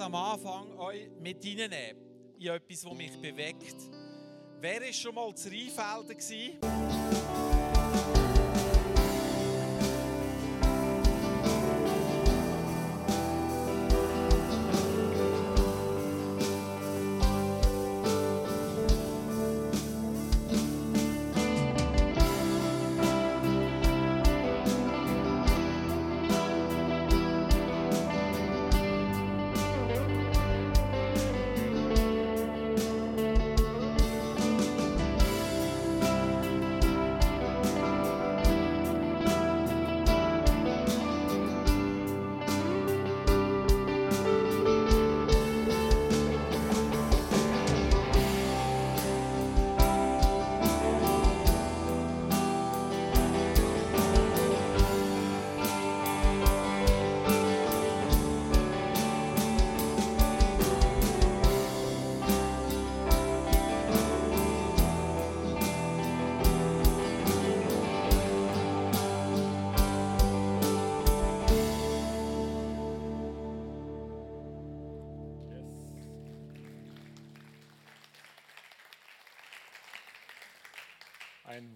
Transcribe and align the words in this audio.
am 0.00 0.14
Anfang 0.14 0.78
euch 0.78 1.08
mit 1.20 1.44
reinnehmen 1.44 1.98
in 2.38 2.48
etwas, 2.48 2.82
das 2.82 2.94
mich 2.94 3.20
bewegt. 3.20 3.76
Wer 4.60 4.80
war 4.80 4.92
schon 4.92 5.14
mal 5.14 5.34
zu 5.34 5.48
Rheinfelden? 5.48 6.58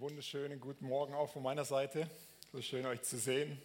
Wunderschönen 0.05 0.59
guten 0.59 0.85
Morgen 0.85 1.15
auch 1.15 1.31
von 1.31 1.41
meiner 1.41 1.65
Seite. 1.65 2.07
So 2.51 2.61
schön 2.61 2.85
euch 2.85 3.01
zu 3.01 3.17
sehen. 3.17 3.59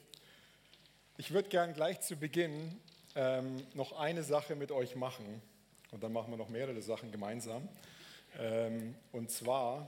Ich 1.18 1.32
würde 1.32 1.50
gern 1.50 1.74
gleich 1.74 2.00
zu 2.00 2.16
Beginn 2.16 2.80
ähm, 3.14 3.62
noch 3.74 4.00
eine 4.00 4.22
Sache 4.22 4.56
mit 4.56 4.72
euch 4.72 4.96
machen 4.96 5.42
und 5.90 6.02
dann 6.02 6.14
machen 6.14 6.30
wir 6.30 6.38
noch 6.38 6.48
mehrere 6.48 6.80
Sachen 6.80 7.12
gemeinsam. 7.12 7.68
Ähm, 8.38 8.94
und 9.12 9.30
zwar 9.30 9.86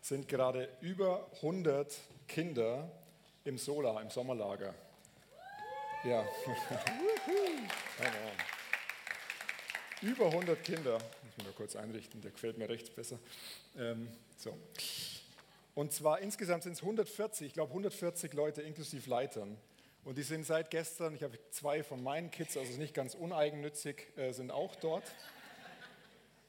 sind 0.00 0.28
gerade 0.28 0.68
über 0.82 1.28
100 1.38 1.92
Kinder 2.28 2.88
im 3.42 3.58
Sola, 3.58 4.00
im 4.00 4.10
Sommerlager. 4.10 4.76
Ja. 6.04 6.22
über 10.02 10.26
100 10.26 10.62
Kinder. 10.62 10.92
Muss 10.92 11.32
ich 11.38 11.44
mir 11.44 11.52
kurz 11.54 11.74
einrichten, 11.74 12.20
der 12.20 12.30
gefällt 12.30 12.56
mir 12.56 12.68
rechts 12.68 12.88
besser. 12.88 13.18
Ähm, 13.76 14.06
so. 14.36 14.56
Und 15.78 15.92
zwar 15.92 16.18
insgesamt 16.18 16.64
sind 16.64 16.72
es 16.72 16.82
140, 16.82 17.46
ich 17.46 17.52
glaube 17.52 17.70
140 17.70 18.32
Leute 18.32 18.62
inklusive 18.62 19.08
Leitern. 19.08 19.56
Und 20.02 20.18
die 20.18 20.24
sind 20.24 20.44
seit 20.44 20.72
gestern, 20.72 21.14
ich 21.14 21.22
habe 21.22 21.38
zwei 21.52 21.84
von 21.84 22.02
meinen 22.02 22.32
Kids, 22.32 22.56
also 22.56 22.76
nicht 22.80 22.94
ganz 22.94 23.14
uneigennützig, 23.14 24.08
äh, 24.16 24.32
sind 24.32 24.50
auch 24.50 24.74
dort. 24.74 25.04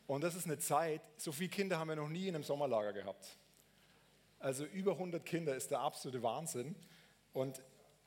Und 0.07 0.23
das 0.23 0.33
ist 0.33 0.47
eine 0.47 0.57
Zeit, 0.57 1.01
so 1.17 1.31
viele 1.31 1.51
Kinder 1.51 1.77
haben 1.77 1.89
wir 1.89 1.95
noch 1.95 2.09
nie 2.09 2.27
in 2.27 2.33
einem 2.33 2.43
Sommerlager 2.43 2.91
gehabt. 2.91 3.37
Also 4.39 4.65
über 4.65 4.93
100 4.93 5.23
Kinder 5.23 5.55
ist 5.55 5.69
der 5.69 5.81
absolute 5.81 6.23
Wahnsinn. 6.23 6.75
Und 7.31 7.61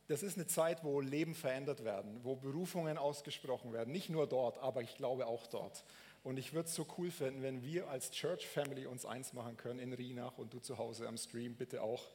das 0.09 0.25
ist 0.25 0.37
eine 0.37 0.49
Zeit, 0.49 0.82
wo 0.82 1.00
Leben 1.00 1.37
verändert 1.37 1.84
werden, 1.84 2.19
wo 2.25 2.34
Berufungen 2.34 2.99
ausgesprochen 2.99 3.72
werden. 3.72 3.93
Nicht 3.93 4.11
nur 4.11 4.27
dort, 4.27 4.59
aber 4.59 4.82
ich 4.82 4.97
glaube 4.97 5.28
auch 5.28 5.47
dort. 5.47 5.84
Und 6.22 6.38
ich 6.38 6.53
würde 6.53 6.69
es 6.69 6.75
so 6.75 6.87
cool 6.99 7.10
finden, 7.10 7.43
wenn 7.43 7.62
wir 7.62 7.88
als 7.88 8.10
Church 8.10 8.47
Family 8.47 8.87
uns 8.87 9.05
eins 9.05 9.33
machen 9.33 9.56
können 9.56 9.81
in 9.81 9.93
Rienach 9.93 10.38
und 10.38 10.55
du 10.55 10.60
zu 10.60 10.78
Hause 10.78 11.09
am 11.09 11.16
Stream 11.16 11.56
bitte 11.56 11.83
auch 11.83 12.10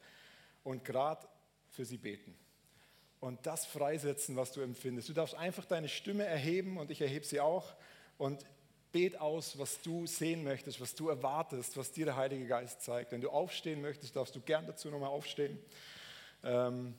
und 0.64 0.84
gerade 0.84 1.28
für 1.68 1.84
sie 1.84 1.98
beten 1.98 2.34
und 3.20 3.46
das 3.46 3.66
freisetzen, 3.66 4.36
was 4.36 4.52
du 4.52 4.60
empfindest. 4.60 5.08
Du 5.08 5.12
darfst 5.12 5.34
einfach 5.34 5.64
deine 5.64 5.88
Stimme 5.88 6.24
erheben 6.24 6.78
und 6.78 6.90
ich 6.90 7.00
erhebe 7.00 7.24
sie 7.24 7.40
auch 7.40 7.74
und 8.16 8.44
bet 8.92 9.20
aus, 9.20 9.58
was 9.58 9.82
du 9.82 10.06
sehen 10.06 10.44
möchtest, 10.44 10.80
was 10.80 10.94
du 10.94 11.08
erwartest, 11.08 11.76
was 11.76 11.92
dir 11.92 12.06
der 12.06 12.16
Heilige 12.16 12.46
Geist 12.46 12.82
zeigt. 12.82 13.12
Wenn 13.12 13.20
du 13.20 13.30
aufstehen 13.30 13.82
möchtest, 13.82 14.16
darfst 14.16 14.34
du 14.34 14.40
gern 14.40 14.66
dazu 14.66 14.88
nochmal 14.88 15.10
aufstehen. 15.10 15.58
Ähm, 16.42 16.94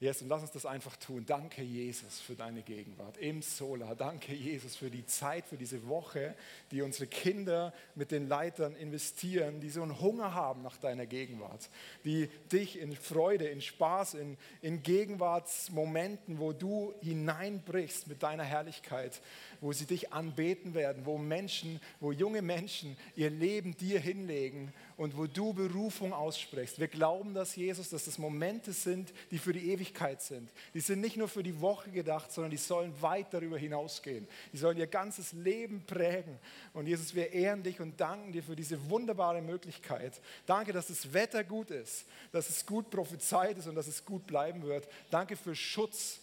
Yes, 0.00 0.22
und 0.22 0.28
lass 0.28 0.42
uns 0.42 0.50
das 0.50 0.66
einfach 0.66 0.96
tun. 0.96 1.24
Danke, 1.24 1.62
Jesus, 1.62 2.20
für 2.20 2.34
deine 2.34 2.62
Gegenwart 2.62 3.16
im 3.16 3.42
Sola. 3.42 3.94
Danke, 3.94 4.34
Jesus, 4.34 4.74
für 4.74 4.90
die 4.90 5.06
Zeit, 5.06 5.46
für 5.46 5.56
diese 5.56 5.86
Woche, 5.86 6.34
die 6.72 6.82
unsere 6.82 7.06
Kinder 7.06 7.72
mit 7.94 8.10
den 8.10 8.26
Leitern 8.26 8.74
investieren, 8.74 9.60
die 9.60 9.70
so 9.70 9.82
einen 9.82 10.00
Hunger 10.00 10.34
haben 10.34 10.62
nach 10.62 10.76
deiner 10.78 11.06
Gegenwart, 11.06 11.70
die 12.04 12.28
dich 12.50 12.76
in 12.80 12.96
Freude, 12.96 13.46
in 13.46 13.60
Spaß, 13.60 14.14
in, 14.14 14.36
in 14.62 14.82
Gegenwartsmomenten, 14.82 16.40
wo 16.40 16.52
du 16.52 16.92
hineinbrichst 17.00 18.08
mit 18.08 18.24
deiner 18.24 18.44
Herrlichkeit, 18.44 19.22
wo 19.60 19.72
sie 19.72 19.86
dich 19.86 20.12
anbeten 20.12 20.74
werden, 20.74 21.06
wo 21.06 21.18
Menschen, 21.18 21.80
wo 22.00 22.10
junge 22.10 22.42
Menschen 22.42 22.96
ihr 23.14 23.30
Leben 23.30 23.76
dir 23.76 24.00
hinlegen 24.00 24.72
und 24.96 25.16
wo 25.16 25.26
du 25.26 25.52
Berufung 25.52 26.12
aussprichst. 26.12 26.78
Wir 26.78 26.88
glauben, 26.88 27.34
dass 27.34 27.56
Jesus, 27.56 27.90
dass 27.90 28.04
das 28.04 28.18
Momente 28.18 28.72
sind, 28.72 29.12
die 29.30 29.38
für 29.38 29.52
die 29.52 29.72
Ewigkeit 29.72 30.22
sind. 30.22 30.50
Die 30.72 30.80
sind 30.80 31.00
nicht 31.00 31.16
nur 31.16 31.28
für 31.28 31.42
die 31.42 31.60
Woche 31.60 31.90
gedacht, 31.90 32.30
sondern 32.30 32.50
die 32.50 32.56
sollen 32.56 32.92
weit 33.02 33.32
darüber 33.32 33.58
hinausgehen. 33.58 34.26
Die 34.52 34.56
sollen 34.56 34.78
ihr 34.78 34.86
ganzes 34.86 35.32
Leben 35.32 35.84
prägen. 35.86 36.38
Und 36.72 36.86
Jesus, 36.86 37.14
wir 37.14 37.32
ehren 37.32 37.62
dich 37.62 37.80
und 37.80 38.00
danken 38.00 38.32
dir 38.32 38.42
für 38.42 38.56
diese 38.56 38.88
wunderbare 38.88 39.42
Möglichkeit. 39.42 40.20
Danke, 40.46 40.72
dass 40.72 40.86
das 40.86 41.12
Wetter 41.12 41.42
gut 41.42 41.70
ist, 41.70 42.06
dass 42.30 42.48
es 42.48 42.64
gut 42.64 42.90
prophezeit 42.90 43.58
ist 43.58 43.66
und 43.66 43.74
dass 43.74 43.88
es 43.88 44.04
gut 44.04 44.26
bleiben 44.26 44.62
wird. 44.62 44.86
Danke 45.10 45.36
für 45.36 45.56
Schutz 45.56 46.20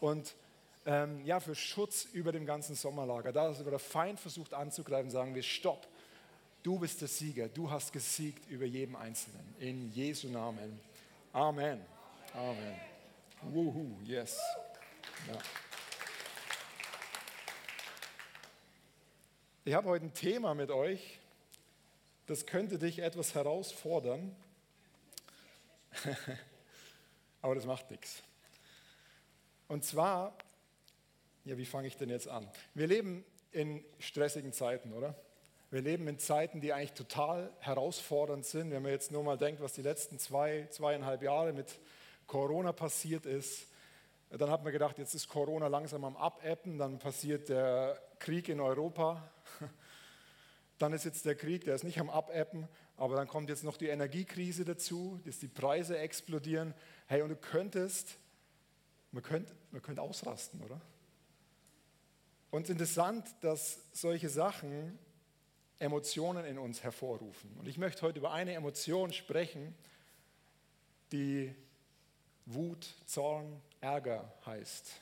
und 0.00 0.34
ähm, 0.86 1.20
ja, 1.24 1.38
für 1.38 1.54
Schutz 1.54 2.06
über 2.12 2.32
dem 2.32 2.46
ganzen 2.46 2.74
Sommerlager. 2.74 3.32
Da, 3.32 3.48
dass 3.48 3.62
der 3.62 3.78
Feind 3.78 4.18
versucht 4.18 4.54
anzugreifen, 4.54 5.10
sagen 5.10 5.34
wir, 5.34 5.42
stopp. 5.42 5.86
Du 6.62 6.78
bist 6.78 7.00
der 7.00 7.08
Sieger. 7.08 7.48
Du 7.48 7.70
hast 7.70 7.92
gesiegt 7.92 8.48
über 8.50 8.64
jeden 8.64 8.96
Einzelnen. 8.96 9.54
In 9.60 9.92
Jesu 9.92 10.28
Namen. 10.28 10.80
Amen. 11.32 11.80
Amen. 12.34 12.80
Wuhu, 13.42 14.00
yes. 14.02 14.38
Ja. 15.28 15.38
Ich 19.64 19.74
habe 19.74 19.88
heute 19.88 20.06
ein 20.06 20.14
Thema 20.14 20.54
mit 20.54 20.70
euch, 20.70 21.18
das 22.26 22.46
könnte 22.46 22.78
dich 22.78 22.98
etwas 23.00 23.34
herausfordern, 23.34 24.34
aber 27.42 27.54
das 27.54 27.66
macht 27.66 27.90
nichts. 27.90 28.22
Und 29.68 29.84
zwar, 29.84 30.36
ja, 31.44 31.56
wie 31.56 31.66
fange 31.66 31.86
ich 31.86 31.96
denn 31.96 32.08
jetzt 32.08 32.28
an? 32.28 32.50
Wir 32.74 32.86
leben 32.86 33.24
in 33.52 33.84
stressigen 33.98 34.52
Zeiten, 34.52 34.92
oder? 34.92 35.14
Wir 35.70 35.82
leben 35.82 36.08
in 36.08 36.18
Zeiten, 36.18 36.62
die 36.62 36.72
eigentlich 36.72 36.94
total 36.94 37.52
herausfordernd 37.58 38.46
sind. 38.46 38.70
Wenn 38.70 38.82
man 38.82 38.90
jetzt 38.90 39.12
nur 39.12 39.22
mal 39.22 39.36
denkt, 39.36 39.60
was 39.60 39.74
die 39.74 39.82
letzten 39.82 40.18
zwei, 40.18 40.66
zweieinhalb 40.70 41.22
Jahre 41.22 41.52
mit 41.52 41.78
Corona 42.26 42.72
passiert 42.72 43.26
ist, 43.26 43.66
dann 44.30 44.50
hat 44.50 44.64
man 44.64 44.72
gedacht, 44.72 44.96
jetzt 44.96 45.14
ist 45.14 45.28
Corona 45.28 45.66
langsam 45.66 46.04
am 46.04 46.16
Abappen, 46.16 46.78
dann 46.78 46.98
passiert 46.98 47.50
der 47.50 48.00
Krieg 48.18 48.48
in 48.48 48.60
Europa. 48.60 49.30
Dann 50.78 50.92
ist 50.92 51.04
jetzt 51.04 51.24
der 51.24 51.34
Krieg, 51.34 51.64
der 51.64 51.74
ist 51.74 51.82
nicht 51.82 51.98
am 51.98 52.08
Abappen, 52.08 52.68
aber 52.96 53.16
dann 53.16 53.26
kommt 53.26 53.48
jetzt 53.48 53.64
noch 53.64 53.76
die 53.76 53.88
Energiekrise 53.88 54.64
dazu, 54.64 55.18
dass 55.24 55.40
die 55.40 55.48
Preise 55.48 55.98
explodieren. 55.98 56.72
Hey, 57.08 57.22
und 57.22 57.30
du 57.30 57.34
könntest, 57.34 58.16
man 59.10 59.24
könnte, 59.24 59.52
man 59.72 59.82
könnte 59.82 60.02
ausrasten, 60.02 60.62
oder? 60.62 60.80
Und 62.52 62.70
interessant, 62.70 63.26
dass 63.40 63.80
solche 63.92 64.28
Sachen 64.28 64.96
Emotionen 65.78 66.44
in 66.44 66.58
uns 66.58 66.82
hervorrufen. 66.82 67.50
Und 67.58 67.68
ich 67.68 67.78
möchte 67.78 68.02
heute 68.02 68.18
über 68.18 68.32
eine 68.32 68.54
Emotion 68.54 69.12
sprechen, 69.12 69.74
die 71.12 71.54
Wut, 72.46 72.88
Zorn, 73.06 73.60
Ärger 73.80 74.32
heißt. 74.44 75.00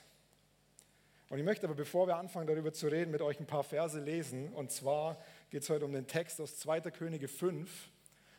Und 1.29 1.39
ich 1.39 1.43
möchte 1.43 1.65
aber, 1.65 1.75
bevor 1.75 2.07
wir 2.07 2.17
anfangen, 2.17 2.47
darüber 2.47 2.71
zu 2.71 2.87
reden, 2.87 3.11
mit 3.11 3.21
euch 3.21 3.39
ein 3.39 3.47
paar 3.47 3.63
Verse 3.63 3.99
lesen. 3.99 4.53
Und 4.53 4.71
zwar 4.71 5.17
geht 5.49 5.63
es 5.63 5.69
heute 5.69 5.85
um 5.85 5.91
den 5.91 6.07
Text 6.07 6.39
aus 6.39 6.57
2. 6.57 6.81
Könige 6.91 7.27
5. 7.27 7.89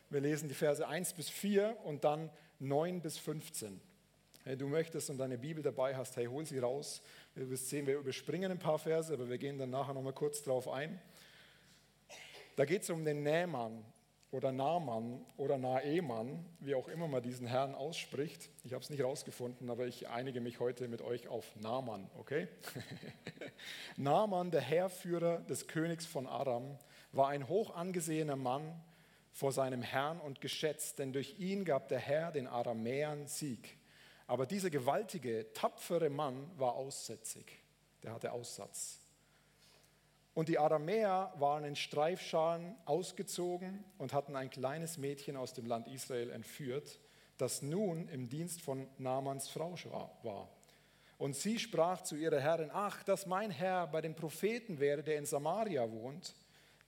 Wir 0.09 0.21
lesen 0.21 0.47
die 0.47 0.55
Verse 0.55 0.87
1 0.87 1.13
bis 1.13 1.29
4 1.29 1.77
und 1.83 2.03
dann 2.03 2.31
9 2.59 3.01
bis 3.01 3.17
15. 3.17 3.79
Wenn 4.43 4.57
du 4.57 4.67
möchtest 4.67 5.11
und 5.11 5.19
deine 5.19 5.37
Bibel 5.37 5.61
dabei 5.61 5.95
hast, 5.95 6.15
hey, 6.17 6.25
hol 6.25 6.45
sie 6.45 6.57
raus. 6.57 7.03
Du 7.35 7.55
sehen, 7.55 7.85
wir 7.85 7.97
überspringen 7.97 8.51
ein 8.51 8.57
paar 8.57 8.79
Verse, 8.79 9.13
aber 9.13 9.29
wir 9.29 9.37
gehen 9.37 9.59
dann 9.59 9.69
nachher 9.69 9.93
nochmal 9.93 10.13
kurz 10.13 10.41
drauf 10.41 10.67
ein. 10.67 10.99
Da 12.59 12.65
geht 12.65 12.81
es 12.81 12.89
um 12.89 13.05
den 13.05 13.23
Nähmann 13.23 13.85
oder 14.31 14.51
Naaman 14.51 15.25
oder 15.37 15.57
Naeman, 15.57 16.43
wie 16.59 16.75
auch 16.75 16.89
immer 16.89 17.07
man 17.07 17.23
diesen 17.23 17.47
Herrn 17.47 17.73
ausspricht. 17.73 18.49
Ich 18.65 18.73
habe 18.73 18.83
es 18.83 18.89
nicht 18.89 19.01
rausgefunden, 19.01 19.69
aber 19.69 19.87
ich 19.87 20.09
einige 20.09 20.41
mich 20.41 20.59
heute 20.59 20.89
mit 20.89 21.01
euch 21.01 21.29
auf 21.29 21.55
Naaman, 21.55 22.11
okay? 22.17 22.49
Naaman, 23.95 24.51
der 24.51 24.59
Heerführer 24.59 25.39
des 25.39 25.67
Königs 25.67 26.05
von 26.05 26.27
Aram, 26.27 26.77
war 27.13 27.29
ein 27.29 27.47
hoch 27.47 27.73
angesehener 27.73 28.35
Mann 28.35 28.83
vor 29.31 29.53
seinem 29.53 29.81
Herrn 29.81 30.19
und 30.19 30.41
geschätzt, 30.41 30.99
denn 30.99 31.13
durch 31.13 31.39
ihn 31.39 31.63
gab 31.63 31.87
der 31.87 31.99
Herr 31.99 32.33
den 32.33 32.47
Aramäern 32.47 33.25
Sieg. 33.27 33.77
Aber 34.27 34.45
dieser 34.45 34.69
gewaltige, 34.69 35.53
tapfere 35.53 36.09
Mann 36.09 36.51
war 36.57 36.73
aussätzig, 36.73 37.63
der 38.03 38.11
hatte 38.11 38.33
Aussatz. 38.33 38.98
Und 40.39 40.47
die 40.47 40.57
Aramäer 40.57 41.33
waren 41.35 41.65
in 41.65 41.75
Streifschalen 41.75 42.73
ausgezogen 42.85 43.83
und 43.97 44.13
hatten 44.13 44.37
ein 44.37 44.49
kleines 44.49 44.97
Mädchen 44.97 45.35
aus 45.35 45.51
dem 45.51 45.65
Land 45.65 45.89
Israel 45.89 46.29
entführt, 46.29 47.01
das 47.37 47.61
nun 47.61 48.07
im 48.07 48.29
Dienst 48.29 48.61
von 48.61 48.87
Namans 48.99 49.49
Frau 49.49 49.75
war. 50.23 50.47
Und 51.17 51.35
sie 51.35 51.59
sprach 51.59 52.03
zu 52.03 52.15
ihrer 52.15 52.39
Herrin, 52.39 52.69
ach, 52.71 53.03
dass 53.03 53.25
mein 53.25 53.51
Herr 53.51 53.87
bei 53.87 53.99
dem 53.99 54.15
Propheten 54.15 54.79
wäre, 54.79 55.03
der 55.03 55.17
in 55.17 55.25
Samaria 55.25 55.91
wohnt, 55.91 56.33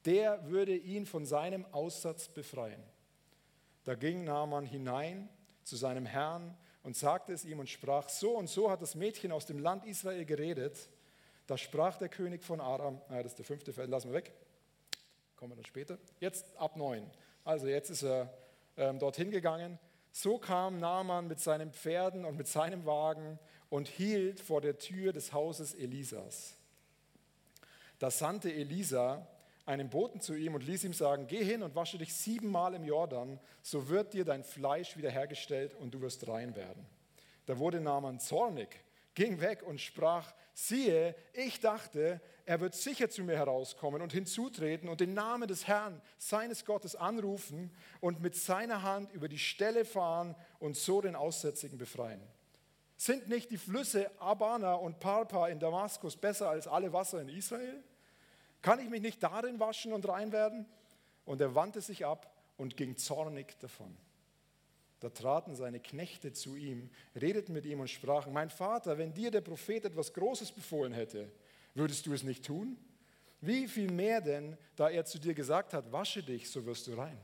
der 0.06 0.48
würde 0.48 0.78
ihn 0.78 1.06
von 1.06 1.26
seinem 1.26 1.66
Aussatz 1.74 2.30
befreien. 2.30 2.82
Da 3.84 3.96
ging 3.96 4.24
Naaman 4.24 4.66
hinein 4.66 5.28
zu 5.66 5.76
seinem 5.76 6.06
Herrn 6.06 6.56
und 6.84 6.96
sagte 6.96 7.34
es 7.34 7.44
ihm 7.44 7.60
und 7.60 7.70
sprach, 7.70 8.08
so 8.08 8.32
und 8.32 8.48
so 8.48 8.72
hat 8.72 8.82
das 8.82 8.96
Mädchen 8.96 9.34
aus 9.34 9.46
dem 9.46 9.60
Land 9.60 9.84
Israel 9.84 10.24
geredet, 10.24 10.88
da 11.52 11.58
sprach 11.58 11.98
der 11.98 12.08
König 12.08 12.46
von 12.46 12.62
Aram, 12.62 13.02
ah, 13.10 13.18
das 13.22 13.34
ist 13.34 13.40
der 13.40 13.46
fünfte 13.46 13.74
Vers, 13.74 13.90
lassen 13.90 14.08
wir 14.08 14.16
weg, 14.16 14.32
kommen 15.36 15.52
wir 15.52 15.58
dann 15.58 15.66
später. 15.66 15.98
Jetzt 16.22 16.46
ab 16.56 16.78
neun. 16.78 17.06
Also 17.44 17.68
jetzt 17.68 17.90
ist 17.90 18.04
er 18.04 18.34
ähm, 18.78 19.00
dorthin 19.00 19.32
gegangen. 19.32 19.78
So 20.14 20.38
kam 20.38 20.80
Naaman 20.80 21.28
mit 21.28 21.42
seinen 21.42 21.74
Pferden 21.74 22.24
und 22.24 22.38
mit 22.38 22.48
seinem 22.48 22.86
Wagen 22.86 23.38
und 23.70 23.90
hielt 23.90 24.40
vor 24.40 24.62
der 24.62 24.78
Tür 24.78 25.12
des 25.12 25.34
Hauses 25.34 25.74
Elisas. 25.74 26.56
Da 28.00 28.10
sandte 28.10 28.54
Elisa 28.54 29.28
einen 29.66 29.90
Boten 29.90 30.22
zu 30.22 30.34
ihm 30.34 30.56
und 30.56 30.66
ließ 30.66 30.86
ihm 30.86 30.94
sagen, 30.94 31.28
geh 31.28 31.44
hin 31.44 31.64
und 31.64 31.76
wasche 31.76 31.98
dich 31.98 32.14
siebenmal 32.14 32.76
im 32.76 32.86
Jordan, 32.86 33.42
so 33.62 33.90
wird 33.90 34.14
dir 34.14 34.24
dein 34.24 34.46
Fleisch 34.46 34.96
wiederhergestellt 34.96 35.74
und 35.74 35.94
du 35.94 36.00
wirst 36.00 36.30
rein 36.30 36.56
werden. 36.56 36.86
Da 37.46 37.58
wurde 37.60 37.82
Naaman 37.82 38.22
zornig 38.22 38.70
ging 39.16 39.42
weg 39.42 39.64
und 39.64 39.82
sprach, 39.82 40.34
siehe, 40.68 41.16
ich 41.34 41.60
dachte, 41.60 42.22
er 42.46 42.60
wird 42.60 42.76
sicher 42.76 43.10
zu 43.10 43.24
mir 43.24 43.36
herauskommen 43.36 44.02
und 44.02 44.14
hinzutreten 44.14 44.90
und 44.90 45.00
den 45.00 45.14
Namen 45.14 45.48
des 45.48 45.68
Herrn, 45.68 46.02
seines 46.18 46.66
Gottes, 46.66 46.96
anrufen 46.96 47.72
und 48.00 48.22
mit 48.22 48.36
seiner 48.36 48.84
Hand 48.84 49.12
über 49.14 49.28
die 49.28 49.40
Stelle 49.40 49.86
fahren 49.86 50.36
und 50.60 50.76
so 50.76 51.02
den 51.02 51.16
Aussätzigen 51.16 51.78
befreien. 51.78 52.22
Sind 52.98 53.30
nicht 53.30 53.50
die 53.50 53.58
Flüsse 53.58 54.12
Abana 54.20 54.76
und 54.76 55.00
Parpa 55.00 55.48
in 55.48 55.60
Damaskus 55.60 56.16
besser 56.16 56.50
als 56.50 56.68
alle 56.68 56.94
Wasser 56.94 57.22
in 57.22 57.30
Israel? 57.30 57.84
Kann 58.62 58.80
ich 58.80 58.90
mich 58.90 59.02
nicht 59.02 59.24
darin 59.24 59.60
waschen 59.60 59.92
und 59.92 60.08
rein 60.08 60.32
werden? 60.32 60.68
Und 61.26 61.42
er 61.42 61.56
wandte 61.56 61.82
sich 61.82 62.06
ab 62.06 62.32
und 62.58 62.78
ging 62.78 62.98
zornig 62.98 63.58
davon. 63.60 63.98
Da 65.02 65.10
traten 65.10 65.56
seine 65.56 65.80
Knechte 65.80 66.32
zu 66.32 66.56
ihm, 66.56 66.92
redeten 67.20 67.54
mit 67.54 67.66
ihm 67.66 67.80
und 67.80 67.90
sprachen, 67.90 68.32
mein 68.32 68.52
Vater, 68.52 69.00
wenn 69.00 69.14
dir 69.14 69.32
der 69.32 69.42
Prophet 69.42 69.84
etwas 69.84 70.14
Großes 70.14 70.52
befohlen 70.52 70.94
hätte, 70.94 71.32
würdest 71.74 72.06
du 72.06 72.14
es 72.14 72.22
nicht 72.24 72.46
tun? 72.46 72.78
Wie 73.42 73.68
viel 73.68 73.92
mehr 73.92 74.22
denn, 74.22 74.56
da 74.76 74.90
er 74.90 75.04
zu 75.04 75.18
dir 75.18 75.34
gesagt 75.34 75.74
hat, 75.74 75.92
wasche 75.92 76.22
dich, 76.22 76.52
so 76.52 76.68
wirst 76.68 76.86
du 76.86 76.94
rein. 76.94 77.18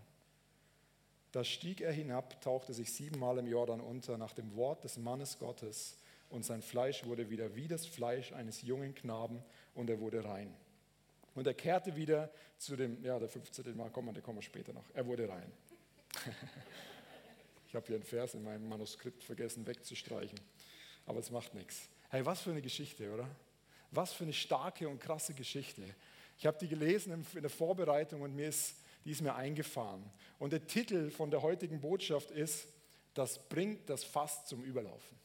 Da 1.32 1.44
stieg 1.44 1.82
er 1.82 1.92
hinab, 1.92 2.42
tauchte 2.42 2.74
sich 2.74 2.92
siebenmal 2.92 3.38
im 3.38 3.46
Jordan 3.46 3.80
unter 3.80 4.18
nach 4.18 4.34
dem 4.34 4.56
Wort 4.56 4.84
des 4.84 4.98
Mannes 4.98 5.38
Gottes 5.38 5.98
und 6.30 6.44
sein 6.44 6.64
Fleisch 6.64 7.06
wurde 7.06 7.30
wieder 7.30 7.56
wie 7.56 7.68
das 7.68 7.86
Fleisch 7.86 8.34
eines 8.34 8.64
jungen 8.64 8.96
Knaben 8.96 9.44
und 9.76 9.92
er 9.92 10.00
wurde 10.00 10.24
rein. 10.24 10.52
Und 11.36 11.46
er 11.46 11.54
kehrte 11.54 11.96
wieder 11.96 12.32
zu 12.58 12.76
dem, 12.76 13.04
ja, 13.04 13.20
der 13.20 13.30
15. 13.30 13.78
Mal, 13.78 13.92
kommen, 13.92 14.16
der 14.16 14.24
kommen 14.24 14.40
wir 14.40 14.44
später 14.44 14.74
noch. 14.74 14.90
Er 14.96 15.06
wurde 15.06 15.30
rein. 15.30 15.52
Ich 17.78 17.80
habe 17.80 17.88
hier 17.90 17.98
einen 17.98 18.06
Vers 18.06 18.34
in 18.34 18.44
meinem 18.44 18.68
Manuskript 18.68 19.24
vergessen 19.24 19.68
wegzustreichen. 19.68 20.40
Aber 21.06 21.20
es 21.20 21.30
macht 21.30 21.54
nichts. 21.54 21.88
Hey, 22.10 22.26
was 22.26 22.42
für 22.42 22.50
eine 22.50 22.64
Geschichte, 22.64 23.14
oder? 23.14 23.30
Was 23.92 24.14
für 24.14 24.24
eine 24.24 24.34
starke 24.34 24.90
und 24.90 25.00
krasse 25.00 25.36
Geschichte. 25.36 25.84
Ich 26.40 26.48
habe 26.48 26.58
die 26.58 26.68
gelesen 26.68 27.24
in 27.36 27.42
der 27.42 27.52
Vorbereitung 27.52 28.24
und 28.24 28.36
mir 28.36 28.48
ist, 28.48 28.78
die 29.06 29.12
ist 29.12 29.22
mir 29.22 29.36
eingefahren. 29.36 30.04
Und 30.40 30.54
der 30.54 30.66
Titel 30.66 31.12
von 31.12 31.30
der 31.30 31.44
heutigen 31.44 31.80
Botschaft 31.80 32.32
ist, 32.32 32.68
das 33.14 33.48
bringt 33.48 33.88
das 33.92 34.04
Fass 34.04 34.44
zum 34.48 34.64
Überlaufen. 34.64 35.16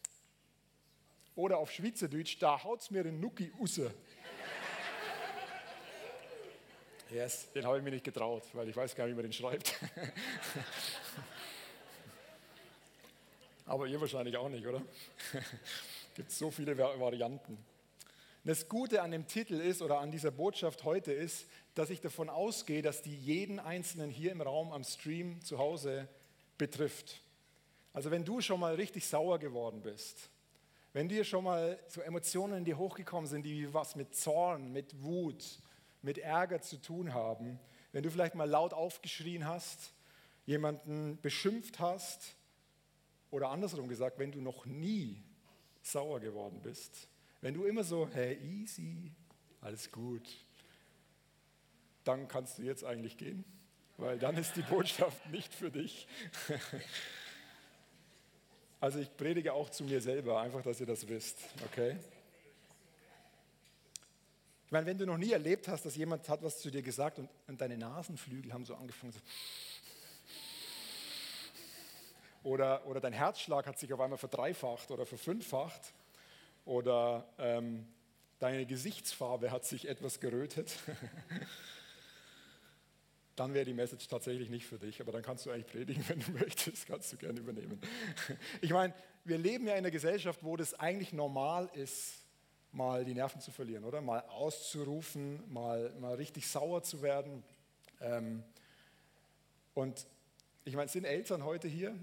Oder 1.35 1.57
auf 1.57 1.73
Schweizerdeutsch, 1.73 2.37
da 2.39 2.63
haut 2.63 2.83
es 2.83 2.91
mir 2.91 3.03
den 3.03 3.19
Nuki 3.19 3.51
usse. 3.59 3.95
Yes, 7.11 7.51
den 7.53 7.65
habe 7.65 7.79
ich 7.79 7.83
mir 7.83 7.93
nicht 7.93 8.05
getraut, 8.05 8.45
weil 8.53 8.69
ich 8.69 8.77
weiß 8.77 8.95
gar 8.95 9.07
nicht, 9.07 9.13
wie 9.13 9.17
man 9.17 9.25
den 9.25 9.33
schreibt. 9.33 9.75
Aber 13.73 13.87
ihr 13.87 13.99
wahrscheinlich 13.99 14.37
auch 14.37 14.51
nicht, 14.51 14.67
oder? 14.67 14.83
Gibt 16.15 16.31
so 16.31 16.51
viele 16.51 16.77
Varianten. 16.77 17.57
Das 18.45 18.69
Gute 18.69 19.01
an 19.01 19.13
dem 19.13 19.27
Titel 19.27 19.55
ist 19.55 19.81
oder 19.81 19.99
an 20.01 20.11
dieser 20.11 20.31
Botschaft 20.31 20.85
heute 20.85 21.11
ist, 21.11 21.47
dass 21.75 21.89
ich 21.89 22.03
davon 22.03 22.29
ausgehe, 22.29 22.83
dass 22.83 23.01
die 23.01 23.17
jeden 23.17 23.59
Einzelnen 23.59 24.11
hier 24.11 24.31
im 24.31 24.43
Raum 24.43 24.73
am 24.73 24.85
Stream 24.85 25.41
zu 25.41 25.57
Hause 25.57 26.07
betrifft. 26.59 27.23
Also 27.95 28.11
wenn 28.11 28.27
du 28.27 28.43
schon 28.43 28.61
mal 28.61 28.75
richtig 28.75 29.07
sauer 29.07 29.39
geworden 29.39 29.81
bist, 29.81 30.29
wenn 30.93 31.09
dir 31.09 31.25
schon 31.25 31.45
mal 31.45 31.79
so 31.89 32.03
Emotionen 32.03 32.59
in 32.59 32.65
dir 32.67 32.77
hochgekommen 32.77 33.27
sind, 33.27 33.43
die 33.45 33.73
was 33.73 33.97
mit 33.97 34.15
Zorn, 34.15 34.71
mit 34.71 35.03
Wut, 35.03 35.63
mit 36.03 36.19
Ärger 36.19 36.61
zu 36.61 36.77
tun 36.77 37.15
haben, 37.15 37.59
wenn 37.93 38.03
du 38.03 38.11
vielleicht 38.11 38.35
mal 38.35 38.51
laut 38.51 38.75
aufgeschrien 38.75 39.47
hast, 39.47 39.95
jemanden 40.45 41.19
beschimpft 41.23 41.81
hast, 41.81 42.37
oder 43.33 43.51
andersrum 43.51 43.89
gesagt, 43.89 44.19
wenn 44.19 44.31
du 44.31 44.41
noch 44.41 44.67
nie 44.67 45.21
sauer 45.83 46.21
geworden 46.21 46.61
bist, 46.63 47.09
wenn 47.41 47.55
du 47.55 47.65
immer 47.65 47.83
so, 47.83 48.09
hey, 48.13 48.37
easy, 48.37 49.11
alles 49.61 49.91
gut, 49.91 50.29
dann 52.05 52.29
kannst 52.29 52.59
du 52.59 52.63
jetzt 52.63 52.85
eigentlich 52.85 53.17
gehen, 53.17 53.45
weil 53.97 54.19
dann 54.19 54.37
ist 54.37 54.55
die 54.55 54.63
Botschaft 54.63 55.29
nicht 55.31 55.53
für 55.53 55.71
dich. 55.71 56.07
Also 58.81 58.99
ich 58.99 59.17
predige 59.17 59.53
auch 59.53 59.71
zu 59.71 59.85
mir 59.85 60.01
selber, 60.01 60.41
einfach, 60.41 60.61
dass 60.61 60.81
ihr 60.81 60.87
das 60.87 61.07
wisst, 61.07 61.39
okay? 61.67 61.97
Ich 64.67 64.73
meine, 64.73 64.87
wenn 64.87 64.99
du 64.99 65.07
noch 65.07 65.19
nie 65.19 65.31
erlebt 65.31 65.69
hast, 65.69 65.87
dass 65.87 65.95
jemand 65.95 66.29
hat 66.29 66.43
was 66.43 66.59
zu 66.59 66.69
dir 66.69 66.83
gesagt 66.83 67.21
und, 67.21 67.29
und 67.47 67.61
deine 67.61 67.79
Nasenflügel 67.79 68.53
haben 68.53 68.65
so 68.65 68.75
angefangen, 68.75 69.13
so 69.13 69.21
oder, 72.43 72.87
oder 72.87 73.01
dein 73.01 73.13
Herzschlag 73.13 73.67
hat 73.67 73.79
sich 73.79 73.93
auf 73.93 74.01
einmal 74.01 74.19
verdreifacht 74.19 74.91
oder 74.91 75.07
verfünffacht 75.07 75.93
oder 76.65 77.27
ähm, 77.39 77.87
deine 78.39 78.67
Gesichtsfarbe 78.67 79.51
hat 79.51 79.65
sich 79.65 79.89
etwas 79.89 80.21
gerötet, 80.21 80.73
dann 83.37 83.55
wäre 83.55 83.65
die 83.65 83.75
Message 83.75 84.09
tatsächlich 84.09 84.51
nicht 84.51 84.67
für 84.67 84.79
dich, 84.79 85.01
aber 85.01 85.13
dann 85.13 85.23
kannst 85.23 85.47
du 85.47 85.51
eigentlich 85.51 85.67
predigen, 85.67 86.05
wenn 86.09 86.21
du 86.21 86.33
möchtest, 86.33 86.87
kannst 86.87 87.13
du 87.13 87.17
gerne 87.17 87.41
übernehmen. 87.41 87.81
Ich 88.61 88.71
meine, 88.71 88.95
wir 89.25 89.39
leben 89.39 89.67
ja 89.67 89.73
in 89.73 89.79
einer 89.79 89.91
Gesellschaft, 89.91 90.41
wo 90.43 90.57
das 90.57 90.75
eigentlich 90.75 91.13
normal 91.13 91.71
ist, 91.75 92.23
mal 92.73 93.05
die 93.05 93.15
Nerven 93.15 93.41
zu 93.41 93.51
verlieren, 93.51 93.85
oder? 93.85 94.01
Mal 94.01 94.23
auszurufen, 94.23 95.43
mal, 95.53 95.95
mal 96.01 96.15
richtig 96.15 96.49
sauer 96.49 96.83
zu 96.83 97.03
werden. 97.03 97.45
Ähm, 98.01 98.43
und 99.75 100.07
ich 100.65 100.75
meine, 100.75 100.89
sind 100.89 101.05
Eltern 101.05 101.45
heute 101.45 101.69
hier? 101.69 101.95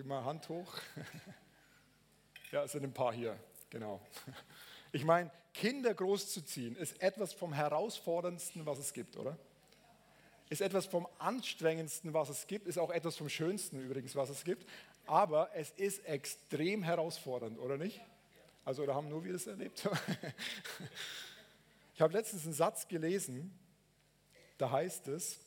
Gib 0.00 0.06
mal 0.06 0.24
Hand 0.24 0.48
hoch. 0.48 0.72
Ja, 2.52 2.64
es 2.64 2.72
sind 2.72 2.84
ein 2.84 2.94
paar 2.94 3.12
hier, 3.12 3.38
genau. 3.68 4.00
Ich 4.92 5.04
meine, 5.04 5.30
Kinder 5.52 5.92
großzuziehen 5.92 6.74
ist 6.74 7.02
etwas 7.02 7.34
vom 7.34 7.52
herausforderndsten, 7.52 8.64
was 8.64 8.78
es 8.78 8.94
gibt, 8.94 9.18
oder? 9.18 9.36
Ist 10.48 10.62
etwas 10.62 10.86
vom 10.86 11.06
anstrengendsten, 11.18 12.14
was 12.14 12.30
es 12.30 12.46
gibt, 12.46 12.66
ist 12.66 12.78
auch 12.78 12.88
etwas 12.88 13.18
vom 13.18 13.28
schönsten 13.28 13.78
übrigens, 13.78 14.16
was 14.16 14.30
es 14.30 14.42
gibt. 14.42 14.66
Aber 15.04 15.50
es 15.54 15.72
ist 15.72 16.02
extrem 16.06 16.82
herausfordernd, 16.82 17.58
oder 17.58 17.76
nicht? 17.76 18.00
Also, 18.64 18.82
oder 18.84 18.94
haben 18.94 19.10
nur 19.10 19.22
wir 19.22 19.34
das 19.34 19.46
erlebt? 19.46 19.86
Ich 21.94 22.00
habe 22.00 22.14
letztens 22.14 22.44
einen 22.44 22.54
Satz 22.54 22.88
gelesen, 22.88 23.52
da 24.56 24.70
heißt 24.70 25.08
es, 25.08 25.40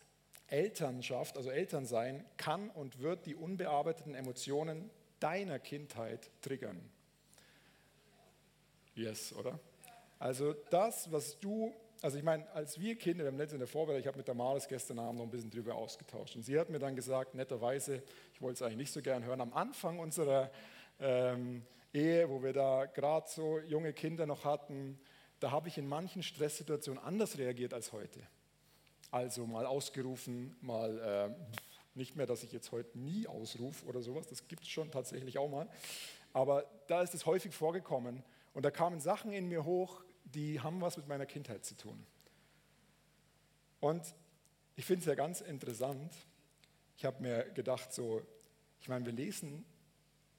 Elternschaft, 0.47 1.37
also 1.37 1.49
Elternsein, 1.49 2.25
kann 2.37 2.69
und 2.69 2.99
wird 2.99 3.25
die 3.25 3.35
unbearbeiteten 3.35 4.15
Emotionen 4.15 4.89
deiner 5.19 5.59
Kindheit 5.59 6.29
triggern. 6.41 6.81
Yes, 8.95 9.33
oder? 9.33 9.59
Also 10.19 10.53
das, 10.69 11.11
was 11.11 11.39
du, 11.39 11.73
also 12.01 12.17
ich 12.17 12.23
meine, 12.23 12.49
als 12.53 12.79
wir 12.79 12.95
Kinder, 12.95 13.23
wir 13.23 13.31
haben 13.31 13.37
letztens 13.37 13.55
in 13.55 13.59
der 13.59 13.67
Vorbereitung, 13.67 14.01
ich 14.01 14.07
habe 14.07 14.17
mit 14.17 14.27
der 14.27 14.35
Maris 14.35 14.67
gestern 14.67 14.99
Abend 14.99 15.17
noch 15.17 15.25
ein 15.25 15.31
bisschen 15.31 15.49
drüber 15.49 15.75
ausgetauscht 15.75 16.35
und 16.35 16.43
sie 16.43 16.59
hat 16.59 16.69
mir 16.69 16.79
dann 16.79 16.95
gesagt, 16.95 17.35
netterweise, 17.35 18.03
ich 18.33 18.41
wollte 18.41 18.55
es 18.55 18.61
eigentlich 18.61 18.77
nicht 18.77 18.93
so 18.93 19.01
gern 19.01 19.23
hören, 19.23 19.41
am 19.41 19.53
Anfang 19.53 19.99
unserer 19.99 20.51
ähm, 20.99 21.65
Ehe, 21.93 22.29
wo 22.29 22.41
wir 22.41 22.53
da 22.53 22.85
gerade 22.85 23.27
so 23.29 23.59
junge 23.59 23.93
Kinder 23.93 24.25
noch 24.25 24.45
hatten, 24.45 24.99
da 25.39 25.51
habe 25.51 25.67
ich 25.67 25.77
in 25.77 25.87
manchen 25.87 26.23
Stresssituationen 26.23 27.03
anders 27.03 27.37
reagiert 27.37 27.73
als 27.73 27.91
heute. 27.91 28.21
Also 29.13 29.45
mal 29.45 29.67
ausgerufen, 29.67 30.55
mal 30.59 30.97
äh, 30.97 31.59
nicht 31.93 32.15
mehr, 32.15 32.25
dass 32.25 32.41
ich 32.41 32.51
jetzt 32.51 32.71
heute 32.71 32.97
nie 32.97 33.27
ausrufe 33.27 33.85
oder 33.85 34.01
sowas, 34.01 34.25
das 34.25 34.47
gibt 34.47 34.63
es 34.63 34.69
schon 34.69 34.89
tatsächlich 34.89 35.37
auch 35.37 35.49
mal. 35.49 35.69
Aber 36.33 36.65
da 36.87 37.03
ist 37.03 37.13
es 37.13 37.27
häufig 37.27 37.53
vorgekommen 37.53 38.23
und 38.55 38.63
da 38.63 38.71
kamen 38.71 38.99
Sachen 38.99 39.31
in 39.31 39.47
mir 39.47 39.65
hoch, 39.65 40.03
die 40.23 40.61
haben 40.61 40.81
was 40.81 40.97
mit 40.97 41.07
meiner 41.07 41.27
Kindheit 41.27 41.63
zu 41.63 41.77
tun. 41.77 42.03
Und 43.81 44.01
ich 44.75 44.85
finde 44.85 45.01
es 45.01 45.05
ja 45.05 45.13
ganz 45.13 45.41
interessant. 45.41 46.11
Ich 46.97 47.05
habe 47.05 47.21
mir 47.21 47.43
gedacht, 47.51 47.93
so, 47.93 48.23
ich 48.81 48.89
meine, 48.89 49.05
wir 49.05 49.13
lesen 49.13 49.63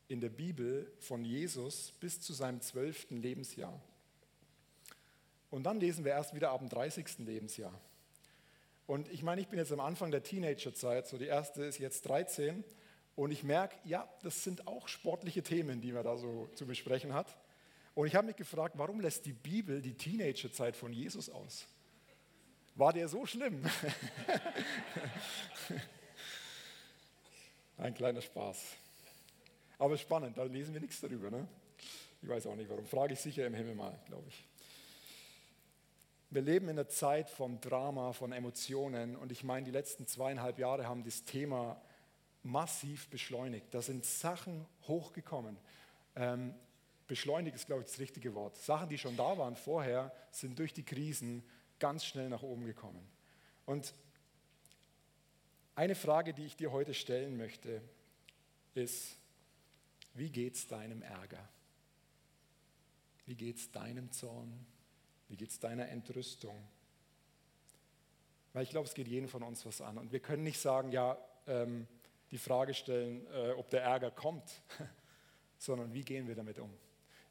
in 0.09 0.21
der 0.21 0.31
Bibel 0.31 0.90
von 0.99 1.25
Jesus 1.25 1.93
bis 2.00 2.21
zu 2.21 2.33
seinem 2.33 2.61
zwölften 2.61 3.19
Lebensjahr. 3.19 3.81
Und 5.52 5.62
dann 5.62 5.78
lesen 5.78 6.04
wir 6.04 6.11
erst 6.11 6.35
wieder 6.35 6.50
ab 6.50 6.59
dem 6.59 6.69
30. 6.69 7.19
Lebensjahr. 7.19 7.81
Und 8.87 9.09
ich 9.09 9.23
meine, 9.23 9.41
ich 9.41 9.49
bin 9.49 9.59
jetzt 9.59 9.73
am 9.73 9.81
Anfang 9.81 10.11
der 10.11 10.23
Teenagerzeit, 10.23 11.07
so 11.07 11.17
die 11.17 11.26
erste 11.26 11.64
ist 11.64 11.79
jetzt 11.79 12.07
13. 12.07 12.64
Und 13.17 13.31
ich 13.31 13.45
merke, 13.45 13.76
ja, 13.85 14.09
das 14.23 14.43
sind 14.45 14.67
auch 14.67 14.88
sportliche 14.88 15.43
Themen, 15.43 15.81
die 15.81 15.93
man 15.93 16.05
da 16.05 16.17
so 16.17 16.49
zu 16.55 16.67
besprechen 16.67 17.14
hat. 17.14 17.37
Und 17.95 18.09
ich 18.09 18.14
habe 18.17 18.26
mich 18.26 18.37
gefragt, 18.37 18.75
warum 18.76 19.00
lässt 19.00 19.25
die 19.25 19.33
Bibel 19.33 19.81
die 19.81 19.95
Teenagerzeit 19.95 20.76
von 20.76 20.93
Jesus 20.93 21.31
aus? 21.31 21.67
War 22.75 22.93
der 22.93 23.09
so 23.09 23.25
schlimm? 23.25 23.64
Ein 27.79 27.95
kleiner 27.95 28.21
Spaß. 28.21 28.59
Aber 29.79 29.97
spannend, 29.97 30.37
da 30.37 30.43
lesen 30.43 30.75
wir 30.75 30.81
nichts 30.81 31.00
darüber. 31.00 31.31
Ne? 31.31 31.47
Ich 32.21 32.29
weiß 32.29 32.47
auch 32.47 32.57
nicht 32.57 32.69
warum. 32.69 32.85
Frage 32.87 33.14
ich 33.14 33.21
sicher 33.21 33.47
im 33.47 33.55
Himmel 33.55 33.76
mal, 33.76 33.97
glaube 34.07 34.29
ich. 34.29 34.45
Wir 36.31 36.43
leben 36.43 36.69
in 36.69 36.78
einer 36.78 36.88
Zeit 36.88 37.31
von 37.31 37.61
Drama, 37.61 38.12
von 38.12 38.33
Emotionen 38.33 39.14
und 39.16 39.31
ich 39.31 39.45
meine, 39.45 39.64
die 39.64 39.71
letzten 39.71 40.07
zweieinhalb 40.07 40.59
Jahre 40.59 40.87
haben 40.87 41.04
das 41.04 41.25
Thema 41.25 41.81
massiv 42.43 43.09
beschleunigt. 43.09 43.66
Da 43.73 43.83
sind 43.83 44.04
Sachen 44.04 44.66
hochgekommen. 44.87 45.57
Ähm, 46.16 46.54
beschleunigt 47.07 47.57
ist, 47.57 47.66
glaube 47.66 47.83
ich, 47.83 47.88
das 47.88 47.99
richtige 47.99 48.35
Wort. 48.35 48.57
Sachen, 48.57 48.88
die 48.88 48.99
schon 48.99 49.16
da 49.16 49.37
waren 49.38 49.57
vorher, 49.57 50.12
sind 50.31 50.59
durch 50.59 50.73
die 50.73 50.85
Krisen 50.85 51.43
ganz 51.78 52.04
schnell 52.04 52.28
nach 52.28 52.43
oben 52.43 52.64
gekommen. 52.64 53.07
Und 53.66 53.95
eine 55.75 55.95
Frage, 55.95 56.35
die 56.35 56.45
ich 56.45 56.57
dir 56.57 56.73
heute 56.73 56.95
stellen 56.95 57.37
möchte, 57.37 57.83
ist, 58.75 59.16
wie 60.14 60.31
geht 60.31 60.54
es 60.54 60.66
deinem 60.66 61.02
Ärger? 61.02 61.49
Wie 63.26 63.35
geht 63.35 63.57
es 63.57 63.71
deinem 63.71 64.11
Zorn? 64.12 64.66
Wie 65.28 65.37
geht 65.37 65.50
es 65.50 65.59
deiner 65.59 65.88
Entrüstung? 65.88 66.57
Weil 68.52 68.62
ich 68.62 68.71
glaube, 68.71 68.87
es 68.87 68.95
geht 68.95 69.09
jeden 69.09 69.28
von 69.28 69.43
uns 69.43 69.66
was 69.66 69.81
an. 69.81 69.99
Und 69.99 70.12
wir 70.12 70.21
können 70.21 70.45
nicht 70.45 70.61
sagen, 70.61 70.93
ja, 70.93 71.19
ähm, 71.47 71.87
die 72.31 72.38
Frage 72.38 72.75
stellen, 72.75 73.26
äh, 73.33 73.50
ob 73.52 73.69
der 73.71 73.83
Ärger 73.83 74.11
kommt, 74.11 74.62
sondern 75.59 75.93
wie 75.93 76.04
gehen 76.04 76.28
wir 76.28 76.35
damit 76.35 76.59
um? 76.59 76.73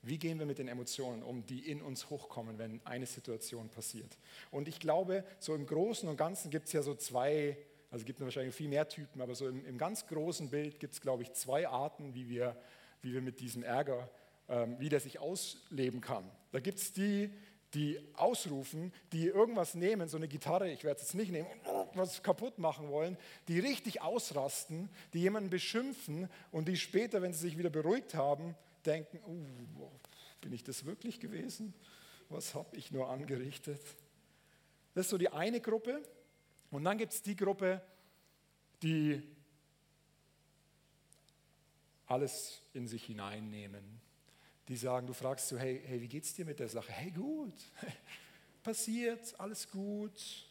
Wie 0.02 0.18
gehen 0.18 0.38
wir 0.38 0.46
mit 0.46 0.60
den 0.60 0.68
Emotionen 0.68 1.24
um, 1.24 1.46
die 1.46 1.60
in 1.60 1.82
uns 1.82 2.10
hochkommen, 2.10 2.58
wenn 2.58 2.82
eine 2.86 3.06
Situation 3.06 3.70
passiert? 3.70 4.18
Und 4.52 4.68
ich 4.68 4.80
glaube, 4.80 5.24
so 5.40 5.56
im 5.56 5.66
Großen 5.66 6.10
und 6.10 6.18
Ganzen 6.18 6.52
gibt 6.52 6.68
es 6.68 6.74
ja 6.74 6.82
so 6.82 6.94
zwei, 6.94 7.58
also 7.90 8.02
es 8.04 8.06
gibt 8.06 8.20
wahrscheinlich 8.20 8.54
viel 8.54 8.68
mehr 8.68 8.88
Typen, 8.90 9.22
aber 9.22 9.34
so 9.34 9.48
im, 9.48 9.66
im 9.66 9.78
ganz 9.78 10.06
großen 10.08 10.50
Bild 10.50 10.82
gibt 10.82 10.94
es, 10.94 11.00
glaube 11.00 11.24
ich, 11.24 11.32
zwei 11.32 11.70
Arten, 11.70 12.14
wie 12.14 12.28
wir, 12.28 12.58
wie 13.02 13.14
wir 13.14 13.22
mit 13.22 13.40
diesem 13.40 13.64
Ärger, 13.64 14.10
ähm, 14.50 14.76
wie 14.78 14.90
der 14.90 15.00
sich 15.00 15.20
ausleben 15.20 16.02
kann. 16.02 16.30
Da 16.52 16.60
gibt 16.60 16.80
es 16.80 16.92
die, 16.92 17.32
die 17.74 18.00
ausrufen, 18.14 18.94
die 19.12 19.28
irgendwas 19.28 19.74
nehmen, 19.74 20.08
so 20.08 20.18
eine 20.18 20.28
Gitarre, 20.28 20.70
ich 20.72 20.84
werde 20.84 21.02
es 21.02 21.08
jetzt 21.08 21.16
nicht 21.16 21.32
nehmen, 21.32 21.48
was 21.96 22.22
kaputt 22.22 22.60
machen 22.60 22.90
wollen, 22.90 23.18
die 23.48 23.60
richtig 23.60 24.02
ausrasten, 24.02 24.90
die 25.14 25.20
jemanden 25.20 25.50
beschimpfen 25.50 26.30
und 26.52 26.68
die 26.68 26.78
später, 26.78 27.22
wenn 27.22 27.34
sie 27.34 27.40
sich 27.40 27.58
wieder 27.58 27.70
beruhigt 27.70 28.14
haben, 28.14 28.56
denken, 28.86 29.20
uh, 29.28 29.90
bin 30.42 30.54
ich 30.54 30.64
das 30.64 30.86
wirklich 30.86 31.20
gewesen? 31.20 31.74
Was 32.30 32.54
habe 32.54 32.76
ich 32.76 32.92
nur 32.92 33.10
angerichtet? 33.10 33.82
Das 34.94 35.06
ist 35.06 35.10
so 35.10 35.18
die 35.18 35.30
eine 35.30 35.62
Gruppe. 35.62 36.02
Und 36.72 36.84
dann 36.84 36.98
gibt 36.98 37.14
es 37.14 37.22
die 37.22 37.36
Gruppe, 37.36 37.82
die 38.82 39.22
alles 42.08 42.62
in 42.74 42.88
sich 42.88 43.06
hineinnehmen, 43.06 44.02
die 44.68 44.76
sagen, 44.76 45.08
du 45.08 45.14
fragst 45.14 45.48
so, 45.48 45.58
hey, 45.58 45.82
hey, 45.86 46.02
wie 46.02 46.08
geht's 46.08 46.34
dir 46.34 46.46
mit 46.46 46.60
der 46.60 46.70
Sache? 46.70 46.92
Hey, 46.92 47.12
gut, 47.12 47.54
passiert, 48.64 49.38
alles 49.40 49.70
gut. 49.70 50.48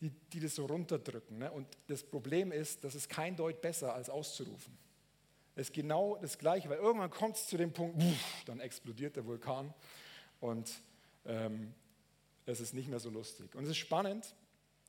Die, 0.00 0.10
die 0.10 0.40
das 0.40 0.56
so 0.56 0.66
runterdrücken. 0.66 1.38
Ne? 1.38 1.50
Und 1.50 1.66
das 1.86 2.02
Problem 2.02 2.52
ist, 2.52 2.84
dass 2.84 2.94
es 2.94 3.08
kein 3.08 3.36
Deut 3.36 3.62
besser 3.62 3.94
als 3.94 4.10
auszurufen. 4.10 4.76
Es 5.56 5.68
ist 5.68 5.74
genau 5.74 6.18
das 6.20 6.36
Gleiche, 6.36 6.68
weil 6.68 6.78
irgendwann 6.78 7.10
kommt 7.10 7.36
es 7.36 7.46
zu 7.46 7.56
dem 7.56 7.72
Punkt, 7.72 8.02
dann 8.46 8.60
explodiert 8.60 9.16
der 9.16 9.24
Vulkan 9.24 9.72
und 10.40 10.70
ähm, 11.26 11.72
es 12.44 12.60
ist 12.60 12.74
nicht 12.74 12.88
mehr 12.88 12.98
so 12.98 13.08
lustig. 13.08 13.54
Und 13.54 13.64
es 13.64 13.70
ist 13.70 13.76
spannend, 13.78 14.34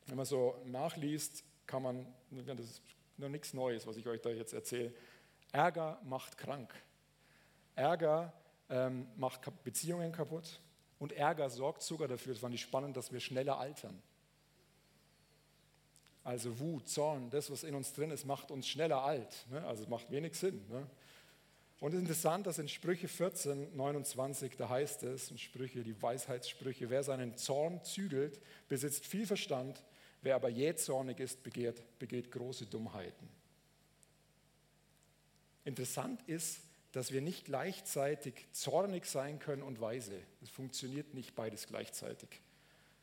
wenn 0.08 0.18
man 0.18 0.26
so 0.26 0.56
nachliest, 0.66 1.44
kann 1.68 1.84
man, 1.84 2.06
das 2.32 2.66
ist 2.66 2.82
noch 3.18 3.30
nichts 3.30 3.54
Neues, 3.54 3.86
was 3.88 3.98
ich 3.98 4.08
euch 4.08 4.22
da 4.22 4.30
jetzt 4.30 4.54
erzähle, 4.54 4.94
Ärger 5.52 6.02
macht 6.04 6.38
krank. 6.38 6.74
Ärger 7.76 8.34
ähm, 8.70 9.08
macht 9.18 9.42
Beziehungen 9.64 10.12
kaputt 10.12 10.60
und 11.00 11.12
Ärger 11.12 11.50
sorgt 11.50 11.84
sogar 11.84 12.08
dafür, 12.08 12.34
das 12.34 12.42
fand 12.42 12.56
ich 12.56 12.62
spannend, 12.62 12.98
dass 12.98 13.12
wir 13.12 13.20
schneller 13.20 13.60
altern. 13.60 14.02
Also 16.24 16.58
Wut, 16.60 16.90
Zorn, 16.90 17.30
das, 17.30 17.52
was 17.52 17.64
in 17.64 17.76
uns 17.76 17.94
drin 17.94 18.10
ist, 18.10 18.26
macht 18.26 18.50
uns 18.50 18.68
schneller 18.68 19.04
alt. 19.04 19.46
Ne? 19.52 19.64
Also 19.66 19.88
macht 19.88 20.10
wenig 20.10 20.36
Sinn. 20.36 20.66
Ne? 20.70 20.88
Und 21.80 21.90
es 21.92 21.98
ist 21.98 22.02
interessant, 22.02 22.48
dass 22.48 22.58
in 22.58 22.68
Sprüche 22.68 23.08
14, 23.08 23.76
29, 23.76 24.58
da 24.58 24.70
heißt 24.70 25.04
es, 25.04 25.30
in 25.30 25.38
Sprüche, 25.38 25.84
die 25.84 26.02
Weisheitssprüche, 26.02 26.90
wer 26.90 27.04
seinen 27.04 27.38
Zorn 27.38 27.84
zügelt, 27.84 28.42
besitzt 28.68 29.06
viel 29.06 29.28
Verstand, 29.28 29.84
wer 30.24 30.36
aber 30.36 30.50
jähzornig 30.50 31.20
ist, 31.20 31.44
begehrt, 31.44 31.84
begeht 32.00 32.32
große 32.32 32.66
Dummheiten. 32.66 33.30
Interessant 35.64 36.22
ist, 36.28 36.62
dass 36.96 37.12
wir 37.12 37.20
nicht 37.20 37.44
gleichzeitig 37.44 38.48
zornig 38.54 39.06
sein 39.06 39.38
können 39.38 39.64
und 39.64 39.82
weise. 39.82 40.18
Es 40.42 40.50
funktioniert 40.50 41.14
nicht 41.14 41.36
beides 41.36 41.68
gleichzeitig. 41.68 42.40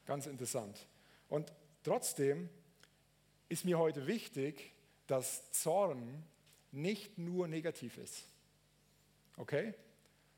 Ganz 0.07 0.27
interessant. 0.27 0.87
Und 1.29 1.53
trotzdem 1.85 2.49
ist 3.51 3.67
mir 3.67 3.79
heute 3.79 4.07
wichtig, 4.07 4.73
dass 5.07 5.51
Zorn 5.51 6.25
nicht 6.71 7.19
nur 7.19 7.49
negativ 7.49 7.99
ist. 7.99 8.25
Okay? 9.37 9.75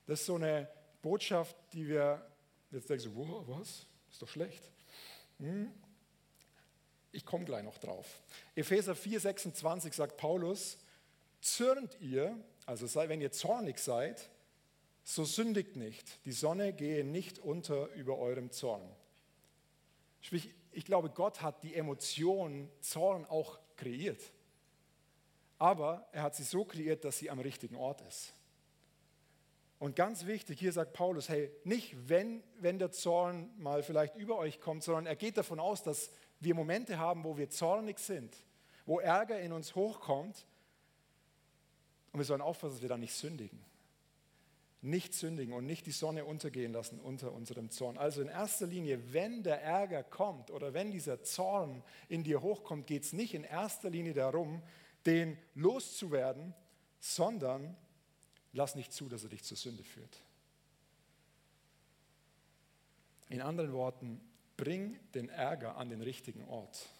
Das 0.08 0.18
ist 0.18 0.26
so 0.26 0.34
eine 0.34 0.68
Botschaft, 1.00 1.54
die 1.74 1.86
wir 1.86 2.28
jetzt 2.72 2.90
denken, 2.90 3.12
wow, 3.14 3.44
was? 3.46 3.86
Ist 4.10 4.20
doch 4.20 4.28
schlecht. 4.28 4.68
Hm? 5.38 5.72
Ich 7.12 7.24
komme 7.24 7.44
gleich 7.44 7.62
noch 7.62 7.78
drauf. 7.78 8.20
Epheser 8.56 8.96
4, 8.96 9.20
26 9.20 9.94
sagt 9.94 10.16
Paulus, 10.16 10.76
zürnt 11.44 12.00
ihr, 12.00 12.36
also 12.64 12.86
wenn 13.08 13.20
ihr 13.20 13.30
zornig 13.30 13.78
seid, 13.78 14.30
so 15.02 15.24
sündigt 15.24 15.76
nicht. 15.76 16.24
Die 16.24 16.32
Sonne 16.32 16.72
gehe 16.72 17.04
nicht 17.04 17.38
unter 17.38 17.88
über 17.92 18.18
eurem 18.18 18.50
Zorn. 18.50 18.88
Sprich, 20.22 20.54
ich 20.72 20.86
glaube, 20.86 21.10
Gott 21.10 21.42
hat 21.42 21.62
die 21.62 21.74
Emotion 21.74 22.70
Zorn 22.80 23.26
auch 23.26 23.58
kreiert. 23.76 24.32
Aber 25.58 26.08
er 26.12 26.22
hat 26.22 26.34
sie 26.34 26.44
so 26.44 26.64
kreiert, 26.64 27.04
dass 27.04 27.18
sie 27.18 27.30
am 27.30 27.38
richtigen 27.38 27.76
Ort 27.76 28.00
ist. 28.00 28.32
Und 29.78 29.96
ganz 29.96 30.24
wichtig, 30.24 30.58
hier 30.58 30.72
sagt 30.72 30.94
Paulus, 30.94 31.28
hey, 31.28 31.50
nicht 31.64 32.08
wenn, 32.08 32.42
wenn 32.58 32.78
der 32.78 32.90
Zorn 32.90 33.50
mal 33.58 33.82
vielleicht 33.82 34.16
über 34.16 34.38
euch 34.38 34.60
kommt, 34.60 34.82
sondern 34.82 35.04
er 35.04 35.16
geht 35.16 35.36
davon 35.36 35.60
aus, 35.60 35.82
dass 35.82 36.10
wir 36.40 36.54
Momente 36.54 36.98
haben, 36.98 37.22
wo 37.22 37.36
wir 37.36 37.50
zornig 37.50 37.98
sind, 37.98 38.34
wo 38.86 38.98
Ärger 38.98 39.38
in 39.40 39.52
uns 39.52 39.74
hochkommt. 39.74 40.46
Und 42.14 42.20
wir 42.20 42.24
sollen 42.24 42.40
aufpassen, 42.40 42.76
dass 42.76 42.82
wir 42.82 42.88
da 42.88 42.96
nicht 42.96 43.12
sündigen 43.12 43.62
nicht 44.84 45.14
sündigen 45.14 45.54
und 45.54 45.64
nicht 45.64 45.86
die 45.86 45.92
Sonne 45.92 46.26
untergehen 46.26 46.72
lassen 46.72 47.00
unter 47.00 47.32
unserem 47.32 47.70
Zorn. 47.70 47.96
Also 47.96 48.20
in 48.20 48.28
erster 48.28 48.66
Linie, 48.66 49.14
wenn 49.14 49.42
der 49.42 49.62
Ärger 49.62 50.02
kommt 50.02 50.50
oder 50.50 50.74
wenn 50.74 50.90
dieser 50.90 51.22
Zorn 51.22 51.82
in 52.08 52.22
dir 52.22 52.42
hochkommt, 52.42 52.86
geht 52.86 53.04
es 53.04 53.14
nicht 53.14 53.32
in 53.32 53.44
erster 53.44 53.88
Linie 53.88 54.12
darum, 54.12 54.62
den 55.06 55.38
loszuwerden, 55.54 56.54
sondern 57.00 57.76
lass 58.52 58.74
nicht 58.74 58.92
zu, 58.92 59.08
dass 59.08 59.24
er 59.24 59.30
dich 59.30 59.42
zur 59.42 59.56
Sünde 59.56 59.84
führt. 59.84 60.22
In 63.30 63.40
anderen 63.40 63.72
Worten, 63.72 64.20
bring 64.58 65.00
den 65.14 65.30
Ärger 65.30 65.78
an 65.78 65.88
den 65.88 66.02
richtigen 66.02 66.44
Ort. 66.44 66.90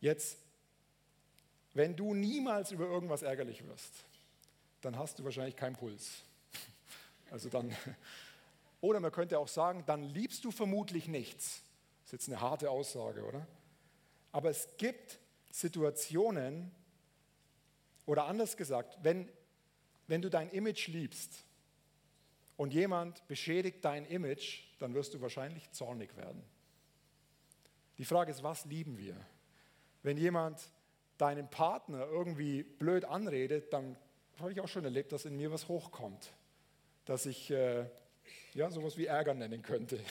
Jetzt, 0.00 0.38
wenn 1.76 1.94
du 1.94 2.14
niemals 2.14 2.72
über 2.72 2.86
irgendwas 2.86 3.20
ärgerlich 3.22 3.66
wirst, 3.66 4.06
dann 4.80 4.96
hast 4.96 5.18
du 5.18 5.24
wahrscheinlich 5.24 5.56
keinen 5.56 5.76
Puls. 5.76 6.22
Also 7.28 7.48
dann, 7.48 7.74
oder 8.80 9.00
man 9.00 9.10
könnte 9.10 9.40
auch 9.40 9.48
sagen, 9.48 9.82
dann 9.84 10.04
liebst 10.04 10.44
du 10.44 10.52
vermutlich 10.52 11.08
nichts. 11.08 11.64
Das 12.04 12.06
ist 12.06 12.12
jetzt 12.12 12.28
eine 12.28 12.40
harte 12.40 12.70
Aussage, 12.70 13.24
oder? 13.24 13.44
Aber 14.30 14.48
es 14.48 14.68
gibt 14.76 15.18
Situationen, 15.50 16.70
oder 18.06 18.26
anders 18.26 18.56
gesagt, 18.56 18.96
wenn, 19.02 19.28
wenn 20.06 20.22
du 20.22 20.30
dein 20.30 20.50
Image 20.50 20.86
liebst 20.86 21.44
und 22.56 22.72
jemand 22.72 23.26
beschädigt 23.26 23.84
dein 23.84 24.06
Image, 24.06 24.62
dann 24.78 24.94
wirst 24.94 25.14
du 25.14 25.20
wahrscheinlich 25.20 25.68
zornig 25.72 26.16
werden. 26.16 26.44
Die 27.98 28.04
Frage 28.04 28.30
ist, 28.30 28.44
was 28.44 28.66
lieben 28.66 28.98
wir? 28.98 29.16
Wenn 30.04 30.16
jemand 30.16 30.60
deinen 31.18 31.48
Partner 31.48 32.06
irgendwie 32.06 32.62
blöd 32.62 33.04
anredet, 33.04 33.72
dann 33.72 33.96
habe 34.38 34.52
ich 34.52 34.60
auch 34.60 34.68
schon 34.68 34.84
erlebt, 34.84 35.12
dass 35.12 35.24
in 35.24 35.36
mir 35.36 35.50
was 35.50 35.68
hochkommt, 35.68 36.32
dass 37.04 37.26
ich 37.26 37.50
äh, 37.50 37.86
ja, 38.54 38.70
sowas 38.70 38.96
wie 38.96 39.06
Ärger 39.06 39.34
nennen 39.34 39.62
könnte. 39.62 39.98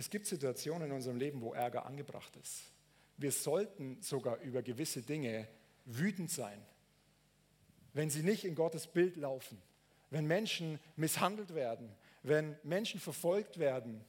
Es 0.00 0.08
gibt 0.08 0.24
Situationen 0.24 0.88
in 0.88 0.92
unserem 0.92 1.18
Leben, 1.18 1.42
wo 1.42 1.52
Ärger 1.52 1.84
angebracht 1.84 2.34
ist. 2.36 2.62
Wir 3.18 3.32
sollten 3.32 4.00
sogar 4.00 4.38
über 4.40 4.62
gewisse 4.62 5.02
Dinge 5.02 5.46
wütend 5.84 6.30
sein, 6.30 6.58
wenn 7.92 8.08
sie 8.08 8.22
nicht 8.22 8.46
in 8.46 8.54
Gottes 8.54 8.86
Bild 8.86 9.16
laufen, 9.16 9.60
wenn 10.08 10.26
Menschen 10.26 10.78
misshandelt 10.96 11.54
werden, 11.54 11.94
wenn 12.22 12.56
Menschen 12.62 12.98
verfolgt 12.98 13.58
werden. 13.58 14.02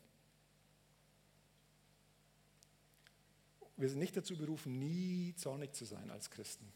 Wir 3.81 3.89
sind 3.89 3.99
nicht 3.99 4.15
dazu 4.15 4.37
berufen, 4.37 4.79
nie 4.79 5.33
zornig 5.35 5.73
zu 5.73 5.85
sein 5.85 6.09
als 6.09 6.29
Christen. 6.29 6.71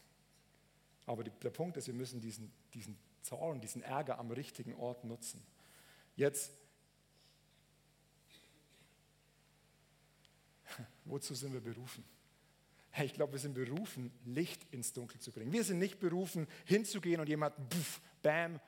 Aber 1.06 1.24
die, 1.24 1.30
der 1.42 1.50
Punkt 1.50 1.76
ist, 1.76 1.86
wir 1.86 1.94
müssen 1.94 2.20
diesen, 2.20 2.52
diesen 2.74 2.98
Zorn, 3.22 3.60
diesen 3.60 3.82
Ärger 3.82 4.18
am 4.18 4.30
richtigen 4.30 4.74
Ort 4.74 5.04
nutzen. 5.04 5.42
Jetzt 6.16 6.52
Wozu 11.04 11.34
sind 11.34 11.52
wir 11.52 11.60
berufen? 11.60 12.04
Ich 13.02 13.12
glaube, 13.12 13.32
wir 13.32 13.38
sind 13.38 13.52
berufen, 13.54 14.10
Licht 14.24 14.64
ins 14.72 14.92
Dunkel 14.92 15.20
zu 15.20 15.30
bringen. 15.30 15.52
Wir 15.52 15.64
sind 15.64 15.78
nicht 15.78 15.98
berufen, 15.98 16.46
hinzugehen 16.64 17.20
und 17.20 17.28
jemanden, 17.28 17.68
buff, 17.68 18.00
bam, 18.22 18.58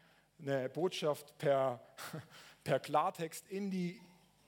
eine 0.41 0.69
Botschaft 0.69 1.37
per, 1.39 1.83
per 2.65 2.79
Klartext 2.79 3.49
in 3.49 3.71
die, 3.71 3.99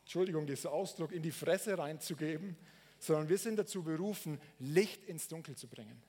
Entschuldigung, 0.00 0.46
dieser 0.46 0.70
Ausdruck, 0.70 1.12
in 1.12 1.22
die 1.22 1.30
Fresse 1.30 1.78
reinzugeben, 1.78 2.56
sondern 3.00 3.28
wir 3.28 3.38
sind 3.38 3.56
dazu 3.56 3.82
berufen, 3.82 4.38
Licht 4.58 5.04
ins 5.06 5.26
Dunkel 5.26 5.56
zu 5.56 5.66
bringen. 5.66 6.00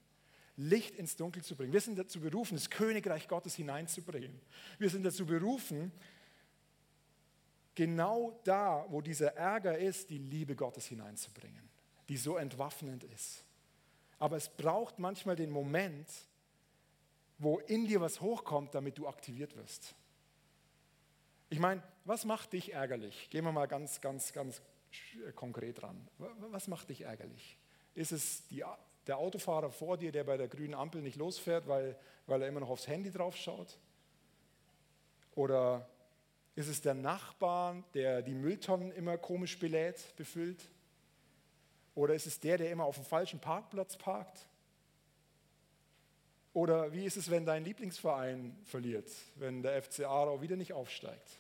Licht 0.58 0.96
ins 0.96 1.16
Dunkel 1.16 1.44
zu 1.44 1.56
bringen. 1.56 1.74
Wir 1.74 1.82
sind 1.82 1.98
dazu 1.98 2.20
berufen, 2.20 2.56
das 2.56 2.70
Königreich 2.70 3.28
Gottes 3.28 3.56
hineinzubringen. 3.56 4.40
Wir 4.78 4.90
sind 4.90 5.04
dazu 5.04 5.26
berufen, 5.26 5.92
genau 7.74 8.40
da, 8.44 8.86
wo 8.90 9.02
dieser 9.02 9.36
Ärger 9.36 9.78
ist, 9.78 10.10
die 10.10 10.18
Liebe 10.18 10.56
Gottes 10.56 10.86
hineinzubringen, 10.86 11.70
die 12.10 12.18
so 12.18 12.36
entwaffnend 12.36 13.06
ist. 13.06 13.46
Aber 14.20 14.36
es 14.38 14.50
braucht 14.50 15.00
manchmal 15.00 15.36
den 15.36 15.50
Moment, 15.50 16.08
wo 17.40 17.58
in 17.60 17.88
dir 17.88 18.02
was 18.02 18.22
hochkommt, 18.22 18.76
damit 18.76 18.98
du 18.98 19.08
aktiviert 19.08 19.56
wirst. 19.56 19.96
Ich 21.50 21.60
meine, 21.60 21.82
was 22.06 22.26
macht 22.26 22.54
dich 22.54 22.74
ärgerlich? 22.74 23.30
Gehen 23.30 23.46
wir 23.46 23.52
mal 23.52 23.68
ganz, 23.68 24.00
ganz, 24.00 24.32
ganz 24.32 24.62
konkret 25.36 25.82
ran. 25.84 26.08
Was 26.18 26.68
macht 26.68 26.90
dich 26.90 27.02
ärgerlich? 27.02 27.58
Ist 27.94 28.12
es 28.12 28.48
die, 28.48 28.64
der 29.08 29.18
Autofahrer 29.18 29.72
vor 29.72 29.98
dir, 29.98 30.12
der 30.12 30.24
bei 30.24 30.38
der 30.38 30.48
grünen 30.48 30.74
Ampel 30.74 31.02
nicht 31.02 31.18
losfährt, 31.18 31.68
weil, 31.68 31.98
weil 32.28 32.42
er 32.42 32.48
immer 32.48 32.60
noch 32.60 32.70
aufs 32.70 32.88
Handy 32.88 33.12
drauf 33.12 33.36
schaut? 33.36 33.78
Oder 35.36 35.90
ist 36.56 36.68
es 36.68 36.82
der 36.82 36.94
Nachbar, 36.94 37.84
der 37.94 38.22
die 38.22 38.34
Mülltonnen 38.34 38.92
immer 38.92 39.18
komisch 39.18 39.58
belädt, 39.58 40.16
befüllt? 40.18 40.70
Oder 41.96 42.14
ist 42.14 42.28
es 42.28 42.40
der, 42.40 42.58
der 42.58 42.72
immer 42.72 42.86
auf 42.86 42.96
dem 42.96 43.06
falschen 43.06 43.40
Parkplatz 43.40 43.98
parkt? 43.98 44.48
Oder 46.54 46.92
wie 46.92 47.06
ist 47.06 47.16
es, 47.16 47.30
wenn 47.30 47.46
dein 47.46 47.64
Lieblingsverein 47.64 48.58
verliert, 48.66 49.10
wenn 49.36 49.64
der 49.64 49.82
FC 49.82 50.02
Aarau 50.02 50.42
wieder 50.42 50.58
nicht 50.58 50.74
aufsteigt? 50.74 51.40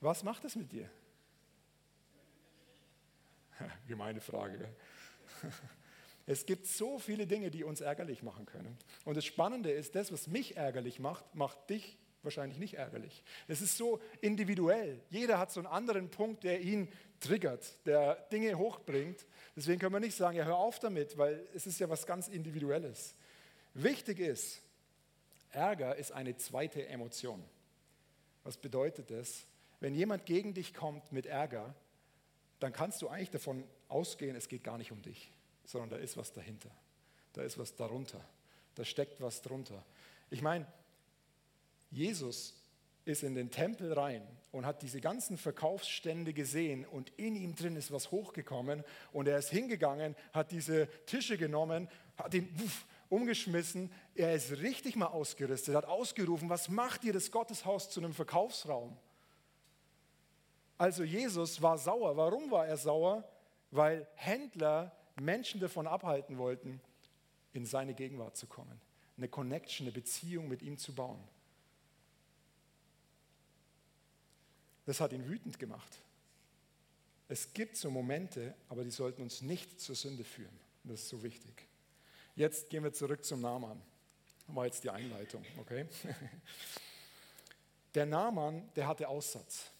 Was 0.00 0.24
macht 0.24 0.44
es 0.44 0.56
mit 0.56 0.72
dir? 0.72 0.90
Gemeine 3.88 4.20
Frage. 4.20 4.68
Es 6.28 6.44
gibt 6.44 6.66
so 6.66 6.98
viele 6.98 7.28
Dinge, 7.28 7.52
die 7.52 7.62
uns 7.62 7.80
ärgerlich 7.80 8.24
machen 8.24 8.46
können. 8.46 8.76
Und 9.04 9.16
das 9.16 9.24
Spannende 9.24 9.70
ist, 9.70 9.94
das, 9.94 10.10
was 10.10 10.26
mich 10.26 10.56
ärgerlich 10.56 10.98
macht, 10.98 11.36
macht 11.36 11.70
dich 11.70 11.98
wahrscheinlich 12.24 12.58
nicht 12.58 12.74
ärgerlich. 12.74 13.22
Es 13.46 13.62
ist 13.62 13.76
so 13.76 14.00
individuell. 14.20 15.00
Jeder 15.08 15.38
hat 15.38 15.52
so 15.52 15.60
einen 15.60 15.68
anderen 15.68 16.10
Punkt, 16.10 16.42
der 16.42 16.60
ihn 16.60 16.88
triggert, 17.20 17.86
der 17.86 18.16
Dinge 18.32 18.58
hochbringt. 18.58 19.24
Deswegen 19.54 19.78
können 19.78 19.92
wir 19.92 20.00
nicht 20.00 20.16
sagen, 20.16 20.36
ja, 20.36 20.44
hör 20.44 20.56
auf 20.56 20.80
damit, 20.80 21.16
weil 21.16 21.46
es 21.54 21.66
ist 21.66 21.78
ja 21.78 21.88
was 21.88 22.04
ganz 22.06 22.26
Individuelles. 22.26 23.14
Wichtig 23.74 24.18
ist, 24.18 24.60
Ärger 25.50 25.94
ist 25.94 26.10
eine 26.10 26.36
zweite 26.36 26.88
Emotion. 26.88 27.42
Was 28.42 28.56
bedeutet 28.56 29.10
das? 29.10 29.46
Wenn 29.78 29.94
jemand 29.94 30.26
gegen 30.26 30.54
dich 30.54 30.74
kommt 30.74 31.12
mit 31.12 31.26
Ärger, 31.26 31.74
dann 32.60 32.72
kannst 32.72 33.02
du 33.02 33.08
eigentlich 33.08 33.30
davon 33.30 33.64
ausgehen, 33.88 34.36
es 34.36 34.48
geht 34.48 34.64
gar 34.64 34.78
nicht 34.78 34.92
um 34.92 35.02
dich, 35.02 35.32
sondern 35.64 35.90
da 35.90 35.96
ist 35.96 36.16
was 36.16 36.32
dahinter. 36.32 36.70
Da 37.32 37.42
ist 37.42 37.58
was 37.58 37.74
darunter. 37.74 38.20
Da 38.74 38.84
steckt 38.84 39.20
was 39.20 39.42
drunter. 39.42 39.84
Ich 40.30 40.42
meine, 40.42 40.66
Jesus 41.90 42.54
ist 43.04 43.22
in 43.22 43.34
den 43.34 43.50
Tempel 43.50 43.92
rein 43.92 44.26
und 44.50 44.66
hat 44.66 44.82
diese 44.82 45.00
ganzen 45.00 45.38
Verkaufsstände 45.38 46.32
gesehen 46.32 46.84
und 46.84 47.10
in 47.16 47.36
ihm 47.36 47.54
drin 47.54 47.76
ist 47.76 47.92
was 47.92 48.10
hochgekommen 48.10 48.82
und 49.12 49.28
er 49.28 49.38
ist 49.38 49.50
hingegangen, 49.50 50.16
hat 50.32 50.50
diese 50.50 50.88
Tische 51.06 51.38
genommen, 51.38 51.88
hat 52.16 52.34
ihn 52.34 52.48
umgeschmissen, 53.08 53.92
er 54.14 54.34
ist 54.34 54.50
richtig 54.58 54.96
mal 54.96 55.06
ausgerüstet, 55.06 55.76
hat 55.76 55.84
ausgerufen, 55.84 56.48
was 56.48 56.68
macht 56.68 57.04
ihr 57.04 57.12
das 57.12 57.30
Gotteshaus 57.30 57.90
zu 57.90 58.00
einem 58.00 58.12
Verkaufsraum? 58.12 58.96
Also 60.78 61.04
Jesus 61.04 61.60
war 61.62 61.78
sauer. 61.78 62.16
Warum 62.16 62.50
war 62.50 62.66
er 62.66 62.76
sauer? 62.76 63.24
Weil 63.70 64.06
Händler 64.14 64.92
Menschen 65.20 65.60
davon 65.60 65.86
abhalten 65.86 66.38
wollten, 66.38 66.80
in 67.52 67.64
seine 67.64 67.94
Gegenwart 67.94 68.36
zu 68.36 68.46
kommen, 68.46 68.80
eine 69.16 69.28
Connection, 69.28 69.86
eine 69.86 69.92
Beziehung 69.92 70.48
mit 70.48 70.62
ihm 70.62 70.76
zu 70.76 70.94
bauen. 70.94 71.22
Das 74.84 75.00
hat 75.00 75.12
ihn 75.12 75.26
wütend 75.26 75.58
gemacht. 75.58 75.98
Es 77.28 77.52
gibt 77.52 77.76
so 77.76 77.90
Momente, 77.90 78.54
aber 78.68 78.84
die 78.84 78.90
sollten 78.90 79.22
uns 79.22 79.42
nicht 79.42 79.80
zur 79.80 79.96
Sünde 79.96 80.22
führen. 80.22 80.56
Das 80.84 81.00
ist 81.00 81.08
so 81.08 81.22
wichtig. 81.22 81.66
Jetzt 82.36 82.70
gehen 82.70 82.84
wir 82.84 82.92
zurück 82.92 83.24
zum 83.24 83.40
Naaman. 83.40 83.82
War 84.48 84.66
jetzt 84.66 84.84
die 84.84 84.90
Einleitung, 84.90 85.44
okay? 85.58 85.86
Der 87.94 88.06
Naaman, 88.06 88.68
der 88.76 88.86
hatte 88.86 89.08
Aussatz. 89.08 89.70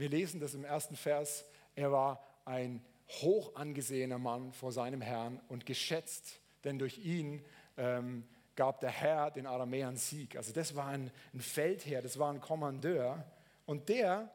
Wir 0.00 0.08
lesen 0.08 0.40
das 0.40 0.54
im 0.54 0.64
ersten 0.64 0.96
Vers. 0.96 1.44
Er 1.74 1.92
war 1.92 2.24
ein 2.46 2.82
hoch 3.20 3.54
angesehener 3.54 4.16
Mann 4.16 4.50
vor 4.54 4.72
seinem 4.72 5.02
Herrn 5.02 5.38
und 5.48 5.66
geschätzt, 5.66 6.40
denn 6.64 6.78
durch 6.78 6.96
ihn 7.04 7.44
ähm, 7.76 8.26
gab 8.56 8.80
der 8.80 8.88
Herr 8.88 9.30
den 9.30 9.46
Aramäern 9.46 9.96
Sieg. 9.96 10.36
Also 10.36 10.54
das 10.54 10.74
war 10.74 10.86
ein, 10.86 11.10
ein 11.34 11.40
Feldherr, 11.40 12.00
das 12.00 12.18
war 12.18 12.32
ein 12.32 12.40
Kommandeur 12.40 13.26
und 13.66 13.90
der 13.90 14.32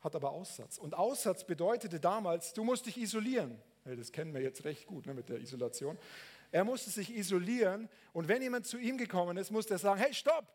hat 0.00 0.16
aber 0.16 0.30
Aussatz. 0.30 0.78
Und 0.78 0.94
Aussatz 0.94 1.44
bedeutete 1.44 2.00
damals, 2.00 2.54
du 2.54 2.64
musst 2.64 2.86
dich 2.86 2.96
isolieren. 2.96 3.60
Das 3.84 4.12
kennen 4.12 4.32
wir 4.32 4.40
jetzt 4.40 4.64
recht 4.64 4.86
gut 4.86 5.04
ne, 5.04 5.12
mit 5.12 5.28
der 5.28 5.40
Isolation. 5.40 5.98
Er 6.52 6.64
musste 6.64 6.88
sich 6.88 7.14
isolieren 7.14 7.90
und 8.14 8.28
wenn 8.28 8.40
jemand 8.40 8.64
zu 8.64 8.78
ihm 8.78 8.96
gekommen 8.96 9.36
ist, 9.36 9.50
musste 9.50 9.74
er 9.74 9.78
sagen, 9.78 10.00
hey, 10.00 10.14
stopp, 10.14 10.46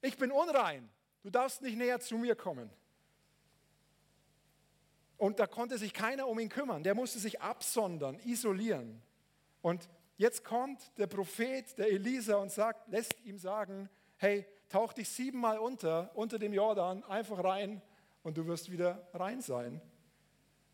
ich 0.00 0.16
bin 0.16 0.32
unrein, 0.32 0.88
du 1.22 1.30
darfst 1.30 1.62
nicht 1.62 1.78
näher 1.78 2.00
zu 2.00 2.18
mir 2.18 2.34
kommen. 2.34 2.68
Und 5.22 5.38
da 5.38 5.46
konnte 5.46 5.78
sich 5.78 5.94
keiner 5.94 6.26
um 6.26 6.40
ihn 6.40 6.48
kümmern, 6.48 6.82
der 6.82 6.96
musste 6.96 7.20
sich 7.20 7.40
absondern, 7.40 8.18
isolieren. 8.24 9.00
Und 9.60 9.88
jetzt 10.16 10.42
kommt 10.42 10.90
der 10.98 11.06
Prophet, 11.06 11.78
der 11.78 11.92
Elisa 11.92 12.38
und 12.38 12.50
sagt, 12.50 12.88
lässt 12.88 13.14
ihm 13.24 13.38
sagen, 13.38 13.88
hey, 14.16 14.44
tauch 14.68 14.92
dich 14.92 15.08
siebenmal 15.08 15.60
unter, 15.60 16.10
unter 16.14 16.40
dem 16.40 16.52
Jordan, 16.52 17.04
einfach 17.04 17.44
rein 17.44 17.80
und 18.24 18.36
du 18.36 18.48
wirst 18.48 18.72
wieder 18.72 19.06
rein 19.14 19.40
sein. 19.40 19.80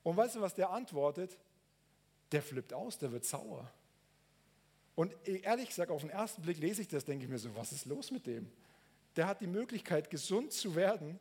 Und 0.02 0.16
weißt 0.16 0.36
du, 0.36 0.40
was 0.40 0.54
der 0.54 0.70
antwortet? 0.70 1.38
Der 2.32 2.40
flippt 2.40 2.72
aus, 2.72 2.96
der 2.96 3.12
wird 3.12 3.26
sauer. 3.26 3.70
Und 4.94 5.14
ehrlich 5.26 5.68
gesagt, 5.68 5.90
auf 5.90 6.00
den 6.00 6.10
ersten 6.10 6.40
Blick 6.40 6.56
lese 6.56 6.80
ich 6.80 6.88
das, 6.88 7.04
denke 7.04 7.26
ich 7.26 7.30
mir 7.30 7.38
so, 7.38 7.54
was 7.54 7.72
ist 7.72 7.84
los 7.84 8.10
mit 8.10 8.26
dem? 8.26 8.50
der 9.18 9.26
hat 9.26 9.40
die 9.40 9.48
Möglichkeit, 9.48 10.10
gesund 10.10 10.52
zu 10.52 10.76
werden 10.76 11.18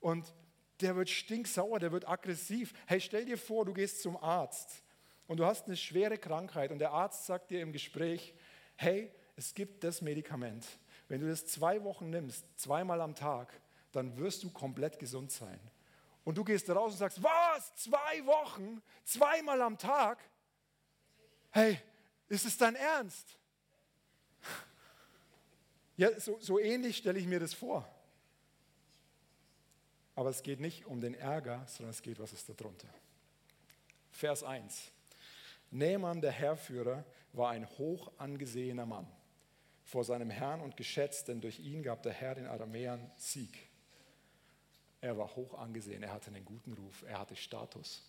und 0.00 0.34
der 0.82 0.96
wird 0.96 1.10
stinksauer, 1.10 1.78
der 1.78 1.92
wird 1.92 2.08
aggressiv. 2.08 2.72
Hey, 2.86 3.00
stell 3.00 3.24
dir 3.24 3.38
vor, 3.38 3.64
du 3.64 3.72
gehst 3.72 4.02
zum 4.02 4.16
Arzt 4.16 4.82
und 5.26 5.38
du 5.38 5.44
hast 5.44 5.66
eine 5.66 5.76
schwere 5.76 6.18
Krankheit 6.18 6.72
und 6.72 6.78
der 6.78 6.90
Arzt 6.90 7.26
sagt 7.26 7.50
dir 7.50 7.60
im 7.60 7.72
Gespräch, 7.72 8.34
hey, 8.76 9.10
es 9.36 9.54
gibt 9.54 9.84
das 9.84 10.02
Medikament. 10.02 10.66
Wenn 11.08 11.20
du 11.20 11.28
das 11.28 11.46
zwei 11.46 11.82
Wochen 11.84 12.10
nimmst, 12.10 12.44
zweimal 12.56 13.00
am 13.00 13.14
Tag, 13.14 13.52
dann 13.92 14.16
wirst 14.16 14.42
du 14.42 14.50
komplett 14.50 14.98
gesund 14.98 15.32
sein. 15.32 15.58
Und 16.24 16.36
du 16.36 16.44
gehst 16.44 16.68
raus 16.70 16.92
und 16.92 16.98
sagst, 16.98 17.22
was? 17.22 17.74
Zwei 17.74 18.26
Wochen? 18.26 18.82
Zweimal 19.04 19.60
am 19.62 19.78
Tag? 19.78 20.18
Hey, 21.50 21.80
ist 22.28 22.46
es 22.46 22.56
dein 22.56 22.76
Ernst? 22.76 23.38
Ja, 25.96 26.18
so, 26.18 26.38
so 26.40 26.58
ähnlich 26.58 26.96
stelle 26.96 27.18
ich 27.18 27.26
mir 27.26 27.40
das 27.40 27.52
vor. 27.52 27.86
Aber 30.20 30.28
es 30.28 30.42
geht 30.42 30.60
nicht 30.60 30.84
um 30.84 31.00
den 31.00 31.14
Ärger, 31.14 31.64
sondern 31.66 31.92
es 31.92 32.02
geht, 32.02 32.18
was 32.18 32.34
ist 32.34 32.46
da 32.46 32.52
drunter. 32.52 32.88
Vers 34.10 34.44
1. 34.44 34.92
Naaman, 35.70 36.20
der 36.20 36.30
Herrführer, 36.30 37.06
war 37.32 37.52
ein 37.52 37.66
hoch 37.78 38.12
angesehener 38.18 38.84
Mann 38.84 39.10
vor 39.82 40.04
seinem 40.04 40.28
Herrn 40.28 40.60
und 40.60 40.76
geschätzt, 40.76 41.28
denn 41.28 41.40
durch 41.40 41.58
ihn 41.60 41.82
gab 41.82 42.02
der 42.02 42.12
Herr 42.12 42.34
den 42.34 42.44
Aramäern 42.44 43.10
Sieg. 43.16 43.70
Er 45.00 45.16
war 45.16 45.34
hoch 45.36 45.54
angesehen, 45.54 46.02
er 46.02 46.12
hatte 46.12 46.30
einen 46.30 46.44
guten 46.44 46.74
Ruf, 46.74 47.02
er 47.08 47.18
hatte 47.18 47.34
Status. 47.34 48.04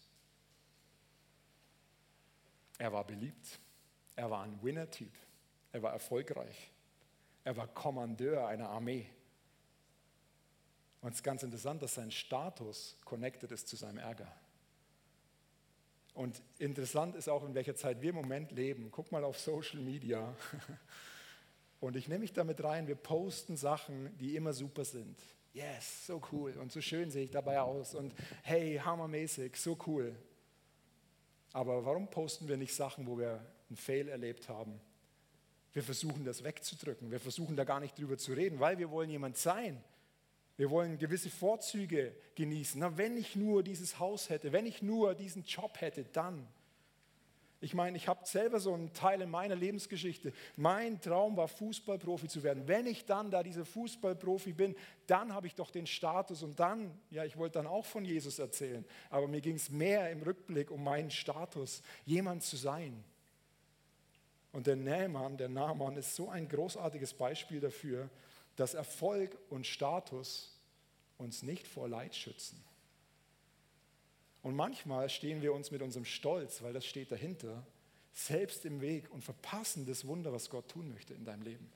Er 2.78 2.92
war 2.92 3.08
beliebt, 3.08 3.58
er 4.18 4.30
war 4.30 4.44
ein 4.44 4.62
Winner-Typ, 4.62 5.14
er 5.72 5.82
war 5.82 5.94
erfolgreich, 5.94 6.72
er 7.46 7.56
war 7.56 7.68
Kommandeur 7.68 8.48
einer 8.48 8.68
Armee. 8.68 9.08
Und 11.02 11.12
es 11.12 11.18
ist 11.18 11.24
ganz 11.24 11.44
interessant, 11.44 11.82
dass 11.82 11.96
sein 11.96 12.12
Status 12.12 12.98
connected 13.04 13.52
ist 13.52 13.68
zu 13.68 13.76
seinem 13.76 13.98
Ärger. 13.98 14.32
Und 16.14 16.42
interessant 16.60 17.16
ist 17.16 17.30
auch, 17.30 17.44
in 17.44 17.56
welcher 17.56 17.76
Zeit 17.76 18.02
wir 18.02 18.10
im 18.10 18.16
Moment 18.16 18.52
leben. 18.52 18.90
Guck 18.92 19.12
mal 19.12 19.24
auf 19.24 19.40
Social 19.40 19.80
Media. 19.80 20.36
Und 21.80 21.96
ich 21.96 22.08
nehme 22.08 22.20
mich 22.20 22.34
damit 22.34 22.64
rein, 22.64 22.88
wir 22.88 22.96
posten 22.96 23.58
Sachen, 23.58 24.16
die 24.20 24.36
immer 24.36 24.54
super 24.54 24.86
sind. 24.86 25.18
Yes, 25.54 26.06
so 26.06 26.22
cool 26.32 26.54
und 26.58 26.72
so 26.72 26.80
schön 26.80 27.12
sehe 27.12 27.26
ich 27.26 27.32
dabei 27.32 27.60
aus 27.60 27.94
und 27.94 28.14
hey, 28.44 28.80
hammermäßig, 28.82 29.58
so 29.58 29.78
cool. 29.86 30.16
Aber 31.52 31.84
warum 31.84 32.10
posten 32.10 32.48
wir 32.48 32.56
nicht 32.56 32.74
Sachen, 32.74 33.06
wo 33.06 33.18
wir 33.18 33.46
einen 33.68 33.76
Fail 33.76 34.08
erlebt 34.08 34.48
haben? 34.48 34.80
Wir 35.74 35.84
versuchen 35.84 36.24
das 36.24 36.44
wegzudrücken, 36.44 37.12
wir 37.12 37.20
versuchen 37.20 37.58
da 37.58 37.66
gar 37.66 37.82
nicht 37.82 37.98
drüber 37.98 38.18
zu 38.18 38.32
reden, 38.32 38.62
weil 38.62 38.78
wir 38.78 38.92
wollen 38.92 39.10
jemand 39.10 39.36
sein. 39.36 39.84
Wir 40.62 40.70
wollen 40.70 41.00
gewisse 41.00 41.32
Vorzüge 41.32 42.16
genießen. 42.36 42.80
Na, 42.80 42.96
wenn 42.96 43.18
ich 43.18 43.36
nur 43.36 43.64
dieses 43.64 43.98
Haus 43.98 44.30
hätte, 44.30 44.52
wenn 44.52 44.68
ich 44.68 44.84
nur 44.84 45.16
diesen 45.16 45.44
Job 45.44 45.82
hätte, 45.82 46.04
dann. 46.04 46.48
Ich 47.62 47.74
meine, 47.74 47.98
ich 47.98 48.08
habe 48.08 48.28
selber 48.28 48.60
so 48.60 48.72
einen 48.76 48.94
Teil 48.94 49.22
in 49.22 49.32
meiner 49.32 49.56
Lebensgeschichte. 49.56 50.32
Mein 50.58 51.02
Traum 51.02 51.36
war, 51.36 51.48
Fußballprofi 51.48 52.28
zu 52.28 52.44
werden. 52.44 52.68
Wenn 52.68 52.86
ich 52.86 53.06
dann 53.06 53.32
da 53.32 53.42
dieser 53.42 53.66
Fußballprofi 53.66 54.54
bin, 54.54 54.76
dann 55.08 55.34
habe 55.34 55.48
ich 55.48 55.56
doch 55.56 55.72
den 55.72 55.88
Status 55.88 56.44
und 56.44 56.60
dann, 56.60 56.96
ja, 57.10 57.26
ich 57.26 57.38
wollte 57.38 57.58
dann 57.58 57.66
auch 57.66 57.88
von 57.88 58.06
Jesus 58.06 58.38
erzählen, 58.38 58.86
aber 59.10 59.28
mir 59.28 59.42
ging 59.42 59.56
es 59.56 59.72
mehr 59.72 60.12
im 60.12 60.22
Rückblick 60.22 60.70
um 60.70 60.84
meinen 60.84 61.10
Status, 61.10 61.82
jemand 62.06 62.44
zu 62.44 62.56
sein. 62.56 63.04
Und 64.52 64.68
der 64.68 64.76
Nähmann, 64.76 65.38
der 65.38 65.50
Nahmann 65.50 65.96
ist 65.98 66.16
so 66.16 66.30
ein 66.30 66.48
großartiges 66.48 67.16
Beispiel 67.16 67.62
dafür, 67.62 68.12
dass 68.62 68.76
Erfolg 68.76 69.36
und 69.50 69.66
Status 69.66 70.56
uns 71.18 71.42
nicht 71.42 71.68
vor 71.68 71.90
Leid 71.90 72.14
schützen. 72.14 72.64
Und 74.44 74.56
manchmal 74.56 75.10
stehen 75.10 75.42
wir 75.42 75.52
uns 75.54 75.72
mit 75.72 75.82
unserem 75.82 76.06
Stolz, 76.06 76.62
weil 76.62 76.72
das 76.72 76.86
steht 76.86 77.12
dahinter, 77.12 77.66
selbst 78.14 78.64
im 78.66 78.80
Weg 78.80 79.12
und 79.12 79.24
verpassen 79.24 79.88
das 79.88 80.06
Wunder, 80.06 80.32
was 80.32 80.52
Gott 80.52 80.70
tun 80.70 80.90
möchte 80.90 81.16
in 81.16 81.26
deinem 81.26 81.42
Leben. 81.42 81.74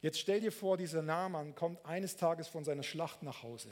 Jetzt 0.00 0.20
stell 0.20 0.40
dir 0.40 0.52
vor, 0.52 0.78
dieser 0.78 1.02
Naaman 1.02 1.54
kommt 1.54 1.84
eines 1.84 2.16
Tages 2.16 2.48
von 2.48 2.64
seiner 2.64 2.82
Schlacht 2.82 3.22
nach 3.22 3.42
Hause. 3.42 3.68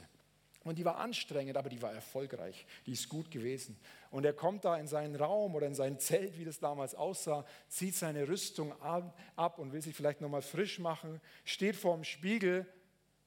Und 0.63 0.77
die 0.77 0.85
war 0.85 0.97
anstrengend, 0.97 1.55
aber 1.55 1.69
die 1.69 1.81
war 1.81 1.93
erfolgreich. 1.93 2.65
Die 2.85 2.91
ist 2.91 3.07
gut 3.07 3.31
gewesen. 3.31 3.79
Und 4.11 4.25
er 4.25 4.33
kommt 4.33 4.65
da 4.65 4.77
in 4.77 4.87
seinen 4.87 5.15
Raum 5.15 5.55
oder 5.55 5.67
in 5.67 5.75
sein 5.75 5.99
Zelt, 5.99 6.37
wie 6.37 6.45
das 6.45 6.59
damals 6.59 6.93
aussah, 6.93 7.45
zieht 7.69 7.95
seine 7.95 8.27
Rüstung 8.27 8.73
ab 8.81 9.59
und 9.59 9.71
will 9.71 9.81
sich 9.81 9.95
vielleicht 9.95 10.19
nochmal 10.19 10.41
frisch 10.41 10.79
machen, 10.79 11.21
steht 11.45 11.75
vor 11.75 11.95
dem 11.95 12.03
Spiegel 12.03 12.65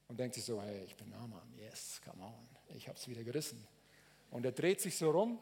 und 0.09 0.21
denkt 0.21 0.35
sich 0.35 0.45
so, 0.45 0.61
hey, 0.61 0.85
ich 0.85 0.97
bin 0.97 1.09
Naaman, 1.09 1.55
yes, 1.57 2.01
come 2.05 2.23
on 2.23 2.51
ich 2.77 2.89
habe 2.89 2.99
es 2.99 3.09
wieder 3.09 3.25
gerissen. 3.25 3.67
Und 4.31 4.45
er 4.45 4.53
dreht 4.53 4.81
sich 4.81 4.97
so 4.97 5.11
rum 5.11 5.41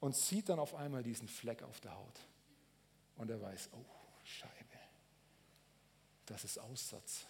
und 0.00 0.16
sieht 0.16 0.48
dann 0.48 0.58
auf 0.58 0.74
einmal 0.74 1.02
diesen 1.02 1.28
Fleck 1.28 1.62
auf 1.62 1.80
der 1.80 1.94
Haut. 1.96 2.20
Und 3.16 3.30
er 3.30 3.40
weiß, 3.40 3.70
oh, 3.72 3.84
Scheibe, 4.22 4.78
das 6.26 6.44
ist 6.44 6.58
Aussatz. 6.58 7.26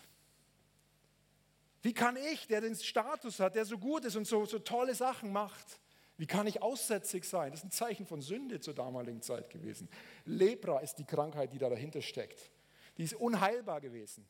Wie 1.82 1.92
kann 1.92 2.16
ich, 2.16 2.46
der 2.46 2.60
den 2.60 2.74
Status 2.74 3.40
hat, 3.40 3.54
der 3.54 3.64
so 3.64 3.78
gut 3.78 4.04
ist 4.04 4.16
und 4.16 4.26
so, 4.26 4.44
so 4.44 4.58
tolle 4.58 4.94
Sachen 4.94 5.32
macht, 5.32 5.80
wie 6.16 6.26
kann 6.26 6.48
ich 6.48 6.60
aussätzig 6.60 7.24
sein? 7.24 7.52
Das 7.52 7.60
ist 7.60 7.66
ein 7.66 7.70
Zeichen 7.70 8.04
von 8.04 8.20
Sünde 8.20 8.58
zur 8.58 8.74
damaligen 8.74 9.22
Zeit 9.22 9.50
gewesen. 9.50 9.88
Lepra 10.24 10.80
ist 10.80 10.96
die 10.96 11.04
Krankheit, 11.04 11.52
die 11.52 11.58
da 11.58 11.68
dahinter 11.68 12.02
steckt. 12.02 12.50
Die 12.96 13.04
ist 13.04 13.14
unheilbar 13.14 13.80
gewesen. 13.80 14.26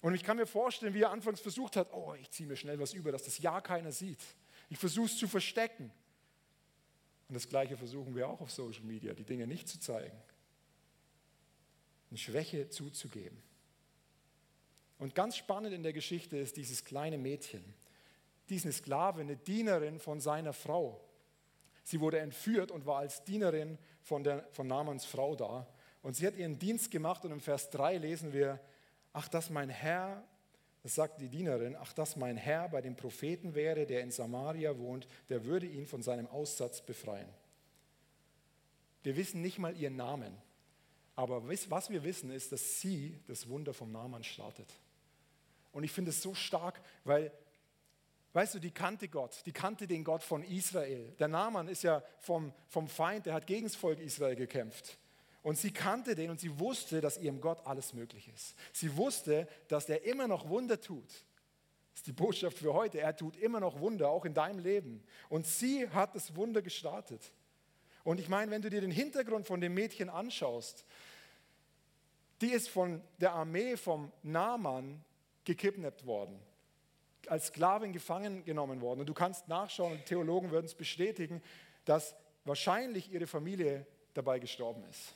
Und 0.00 0.14
ich 0.14 0.22
kann 0.22 0.36
mir 0.36 0.46
vorstellen, 0.46 0.94
wie 0.94 1.02
er 1.02 1.10
anfangs 1.10 1.40
versucht 1.40 1.76
hat, 1.76 1.92
oh, 1.92 2.14
ich 2.20 2.30
ziehe 2.30 2.48
mir 2.48 2.56
schnell 2.56 2.78
was 2.78 2.92
über, 2.92 3.10
dass 3.10 3.24
das 3.24 3.38
ja 3.38 3.60
keiner 3.60 3.90
sieht. 3.90 4.22
Ich 4.68 4.78
versuche 4.78 5.06
es 5.06 5.16
zu 5.16 5.26
verstecken. 5.26 5.92
Und 7.28 7.34
das 7.34 7.48
Gleiche 7.48 7.76
versuchen 7.76 8.14
wir 8.14 8.28
auch 8.28 8.40
auf 8.40 8.52
Social 8.52 8.84
Media, 8.84 9.14
die 9.14 9.24
Dinge 9.24 9.46
nicht 9.48 9.68
zu 9.68 9.80
zeigen. 9.80 10.16
Eine 12.10 12.18
Schwäche 12.18 12.68
zuzugeben. 12.68 13.42
Und 15.02 15.16
ganz 15.16 15.36
spannend 15.36 15.74
in 15.74 15.82
der 15.82 15.92
Geschichte 15.92 16.36
ist 16.36 16.56
dieses 16.56 16.84
kleine 16.84 17.18
Mädchen. 17.18 17.64
Diese 18.48 18.70
Sklave, 18.70 19.22
eine 19.22 19.36
Dienerin 19.36 19.98
von 19.98 20.20
seiner 20.20 20.52
Frau. 20.52 21.00
Sie 21.82 21.98
wurde 21.98 22.20
entführt 22.20 22.70
und 22.70 22.86
war 22.86 22.98
als 22.98 23.24
Dienerin 23.24 23.78
von, 24.00 24.22
der, 24.22 24.46
von 24.52 24.68
Namans 24.68 25.04
Frau 25.04 25.34
da. 25.34 25.66
Und 26.02 26.14
sie 26.14 26.24
hat 26.24 26.36
ihren 26.36 26.56
Dienst 26.56 26.92
gemacht 26.92 27.24
und 27.24 27.32
im 27.32 27.40
Vers 27.40 27.70
3 27.70 27.98
lesen 27.98 28.32
wir, 28.32 28.60
ach, 29.12 29.26
dass 29.26 29.50
mein 29.50 29.70
Herr, 29.70 30.22
das 30.84 30.94
sagt 30.94 31.20
die 31.20 31.28
Dienerin, 31.28 31.74
ach, 31.74 31.92
dass 31.92 32.14
mein 32.14 32.36
Herr 32.36 32.68
bei 32.68 32.80
dem 32.80 32.94
Propheten 32.94 33.56
wäre, 33.56 33.86
der 33.86 34.02
in 34.02 34.12
Samaria 34.12 34.78
wohnt, 34.78 35.08
der 35.28 35.44
würde 35.44 35.66
ihn 35.66 35.88
von 35.88 36.04
seinem 36.04 36.28
Aussatz 36.28 36.80
befreien. 36.80 37.28
Wir 39.02 39.16
wissen 39.16 39.42
nicht 39.42 39.58
mal 39.58 39.76
ihren 39.76 39.96
Namen, 39.96 40.32
aber 41.16 41.42
was 41.48 41.90
wir 41.90 42.04
wissen 42.04 42.30
ist, 42.30 42.52
dass 42.52 42.80
sie 42.80 43.18
das 43.26 43.48
Wunder 43.48 43.74
vom 43.74 43.90
Namen 43.90 44.22
startet. 44.22 44.72
Und 45.72 45.84
ich 45.84 45.92
finde 45.92 46.10
es 46.10 46.22
so 46.22 46.34
stark, 46.34 46.80
weil 47.04 47.32
Weißt 48.34 48.54
du, 48.54 48.58
die 48.58 48.70
kannte 48.70 49.08
Gott, 49.08 49.42
die 49.44 49.52
kannte 49.52 49.86
den 49.86 50.04
Gott 50.04 50.22
von 50.22 50.42
Israel. 50.42 51.14
Der 51.18 51.28
Naaman 51.28 51.68
ist 51.68 51.82
ja 51.82 52.02
vom, 52.18 52.52
vom 52.66 52.88
Feind, 52.88 53.26
der 53.26 53.34
hat 53.34 53.46
gegen 53.46 53.64
das 53.64 53.76
Volk 53.76 54.00
Israel 54.00 54.36
gekämpft. 54.36 54.96
Und 55.42 55.58
sie 55.58 55.70
kannte 55.70 56.14
den 56.14 56.30
und 56.30 56.40
sie 56.40 56.58
wusste, 56.58 57.00
dass 57.00 57.18
ihrem 57.18 57.40
Gott 57.40 57.66
alles 57.66 57.92
möglich 57.92 58.30
ist. 58.34 58.54
Sie 58.72 58.96
wusste, 58.96 59.48
dass 59.68 59.88
er 59.88 60.04
immer 60.04 60.28
noch 60.28 60.48
Wunder 60.48 60.80
tut. 60.80 61.08
Das 61.08 62.00
ist 62.00 62.06
die 62.06 62.12
Botschaft 62.12 62.56
für 62.56 62.72
heute. 62.72 63.00
Er 63.00 63.14
tut 63.14 63.36
immer 63.36 63.60
noch 63.60 63.80
Wunder, 63.80 64.08
auch 64.08 64.24
in 64.24 64.32
deinem 64.32 64.60
Leben. 64.60 65.04
Und 65.28 65.46
sie 65.46 65.88
hat 65.90 66.14
das 66.14 66.34
Wunder 66.34 66.62
gestartet. 66.62 67.32
Und 68.02 68.18
ich 68.18 68.28
meine, 68.28 68.50
wenn 68.50 68.62
du 68.62 68.70
dir 68.70 68.80
den 68.80 68.90
Hintergrund 68.90 69.46
von 69.46 69.60
dem 69.60 69.74
Mädchen 69.74 70.08
anschaust, 70.08 70.86
die 72.40 72.50
ist 72.50 72.70
von 72.70 73.02
der 73.20 73.32
Armee 73.32 73.76
vom 73.76 74.10
Naaman 74.22 75.04
gekidnappt 75.44 76.06
worden, 76.06 76.38
als 77.26 77.46
Sklavin 77.46 77.92
gefangen 77.92 78.44
genommen 78.44 78.80
worden. 78.80 79.00
Und 79.00 79.06
du 79.06 79.14
kannst 79.14 79.48
nachschauen, 79.48 79.92
und 79.92 80.06
Theologen 80.06 80.50
würden 80.50 80.66
es 80.66 80.74
bestätigen, 80.74 81.42
dass 81.84 82.14
wahrscheinlich 82.44 83.10
ihre 83.12 83.26
Familie 83.26 83.86
dabei 84.14 84.38
gestorben 84.38 84.84
ist. 84.84 85.14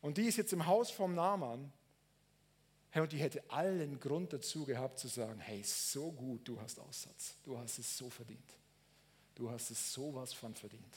Und 0.00 0.18
die 0.18 0.26
ist 0.26 0.36
jetzt 0.36 0.52
im 0.52 0.66
Haus 0.66 0.90
vom 0.90 1.14
Naaman. 1.14 1.72
Hey, 2.90 3.02
und 3.02 3.12
die 3.12 3.18
hätte 3.18 3.42
allen 3.50 3.98
Grund 3.98 4.32
dazu 4.32 4.64
gehabt 4.64 4.98
zu 4.98 5.08
sagen, 5.08 5.40
hey, 5.40 5.62
so 5.62 6.12
gut, 6.12 6.46
du 6.46 6.60
hast 6.60 6.78
Aussatz. 6.78 7.36
Du 7.42 7.58
hast 7.58 7.78
es 7.78 7.96
so 7.96 8.08
verdient. 8.08 8.52
Du 9.34 9.50
hast 9.50 9.70
es 9.70 9.92
sowas 9.92 10.32
von 10.32 10.54
verdient. 10.54 10.96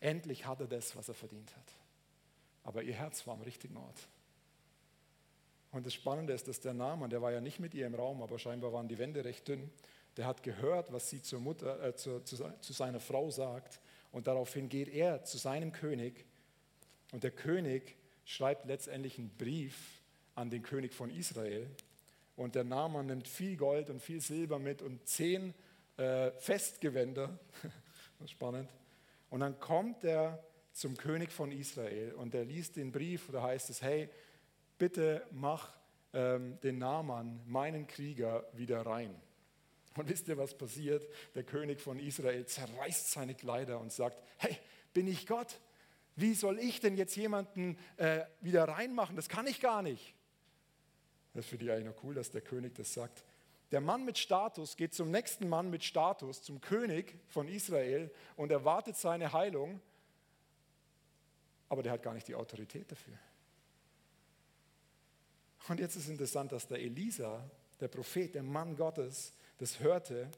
Endlich 0.00 0.46
hat 0.46 0.60
er 0.60 0.66
das, 0.66 0.94
was 0.96 1.08
er 1.08 1.14
verdient 1.14 1.54
hat. 1.56 1.72
Aber 2.62 2.82
ihr 2.82 2.94
Herz 2.94 3.26
war 3.26 3.34
am 3.34 3.42
richtigen 3.42 3.76
Ort. 3.76 4.08
Und 5.74 5.84
das 5.84 5.94
Spannende 5.94 6.32
ist, 6.32 6.46
dass 6.46 6.60
der 6.60 6.72
Naaman, 6.72 7.10
der 7.10 7.20
war 7.20 7.32
ja 7.32 7.40
nicht 7.40 7.58
mit 7.58 7.74
ihr 7.74 7.84
im 7.84 7.96
Raum, 7.96 8.22
aber 8.22 8.38
scheinbar 8.38 8.72
waren 8.72 8.86
die 8.86 8.96
Wände 8.96 9.24
recht 9.24 9.48
dünn. 9.48 9.72
Der 10.16 10.24
hat 10.24 10.44
gehört, 10.44 10.92
was 10.92 11.10
sie 11.10 11.20
zur 11.20 11.40
Mutter, 11.40 11.82
äh, 11.82 11.96
zu, 11.96 12.20
zu, 12.20 12.36
zu 12.60 12.72
seiner 12.72 13.00
Frau 13.00 13.28
sagt. 13.28 13.80
Und 14.12 14.28
daraufhin 14.28 14.68
geht 14.68 14.88
er 14.88 15.24
zu 15.24 15.36
seinem 15.36 15.72
König 15.72 16.26
und 17.10 17.24
der 17.24 17.32
König 17.32 17.96
schreibt 18.24 18.66
letztendlich 18.66 19.18
einen 19.18 19.36
Brief 19.36 20.00
an 20.36 20.48
den 20.48 20.62
König 20.62 20.94
von 20.94 21.10
Israel. 21.10 21.68
Und 22.36 22.54
der 22.54 22.62
Naaman 22.62 23.06
nimmt 23.06 23.26
viel 23.26 23.56
Gold 23.56 23.90
und 23.90 24.00
viel 24.00 24.20
Silber 24.20 24.60
mit 24.60 24.80
und 24.80 25.04
zehn 25.08 25.54
äh, 25.96 26.30
Festgewänder. 26.38 27.36
Spannend. 28.26 28.70
Und 29.28 29.40
dann 29.40 29.58
kommt 29.58 30.04
er 30.04 30.40
zum 30.72 30.96
König 30.96 31.32
von 31.32 31.50
Israel 31.50 32.12
und 32.12 32.32
er 32.32 32.44
liest 32.44 32.76
den 32.76 32.92
Brief, 32.92 33.28
da 33.32 33.42
heißt 33.42 33.70
es, 33.70 33.82
hey, 33.82 34.08
bitte 34.84 35.26
mach 35.30 35.72
ähm, 36.12 36.60
den 36.60 36.76
Naaman, 36.76 37.40
meinen 37.46 37.86
Krieger, 37.86 38.44
wieder 38.52 38.84
rein. 38.84 39.18
Und 39.96 40.10
wisst 40.10 40.28
ihr, 40.28 40.36
was 40.36 40.58
passiert? 40.58 41.08
Der 41.34 41.42
König 41.42 41.80
von 41.80 41.98
Israel 41.98 42.44
zerreißt 42.44 43.10
seine 43.10 43.34
Kleider 43.34 43.80
und 43.80 43.92
sagt, 43.92 44.22
hey, 44.36 44.54
bin 44.92 45.08
ich 45.08 45.26
Gott? 45.26 45.58
Wie 46.16 46.34
soll 46.34 46.58
ich 46.58 46.80
denn 46.80 46.98
jetzt 46.98 47.16
jemanden 47.16 47.78
äh, 47.96 48.24
wieder 48.42 48.64
reinmachen? 48.68 49.16
Das 49.16 49.30
kann 49.30 49.46
ich 49.46 49.58
gar 49.58 49.80
nicht. 49.80 50.14
Das 51.32 51.46
ist 51.46 51.50
für 51.50 51.56
die 51.56 51.70
eigentlich 51.70 51.86
noch 51.86 52.04
cool, 52.04 52.14
dass 52.14 52.30
der 52.30 52.42
König 52.42 52.74
das 52.74 52.92
sagt. 52.92 53.24
Der 53.72 53.80
Mann 53.80 54.04
mit 54.04 54.18
Status 54.18 54.76
geht 54.76 54.92
zum 54.92 55.10
nächsten 55.10 55.48
Mann 55.48 55.70
mit 55.70 55.82
Status, 55.82 56.42
zum 56.42 56.60
König 56.60 57.18
von 57.28 57.48
Israel 57.48 58.10
und 58.36 58.52
erwartet 58.52 58.98
seine 58.98 59.32
Heilung, 59.32 59.80
aber 61.70 61.82
der 61.82 61.92
hat 61.92 62.02
gar 62.02 62.12
nicht 62.12 62.28
die 62.28 62.34
Autorität 62.34 62.92
dafür. 62.92 63.18
Und 65.68 65.80
jetzt 65.80 65.96
ist 65.96 66.08
interessant, 66.08 66.52
dass 66.52 66.66
der 66.66 66.80
Elisa, 66.80 67.48
der 67.80 67.88
Prophet, 67.88 68.34
der 68.34 68.42
Mann 68.42 68.76
Gottes, 68.76 69.32
das 69.58 69.80
hörte. 69.80 70.28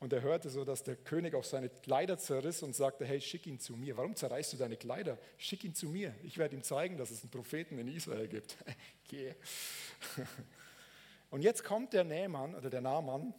Und 0.00 0.12
er 0.12 0.22
hörte 0.22 0.48
so, 0.48 0.64
dass 0.64 0.82
der 0.82 0.96
König 0.96 1.34
auch 1.34 1.44
seine 1.44 1.68
Kleider 1.68 2.18
zerriss 2.18 2.62
und 2.62 2.74
sagte, 2.74 3.04
hey, 3.04 3.20
schick 3.20 3.46
ihn 3.46 3.60
zu 3.60 3.76
mir. 3.76 3.96
Warum 3.96 4.16
zerreißt 4.16 4.52
du 4.54 4.56
deine 4.56 4.76
Kleider? 4.76 5.18
Schick 5.36 5.62
ihn 5.64 5.74
zu 5.74 5.88
mir. 5.88 6.14
Ich 6.22 6.38
werde 6.38 6.56
ihm 6.56 6.62
zeigen, 6.62 6.96
dass 6.96 7.10
es 7.10 7.22
einen 7.22 7.30
Propheten 7.30 7.78
in 7.78 7.88
Israel 7.88 8.26
gibt. 8.26 8.56
Geh. 9.08 9.34
Und 11.30 11.42
jetzt 11.42 11.62
kommt 11.64 11.92
der 11.92 12.04
Nähmann 12.04 12.54
oder 12.54 12.70
der 12.70 12.80
Nahmann, 12.80 13.34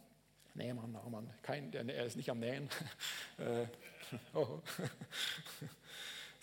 Nähmann, 0.54 0.92
Nahmann, 0.92 1.32
kein, 1.42 1.70
der, 1.70 1.88
er 1.88 2.06
ist 2.06 2.16
nicht 2.16 2.30
am 2.30 2.40
Nähen. 2.40 2.68
Äh, 3.38 3.66
oh. 4.34 4.60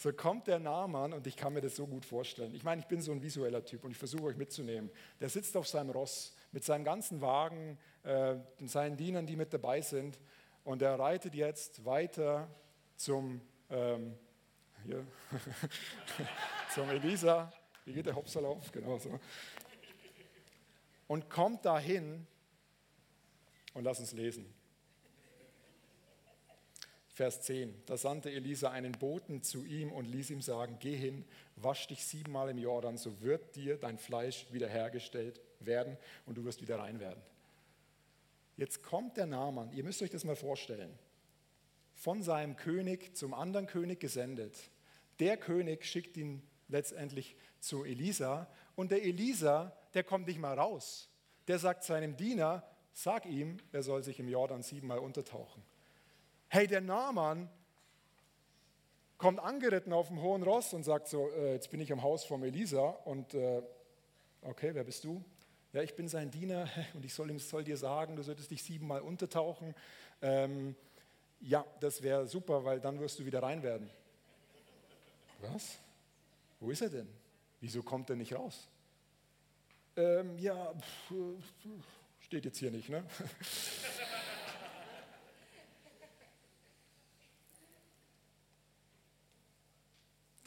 So 0.01 0.13
kommt 0.13 0.47
der 0.47 0.59
Nahmann 0.59 1.11
und 1.11 1.27
ich 1.27 1.35
kann 1.35 1.51
mir 1.51 1.59
das 1.59 1.75
so 1.75 1.85
gut 1.85 2.05
vorstellen. 2.05 2.55
Ich 2.55 2.63
meine, 2.63 2.79
ich 2.79 2.87
bin 2.87 3.01
so 3.01 3.11
ein 3.11 3.21
visueller 3.21 3.65
Typ 3.65 3.83
und 3.83 3.91
ich 3.91 3.97
versuche 3.97 4.23
euch 4.23 4.37
mitzunehmen. 4.37 4.89
Der 5.19 5.27
sitzt 5.27 5.57
auf 5.57 5.67
seinem 5.67 5.89
Ross 5.89 6.33
mit 6.53 6.63
seinem 6.63 6.85
ganzen 6.85 7.19
Wagen 7.19 7.77
äh, 8.03 8.37
und 8.61 8.69
seinen 8.69 8.95
Dienern, 8.95 9.25
die 9.25 9.35
mit 9.35 9.51
dabei 9.51 9.81
sind. 9.81 10.17
Und 10.63 10.81
er 10.81 10.97
reitet 10.97 11.35
jetzt 11.35 11.83
weiter 11.83 12.47
zum, 12.95 13.41
ähm, 13.69 14.17
hier, 14.85 15.05
zum 16.73 16.89
Elisa. 16.91 17.51
Wie 17.83 17.91
geht 17.91 18.05
der 18.05 18.15
Hopsalauf? 18.15 18.71
Genau 18.71 18.97
so. 18.99 19.19
Und 21.07 21.29
kommt 21.29 21.65
dahin 21.65 22.25
und 23.73 23.83
lass 23.83 23.99
uns 23.99 24.13
lesen. 24.13 24.45
Vers 27.19 27.41
10. 27.41 27.83
Da 27.85 27.97
sandte 27.97 28.31
Elisa 28.31 28.71
einen 28.71 28.93
Boten 28.93 29.43
zu 29.43 29.65
ihm 29.65 29.91
und 29.91 30.05
ließ 30.05 30.29
ihm 30.29 30.41
sagen, 30.41 30.77
geh 30.79 30.95
hin, 30.95 31.25
wasch 31.57 31.85
dich 31.87 32.05
siebenmal 32.05 32.49
im 32.49 32.57
Jordan, 32.57 32.95
so 32.95 33.19
wird 33.19 33.57
dir 33.57 33.75
dein 33.75 33.97
Fleisch 33.97 34.45
wiederhergestellt 34.53 35.41
werden 35.59 35.97
und 36.25 36.37
du 36.37 36.45
wirst 36.45 36.61
wieder 36.61 36.79
rein 36.79 37.01
werden. 37.01 37.21
Jetzt 38.55 38.83
kommt 38.83 39.17
der 39.17 39.25
Naaman, 39.25 39.73
ihr 39.73 39.83
müsst 39.83 40.01
euch 40.01 40.11
das 40.11 40.23
mal 40.23 40.37
vorstellen, 40.37 40.97
von 41.93 42.23
seinem 42.23 42.55
König 42.55 43.17
zum 43.17 43.33
anderen 43.33 43.67
König 43.67 43.99
gesendet. 43.99 44.57
Der 45.19 45.35
König 45.35 45.83
schickt 45.85 46.15
ihn 46.15 46.41
letztendlich 46.69 47.35
zu 47.59 47.83
Elisa 47.83 48.49
und 48.77 48.91
der 48.91 49.03
Elisa, 49.03 49.75
der 49.93 50.05
kommt 50.05 50.27
nicht 50.27 50.39
mal 50.39 50.57
raus. 50.57 51.09
Der 51.49 51.59
sagt 51.59 51.83
seinem 51.83 52.15
Diener, 52.15 52.63
sag 52.93 53.25
ihm, 53.25 53.57
er 53.73 53.83
soll 53.83 54.05
sich 54.05 54.21
im 54.21 54.29
Jordan 54.29 54.63
siebenmal 54.63 54.99
untertauchen. 54.99 55.61
Hey, 56.51 56.65
der 56.65 56.81
Naaman 56.81 57.47
kommt 59.19 59.39
angeritten 59.39 59.93
auf 59.93 60.07
dem 60.07 60.19
hohen 60.19 60.41
Ross 60.41 60.73
und 60.73 60.81
sagt 60.81 61.07
so, 61.07 61.29
äh, 61.29 61.53
jetzt 61.53 61.69
bin 61.69 61.79
ich 61.79 61.93
am 61.93 62.01
Haus 62.01 62.23
von 62.25 62.41
Elisa 62.41 62.89
und 63.05 63.35
äh, 63.35 63.61
okay, 64.41 64.71
wer 64.73 64.83
bist 64.83 65.03
du? 65.03 65.23
Ja, 65.73 65.83
ich 65.83 65.95
bin 65.95 66.07
sein 66.07 66.31
Diener 66.31 66.67
und 66.95 67.05
ich 67.05 67.13
soll, 67.13 67.29
ihm, 67.29 67.37
soll 67.37 67.63
dir 67.63 67.77
sagen, 67.77 68.15
du 68.15 68.23
solltest 68.23 68.49
dich 68.49 68.63
siebenmal 68.63 69.01
untertauchen. 69.01 69.75
Ähm, 70.23 70.75
ja, 71.39 71.63
das 71.81 72.01
wäre 72.01 72.25
super, 72.25 72.65
weil 72.65 72.79
dann 72.79 72.99
wirst 72.99 73.19
du 73.19 73.25
wieder 73.27 73.43
rein 73.43 73.61
werden. 73.61 73.87
Was? 75.41 75.77
Wo 76.59 76.71
ist 76.71 76.81
er 76.81 76.89
denn? 76.89 77.09
Wieso 77.61 77.83
kommt 77.83 78.09
er 78.09 78.15
nicht 78.15 78.33
raus? 78.33 78.67
Ähm, 79.95 80.35
ja, 80.39 80.73
pff, 80.73 81.13
steht 82.21 82.45
jetzt 82.45 82.57
hier 82.57 82.71
nicht, 82.71 82.89
ne? 82.89 83.03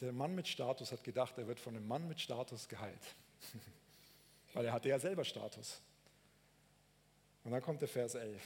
Der 0.03 0.11
Mann 0.11 0.35
mit 0.35 0.49
Status 0.49 0.91
hat 0.91 1.01
gedacht, 1.01 1.37
er 1.37 1.47
wird 1.47 1.61
von 1.61 1.77
einem 1.77 1.87
Mann 1.87 2.09
mit 2.09 2.19
Status 2.19 2.67
geheilt. 2.67 3.15
Weil 4.53 4.65
er 4.65 4.73
hatte 4.73 4.89
ja 4.89 4.99
selber 4.99 5.23
Status. 5.23 5.79
Und 7.45 7.53
dann 7.53 7.61
kommt 7.61 7.81
der 7.81 7.87
Vers 7.87 8.15
11. 8.15 8.41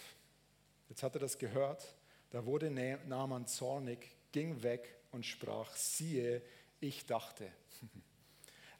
Jetzt 0.87 1.01
hat 1.01 1.15
er 1.15 1.19
das 1.19 1.39
gehört. 1.39 1.95
Da 2.29 2.45
wurde 2.45 2.69
Naaman 2.69 3.47
zornig, 3.47 4.07
ging 4.31 4.61
weg 4.61 4.99
und 5.11 5.25
sprach, 5.25 5.75
siehe, 5.75 6.43
ich 6.79 7.05
dachte. 7.05 7.51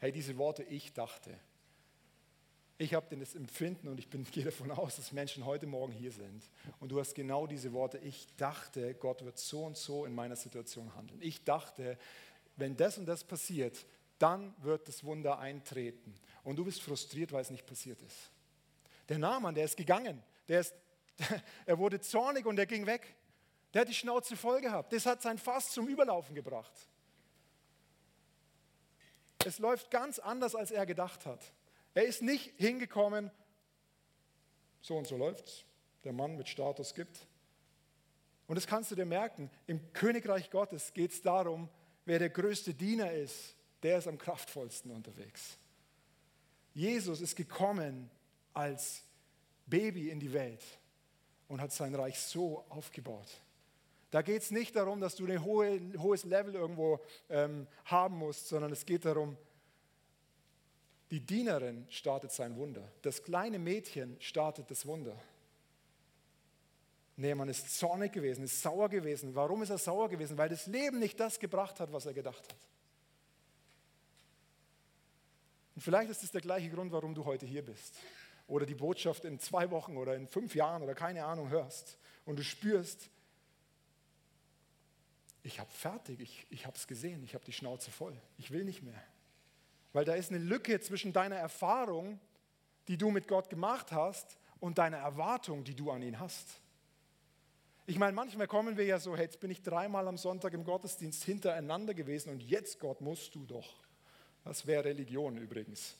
Hey, 0.00 0.12
diese 0.12 0.36
Worte, 0.38 0.62
ich 0.62 0.92
dachte. 0.92 1.36
Ich 2.80 2.94
habe 2.94 3.16
das 3.16 3.34
Empfinden 3.34 3.88
und 3.88 3.98
ich 3.98 4.08
bin, 4.08 4.22
gehe 4.30 4.44
davon 4.44 4.70
aus, 4.70 4.94
dass 4.94 5.10
Menschen 5.10 5.44
heute 5.44 5.66
Morgen 5.66 5.92
hier 5.92 6.12
sind. 6.12 6.48
Und 6.78 6.92
du 6.92 7.00
hast 7.00 7.16
genau 7.16 7.48
diese 7.48 7.72
Worte, 7.72 7.98
ich 7.98 8.28
dachte, 8.36 8.94
Gott 8.94 9.24
wird 9.24 9.36
so 9.36 9.64
und 9.64 9.76
so 9.76 10.04
in 10.04 10.14
meiner 10.14 10.36
Situation 10.36 10.94
handeln. 10.94 11.20
Ich 11.20 11.42
dachte, 11.42 11.98
wenn 12.58 12.76
das 12.76 12.98
und 12.98 13.06
das 13.06 13.24
passiert, 13.24 13.86
dann 14.18 14.54
wird 14.58 14.88
das 14.88 15.04
Wunder 15.04 15.38
eintreten. 15.38 16.14
Und 16.42 16.56
du 16.56 16.64
bist 16.64 16.82
frustriert, 16.82 17.32
weil 17.32 17.42
es 17.42 17.50
nicht 17.50 17.66
passiert 17.66 18.02
ist. 18.02 18.30
Der 19.08 19.18
Naaman, 19.18 19.54
der 19.54 19.64
ist 19.64 19.76
gegangen. 19.76 20.22
Der 20.48 20.60
ist, 20.60 20.74
er 21.66 21.78
wurde 21.78 22.00
zornig 22.00 22.44
und 22.44 22.58
er 22.58 22.66
ging 22.66 22.84
weg. 22.86 23.14
Der 23.72 23.82
hat 23.82 23.88
die 23.88 23.94
Schnauze 23.94 24.36
voll 24.36 24.60
gehabt. 24.60 24.92
Das 24.92 25.06
hat 25.06 25.22
sein 25.22 25.38
Fass 25.38 25.70
zum 25.70 25.88
Überlaufen 25.88 26.34
gebracht. 26.34 26.72
Es 29.44 29.58
läuft 29.58 29.90
ganz 29.90 30.18
anders, 30.18 30.54
als 30.54 30.70
er 30.70 30.84
gedacht 30.84 31.26
hat. 31.26 31.52
Er 31.94 32.04
ist 32.04 32.22
nicht 32.22 32.52
hingekommen, 32.56 33.30
so 34.80 34.96
und 34.96 35.06
so 35.06 35.16
läuft 35.16 35.46
es, 35.46 35.64
der 36.04 36.12
Mann 36.12 36.36
mit 36.36 36.48
Status 36.48 36.94
gibt. 36.94 37.26
Und 38.46 38.56
das 38.56 38.66
kannst 38.66 38.90
du 38.90 38.94
dir 38.94 39.04
merken, 39.04 39.50
im 39.66 39.92
Königreich 39.92 40.50
Gottes 40.50 40.92
geht 40.92 41.12
es 41.12 41.22
darum, 41.22 41.68
wer 42.08 42.18
der 42.18 42.30
größte 42.30 42.72
Diener 42.72 43.12
ist, 43.12 43.54
der 43.82 43.98
ist 43.98 44.08
am 44.08 44.16
kraftvollsten 44.16 44.90
unterwegs. 44.90 45.58
Jesus 46.72 47.20
ist 47.20 47.36
gekommen 47.36 48.10
als 48.54 49.02
Baby 49.66 50.08
in 50.08 50.18
die 50.18 50.32
Welt 50.32 50.64
und 51.48 51.60
hat 51.60 51.70
sein 51.70 51.94
Reich 51.94 52.18
so 52.18 52.64
aufgebaut. 52.70 53.28
Da 54.10 54.22
geht 54.22 54.40
es 54.40 54.50
nicht 54.50 54.74
darum, 54.74 55.02
dass 55.02 55.16
du 55.16 55.26
ein 55.26 55.44
hohe, 55.44 55.80
hohes 55.98 56.24
Level 56.24 56.54
irgendwo 56.54 56.98
ähm, 57.28 57.66
haben 57.84 58.16
musst, 58.16 58.48
sondern 58.48 58.72
es 58.72 58.86
geht 58.86 59.04
darum, 59.04 59.36
die 61.10 61.20
Dienerin 61.20 61.86
startet 61.90 62.32
sein 62.32 62.56
Wunder. 62.56 62.90
Das 63.02 63.22
kleine 63.22 63.58
Mädchen 63.58 64.16
startet 64.18 64.70
das 64.70 64.86
Wunder. 64.86 65.14
Nee, 67.20 67.34
man 67.34 67.48
ist 67.48 67.76
zornig 67.76 68.12
gewesen, 68.12 68.44
ist 68.44 68.62
sauer 68.62 68.88
gewesen. 68.88 69.34
Warum 69.34 69.60
ist 69.64 69.70
er 69.70 69.78
sauer 69.78 70.08
gewesen? 70.08 70.38
Weil 70.38 70.48
das 70.48 70.68
Leben 70.68 71.00
nicht 71.00 71.18
das 71.18 71.40
gebracht 71.40 71.80
hat, 71.80 71.92
was 71.92 72.06
er 72.06 72.14
gedacht 72.14 72.48
hat. 72.48 72.68
Und 75.74 75.82
vielleicht 75.82 76.10
ist 76.10 76.22
es 76.22 76.30
der 76.30 76.40
gleiche 76.40 76.70
Grund, 76.70 76.92
warum 76.92 77.16
du 77.16 77.24
heute 77.24 77.44
hier 77.44 77.64
bist. 77.64 77.98
Oder 78.46 78.66
die 78.66 78.76
Botschaft 78.76 79.24
in 79.24 79.40
zwei 79.40 79.68
Wochen 79.72 79.96
oder 79.96 80.14
in 80.14 80.28
fünf 80.28 80.54
Jahren 80.54 80.80
oder 80.80 80.94
keine 80.94 81.24
Ahnung 81.24 81.48
hörst. 81.48 81.98
Und 82.24 82.38
du 82.38 82.44
spürst, 82.44 83.10
ich 85.42 85.58
habe 85.58 85.70
fertig, 85.72 86.20
ich, 86.20 86.46
ich 86.50 86.66
habe 86.66 86.76
es 86.76 86.86
gesehen, 86.86 87.24
ich 87.24 87.34
habe 87.34 87.44
die 87.44 87.52
Schnauze 87.52 87.90
voll. 87.90 88.16
Ich 88.36 88.52
will 88.52 88.62
nicht 88.62 88.84
mehr. 88.84 89.02
Weil 89.92 90.04
da 90.04 90.14
ist 90.14 90.30
eine 90.30 90.38
Lücke 90.38 90.78
zwischen 90.78 91.12
deiner 91.12 91.36
Erfahrung, 91.36 92.20
die 92.86 92.96
du 92.96 93.10
mit 93.10 93.26
Gott 93.26 93.50
gemacht 93.50 93.90
hast, 93.90 94.38
und 94.60 94.78
deiner 94.78 94.98
Erwartung, 94.98 95.64
die 95.64 95.74
du 95.74 95.90
an 95.90 96.02
ihn 96.02 96.20
hast. 96.20 96.60
Ich 97.88 97.98
meine, 97.98 98.12
manchmal 98.12 98.46
kommen 98.46 98.76
wir 98.76 98.84
ja 98.84 99.00
so, 99.00 99.16
hey, 99.16 99.24
jetzt 99.24 99.40
bin 99.40 99.50
ich 99.50 99.62
dreimal 99.62 100.06
am 100.08 100.18
Sonntag 100.18 100.52
im 100.52 100.62
Gottesdienst 100.62 101.24
hintereinander 101.24 101.94
gewesen 101.94 102.28
und 102.28 102.42
jetzt, 102.42 102.80
Gott, 102.80 103.00
musst 103.00 103.34
du 103.34 103.46
doch. 103.46 103.76
Das 104.44 104.66
wäre 104.66 104.84
Religion 104.84 105.38
übrigens. 105.38 105.96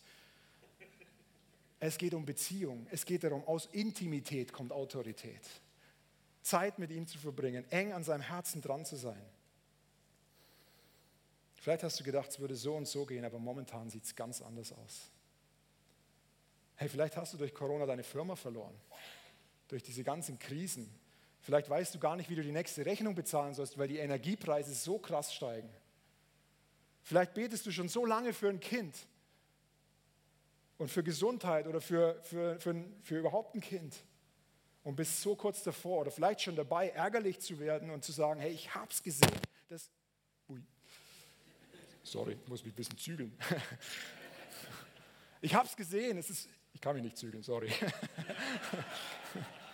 Es 1.81 1.97
geht 1.97 2.13
um 2.13 2.27
Beziehung. 2.27 2.87
Es 2.91 3.07
geht 3.07 3.25
darum, 3.25 3.43
aus 3.49 3.71
Intimität 3.73 4.53
kommt 4.53 4.71
Autorität. 4.71 5.41
Zeit 6.43 6.79
mit 6.79 6.91
ihm 6.91 7.07
zu 7.07 7.17
verbringen, 7.17 7.65
eng 7.71 7.95
an 7.95 8.05
seinem 8.05 8.21
Herzen 8.21 8.61
dran 8.61 8.85
zu 8.85 8.97
sein. 8.97 9.25
Vielleicht 11.55 11.85
hast 11.85 11.99
du 12.01 12.05
gedacht, 12.05 12.29
es 12.29 12.39
würde 12.39 12.55
so 12.55 12.75
und 12.77 12.87
so 12.87 13.07
gehen, 13.07 13.25
aber 13.25 13.39
momentan 13.39 13.89
sieht 13.89 14.05
es 14.05 14.15
ganz 14.15 14.43
anders 14.43 14.75
aus. 14.75 15.11
Hey, 16.77 16.91
vielleicht 16.91 17.17
hast 17.17 17.33
du 17.33 17.39
durch 17.39 17.55
Corona 17.55 17.87
deine 17.87 18.05
Firma 18.05 18.37
verloren, 18.37 18.79
durch 19.69 19.83
diese 19.83 20.05
ganzen 20.05 20.39
Krisen. 20.39 21.08
Vielleicht 21.41 21.71
weißt 21.71 21.95
du 21.95 21.99
gar 21.99 22.17
nicht, 22.17 22.29
wie 22.31 22.35
du 22.35 22.43
die 22.43 22.53
nächste 22.53 22.85
Rechnung 22.85 23.15
bezahlen 23.15 23.55
sollst, 23.55 23.79
weil 23.79 23.89
die 23.89 23.99
Energiepreise 23.99 24.75
so 24.75 24.99
krass 24.99 25.33
steigen. 25.33 25.71
Vielleicht 27.03 27.35
betest 27.35 27.65
du 27.65 27.71
schon 27.71 27.89
so 27.89 28.05
lange 28.05 28.33
für 28.33 28.49
ein 28.49 28.61
Kind 28.61 28.95
und 30.77 30.91
für 30.91 31.03
Gesundheit 31.03 31.67
oder 31.67 31.81
für, 31.81 32.21
für, 32.23 32.61
für, 32.61 32.85
für 33.03 33.19
überhaupt 33.19 33.55
ein 33.55 33.61
Kind 33.61 33.95
und 34.85 34.97
bist 34.97 35.21
so 35.23 35.35
kurz 35.35 35.63
davor 35.63 36.03
oder 36.03 36.11
vielleicht 36.11 36.43
schon 36.43 36.57
dabei, 36.57 36.91
ärgerlich 36.91 37.41
zu 37.41 37.59
werden 37.59 37.91
und 37.91 38.05
zu 38.05 38.13
sagen, 38.13 38.41
hey, 38.41 38.53
ich 38.53 38.75
hab's 38.75 39.03
gesehen. 39.03 39.41
Das, 39.69 39.91
ui, 40.49 40.63
sorry, 42.03 42.39
muss 42.47 42.65
mich 42.65 42.73
ein 42.73 42.77
bisschen 42.77 42.99
zügeln. 42.99 43.37
Ich 45.41 45.55
hab's 45.55 45.77
gesehen, 45.77 46.19
es 46.19 46.31
ist, 46.31 46.49
ich 46.75 46.81
kann 46.81 46.97
mich 46.97 47.05
nicht 47.05 47.17
zügeln, 47.17 47.45
sorry. 47.45 47.71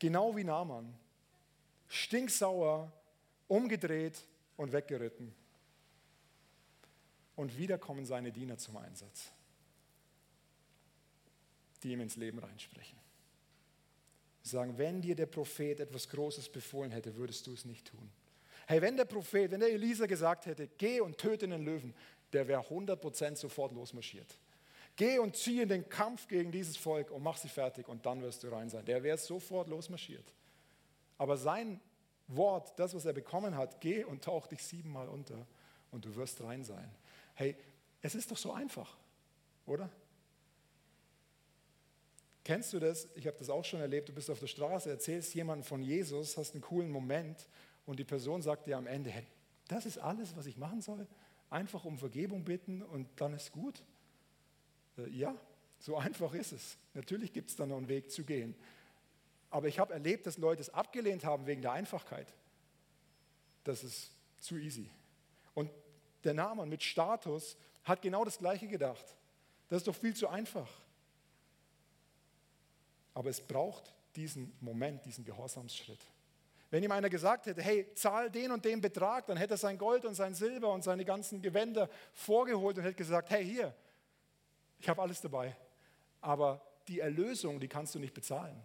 genau 0.00 0.34
wie 0.34 0.42
Naaman, 0.42 0.92
stinksauer, 1.86 2.90
umgedreht 3.46 4.26
und 4.56 4.72
weggeritten. 4.72 5.32
Und 7.36 7.56
wieder 7.56 7.78
kommen 7.78 8.04
seine 8.04 8.32
Diener 8.32 8.58
zum 8.58 8.76
Einsatz, 8.76 9.30
die 11.82 11.92
ihm 11.92 12.00
ins 12.00 12.16
Leben 12.16 12.40
reinsprechen. 12.40 12.98
Sie 14.42 14.50
sagen, 14.50 14.76
wenn 14.78 15.00
dir 15.00 15.14
der 15.14 15.26
Prophet 15.26 15.80
etwas 15.80 16.08
Großes 16.08 16.48
befohlen 16.48 16.90
hätte, 16.90 17.14
würdest 17.16 17.46
du 17.46 17.52
es 17.52 17.64
nicht 17.64 17.86
tun. 17.86 18.10
Hey, 18.66 18.80
wenn 18.80 18.96
der 18.96 19.04
Prophet, 19.04 19.50
wenn 19.50 19.60
der 19.60 19.72
Elisa 19.72 20.06
gesagt 20.06 20.46
hätte, 20.46 20.68
geh 20.78 21.00
und 21.00 21.18
töte 21.18 21.46
den 21.46 21.64
Löwen, 21.64 21.94
der 22.32 22.46
wäre 22.48 22.62
100% 22.62 23.36
sofort 23.36 23.72
losmarschiert. 23.72 24.38
Geh 25.00 25.18
und 25.18 25.34
zieh 25.34 25.62
in 25.62 25.68
den 25.70 25.88
Kampf 25.88 26.28
gegen 26.28 26.52
dieses 26.52 26.76
Volk 26.76 27.10
und 27.10 27.22
mach 27.22 27.38
sie 27.38 27.48
fertig 27.48 27.88
und 27.88 28.04
dann 28.04 28.20
wirst 28.20 28.42
du 28.42 28.48
rein 28.48 28.68
sein. 28.68 28.84
Der 28.84 29.02
wäre 29.02 29.16
sofort 29.16 29.66
losmarschiert. 29.66 30.30
Aber 31.16 31.38
sein 31.38 31.80
Wort, 32.28 32.78
das, 32.78 32.94
was 32.94 33.06
er 33.06 33.14
bekommen 33.14 33.56
hat, 33.56 33.80
geh 33.80 34.04
und 34.04 34.22
tauch 34.22 34.46
dich 34.46 34.62
siebenmal 34.62 35.08
unter 35.08 35.46
und 35.90 36.04
du 36.04 36.14
wirst 36.16 36.42
rein 36.42 36.64
sein. 36.64 36.86
Hey, 37.32 37.56
es 38.02 38.14
ist 38.14 38.30
doch 38.30 38.36
so 38.36 38.52
einfach, 38.52 38.94
oder? 39.64 39.88
Kennst 42.44 42.74
du 42.74 42.78
das? 42.78 43.08
Ich 43.14 43.26
habe 43.26 43.38
das 43.38 43.48
auch 43.48 43.64
schon 43.64 43.80
erlebt. 43.80 44.10
Du 44.10 44.12
bist 44.12 44.28
auf 44.28 44.38
der 44.38 44.48
Straße, 44.48 44.90
erzählst 44.90 45.32
jemandem 45.34 45.64
von 45.64 45.80
Jesus, 45.80 46.36
hast 46.36 46.52
einen 46.52 46.60
coolen 46.60 46.90
Moment 46.90 47.48
und 47.86 47.98
die 47.98 48.04
Person 48.04 48.42
sagt 48.42 48.66
dir 48.66 48.76
am 48.76 48.86
Ende, 48.86 49.08
hey, 49.08 49.26
das 49.66 49.86
ist 49.86 49.96
alles, 49.96 50.36
was 50.36 50.44
ich 50.44 50.58
machen 50.58 50.82
soll? 50.82 51.06
Einfach 51.48 51.86
um 51.86 51.96
Vergebung 51.96 52.44
bitten 52.44 52.82
und 52.82 53.08
dann 53.18 53.32
ist 53.32 53.50
gut? 53.50 53.82
Äh, 54.98 55.08
ja, 55.10 55.34
so 55.78 55.96
einfach 55.96 56.32
ist 56.34 56.52
es. 56.52 56.76
Natürlich 56.94 57.32
gibt 57.32 57.50
es 57.50 57.56
da 57.56 57.66
noch 57.66 57.76
einen 57.76 57.88
Weg 57.88 58.10
zu 58.10 58.24
gehen. 58.24 58.54
Aber 59.50 59.66
ich 59.66 59.78
habe 59.78 59.92
erlebt, 59.92 60.26
dass 60.26 60.38
Leute 60.38 60.60
es 60.60 60.72
abgelehnt 60.72 61.24
haben 61.24 61.46
wegen 61.46 61.62
der 61.62 61.72
Einfachkeit. 61.72 62.32
Das 63.64 63.82
ist 63.82 64.12
zu 64.38 64.56
easy. 64.56 64.88
Und 65.54 65.70
der 66.24 66.34
Name 66.34 66.66
mit 66.66 66.82
Status 66.82 67.56
hat 67.84 68.02
genau 68.02 68.24
das 68.24 68.38
Gleiche 68.38 68.68
gedacht. 68.68 69.04
Das 69.68 69.78
ist 69.78 69.88
doch 69.88 69.94
viel 69.94 70.14
zu 70.14 70.28
einfach. 70.28 70.68
Aber 73.14 73.30
es 73.30 73.40
braucht 73.40 73.94
diesen 74.16 74.52
Moment, 74.60 75.04
diesen 75.04 75.24
Gehorsamsschritt. 75.24 76.00
Wenn 76.70 76.84
ihm 76.84 76.92
einer 76.92 77.10
gesagt 77.10 77.46
hätte, 77.46 77.62
hey, 77.62 77.92
zahl 77.94 78.30
den 78.30 78.52
und 78.52 78.64
den 78.64 78.80
Betrag, 78.80 79.26
dann 79.26 79.36
hätte 79.36 79.54
er 79.54 79.58
sein 79.58 79.76
Gold 79.76 80.04
und 80.04 80.14
sein 80.14 80.34
Silber 80.34 80.72
und 80.72 80.82
seine 80.82 81.04
ganzen 81.04 81.42
Gewänder 81.42 81.88
vorgeholt 82.12 82.78
und 82.78 82.84
hätte 82.84 82.94
gesagt, 82.94 83.30
hey, 83.30 83.44
hier, 83.44 83.74
ich 84.80 84.88
habe 84.88 85.02
alles 85.02 85.20
dabei. 85.20 85.56
Aber 86.20 86.62
die 86.88 87.00
Erlösung, 87.00 87.60
die 87.60 87.68
kannst 87.68 87.94
du 87.94 87.98
nicht 87.98 88.14
bezahlen. 88.14 88.60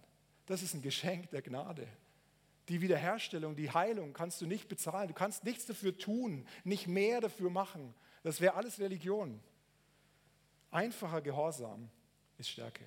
Das 0.45 0.62
ist 0.62 0.73
ein 0.73 0.82
Geschenk 0.82 1.30
der 1.32 1.41
Gnade. 1.41 1.88
Die 2.69 2.82
Wiederherstellung, 2.82 3.56
die 3.56 3.71
Heilung 3.71 4.13
kannst 4.13 4.41
du 4.41 4.47
nicht 4.47 4.67
bezahlen. 4.67 5.08
Du 5.08 5.13
kannst 5.13 5.43
nichts 5.43 5.65
dafür 5.65 5.97
tun, 5.97 6.47
nicht 6.63 6.88
mehr 6.88 7.21
dafür 7.21 7.49
machen. 7.49 7.93
Das 8.23 8.41
wäre 8.41 8.56
alles 8.56 8.80
Religion. 8.80 9.39
Einfacher 10.71 11.21
Gehorsam 11.21 11.89
ist 12.38 12.49
Stärke. 12.49 12.86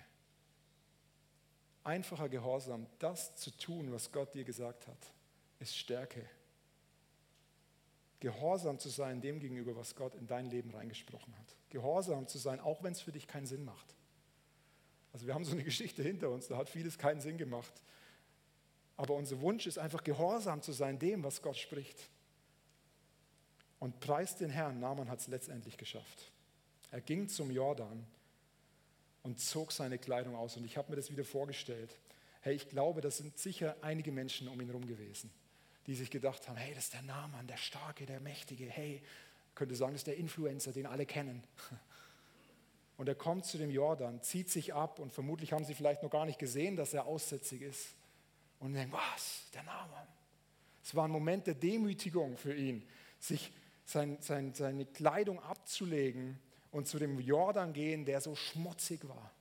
Einfacher 1.85 2.29
Gehorsam, 2.29 2.87
das 2.99 3.37
zu 3.37 3.51
tun, 3.53 3.93
was 3.93 4.11
Gott 4.11 4.35
dir 4.35 4.45
gesagt 4.45 4.87
hat, 4.89 4.99
ist 5.59 5.77
Stärke. 5.77 6.29
Gehorsam 8.21 8.79
zu 8.79 8.89
sein 8.89 9.21
dem 9.21 9.39
gegenüber, 9.39 9.77
was 9.77 9.95
Gott 9.95 10.15
in 10.17 10.27
dein 10.27 10.51
Leben 10.51 10.71
reingesprochen 10.71 11.37
hat. 11.39 11.58
Gehorsam 11.71 12.27
zu 12.27 12.39
sein, 12.39 12.61
auch 12.61 12.83
wenn 12.83 12.93
es 12.93 13.01
für 13.01 13.13
dich 13.13 13.27
keinen 13.27 13.47
Sinn 13.47 13.65
macht. 13.65 13.95
Also 15.13 15.27
wir 15.27 15.35
haben 15.35 15.45
so 15.45 15.53
eine 15.53 15.65
Geschichte 15.73 16.03
hinter 16.03 16.31
uns, 16.31 16.49
da 16.49 16.57
hat 16.57 16.69
vieles 16.69 16.99
keinen 16.99 17.21
Sinn 17.21 17.39
gemacht. 17.39 17.73
Aber 18.97 19.15
unser 19.15 19.41
Wunsch 19.41 19.67
ist 19.67 19.79
einfach 19.79 20.03
gehorsam 20.03 20.61
zu 20.61 20.73
sein 20.73 20.99
dem, 20.99 21.23
was 21.23 21.41
Gott 21.41 21.57
spricht. 21.57 22.11
Und 23.79 24.01
preist 24.01 24.41
den 24.41 24.51
Herrn, 24.51 24.81
Naaman 24.81 25.09
hat 25.09 25.21
es 25.21 25.29
letztendlich 25.29 25.77
geschafft. 25.77 26.33
Er 26.91 27.01
ging 27.01 27.29
zum 27.29 27.51
Jordan 27.51 28.05
und 29.23 29.39
zog 29.39 29.71
seine 29.71 29.99
Kleidung 29.99 30.35
aus. 30.35 30.57
Und 30.57 30.65
ich 30.65 30.77
habe 30.77 30.91
mir 30.91 30.97
das 30.97 31.13
wieder 31.13 31.25
vorgestellt. 31.25 31.97
Hey, 32.41 32.55
ich 32.55 32.69
glaube, 32.69 33.01
das 33.01 33.19
sind 33.19 33.39
sicher 33.39 33.77
einige 33.83 34.11
Menschen 34.11 34.49
um 34.49 34.61
ihn 34.61 34.67
herum 34.67 34.87
gewesen, 34.87 35.31
die 35.87 35.95
sich 35.95 36.11
gedacht 36.11 36.49
haben, 36.49 36.57
hey, 36.57 36.75
das 36.75 36.85
ist 36.85 36.95
der 36.95 37.03
Naaman, 37.03 37.47
der 37.47 37.57
Starke, 37.57 38.05
der 38.05 38.21
Mächtige. 38.21 38.67
Hey, 38.67 39.01
könnte 39.59 39.75
sagen, 39.75 39.93
das 39.93 40.01
ist 40.03 40.07
der 40.07 40.17
Influencer, 40.17 40.73
den 40.73 40.87
alle 40.87 41.05
kennen. 41.05 41.43
Und 42.97 43.09
er 43.09 43.15
kommt 43.15 43.45
zu 43.45 43.59
dem 43.59 43.71
Jordan, 43.71 44.23
zieht 44.23 44.51
sich 44.51 44.73
ab 44.73 44.99
und 44.99 45.13
vermutlich 45.13 45.53
haben 45.53 45.65
sie 45.65 45.75
vielleicht 45.75 46.03
noch 46.03 46.11
gar 46.11 46.25
nicht 46.25 46.39
gesehen, 46.39 46.77
dass 46.77 46.95
er 46.95 47.07
aussätzig 47.07 47.63
ist. 47.63 47.95
Und 48.61 48.73
denken, 48.73 48.93
was, 48.93 49.51
der 49.55 49.63
Name. 49.63 50.07
Es 50.83 50.95
war 50.95 51.07
ein 51.07 51.11
Moment 51.11 51.47
der 51.47 51.55
Demütigung 51.55 52.37
für 52.37 52.55
ihn, 52.55 52.89
sich 53.21 53.53
sein, 53.85 54.19
sein, 54.21 54.55
seine 54.55 54.87
Kleidung 54.87 55.41
abzulegen 55.43 56.39
und 56.71 56.89
zu 56.89 56.99
dem 56.99 57.21
Jordan 57.21 57.73
gehen, 57.73 58.05
der 58.05 58.21
so 58.21 58.35
schmutzig 58.35 59.07
war. 59.09 59.33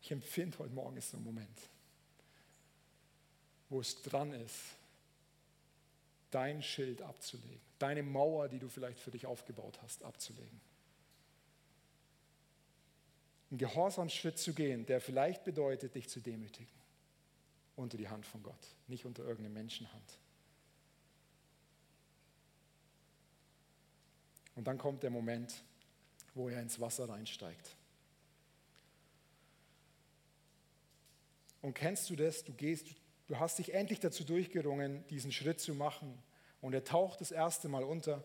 Ich 0.00 0.10
empfinde 0.10 0.58
heute 0.58 0.74
Morgen 0.74 0.96
ist 0.96 1.10
so 1.10 1.16
ein 1.16 1.24
Moment, 1.24 1.71
wo 3.72 3.80
es 3.80 4.02
dran 4.02 4.32
ist, 4.34 4.76
dein 6.30 6.62
Schild 6.62 7.00
abzulegen, 7.00 7.60
deine 7.78 8.02
Mauer, 8.02 8.48
die 8.48 8.58
du 8.58 8.68
vielleicht 8.68 9.00
für 9.00 9.10
dich 9.10 9.24
aufgebaut 9.26 9.80
hast, 9.82 10.04
abzulegen. 10.04 10.60
Einen 13.50 13.58
Gehorsamsschritt 13.58 14.38
zu 14.38 14.52
gehen, 14.52 14.84
der 14.84 15.00
vielleicht 15.00 15.44
bedeutet, 15.44 15.94
dich 15.94 16.08
zu 16.08 16.20
demütigen 16.20 16.72
unter 17.74 17.96
die 17.96 18.08
Hand 18.08 18.26
von 18.26 18.42
Gott, 18.42 18.74
nicht 18.88 19.06
unter 19.06 19.22
irgendeine 19.22 19.54
Menschenhand. 19.54 20.18
Und 24.54 24.66
dann 24.66 24.76
kommt 24.76 25.02
der 25.02 25.10
Moment, 25.10 25.64
wo 26.34 26.50
er 26.50 26.60
ins 26.60 26.78
Wasser 26.78 27.08
reinsteigt. 27.08 27.74
Und 31.62 31.72
kennst 31.74 32.10
du 32.10 32.16
das? 32.16 32.44
Du 32.44 32.52
gehst, 32.52 32.88
Du 33.32 33.40
hast 33.40 33.58
dich 33.58 33.72
endlich 33.72 33.98
dazu 33.98 34.24
durchgerungen, 34.24 35.06
diesen 35.06 35.32
Schritt 35.32 35.58
zu 35.58 35.72
machen. 35.72 36.22
Und 36.60 36.74
er 36.74 36.84
taucht 36.84 37.22
das 37.22 37.30
erste 37.30 37.66
Mal 37.66 37.82
unter, 37.82 38.22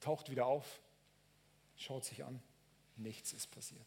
taucht 0.00 0.30
wieder 0.30 0.46
auf, 0.46 0.80
schaut 1.76 2.02
sich 2.06 2.24
an. 2.24 2.40
Nichts 2.96 3.34
ist 3.34 3.50
passiert. 3.50 3.86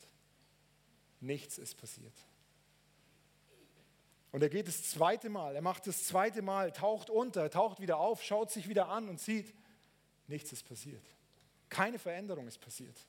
Nichts 1.21 1.57
ist 1.57 1.73
passiert. 1.73 2.13
Und 4.31 4.43
er 4.43 4.49
geht 4.49 4.67
das 4.67 4.83
zweite 4.91 5.27
Mal, 5.27 5.55
er 5.55 5.63
macht 5.63 5.87
das 5.87 6.03
zweite 6.03 6.43
Mal, 6.43 6.71
taucht 6.71 7.09
unter, 7.09 7.49
taucht 7.49 7.79
wieder 7.79 7.97
auf, 7.97 8.21
schaut 8.23 8.51
sich 8.51 8.69
wieder 8.69 8.89
an 8.89 9.09
und 9.09 9.19
sieht, 9.19 9.55
nichts 10.27 10.51
ist 10.51 10.69
passiert. 10.69 11.03
Keine 11.67 11.97
Veränderung 11.97 12.47
ist 12.47 12.59
passiert. 12.59 13.07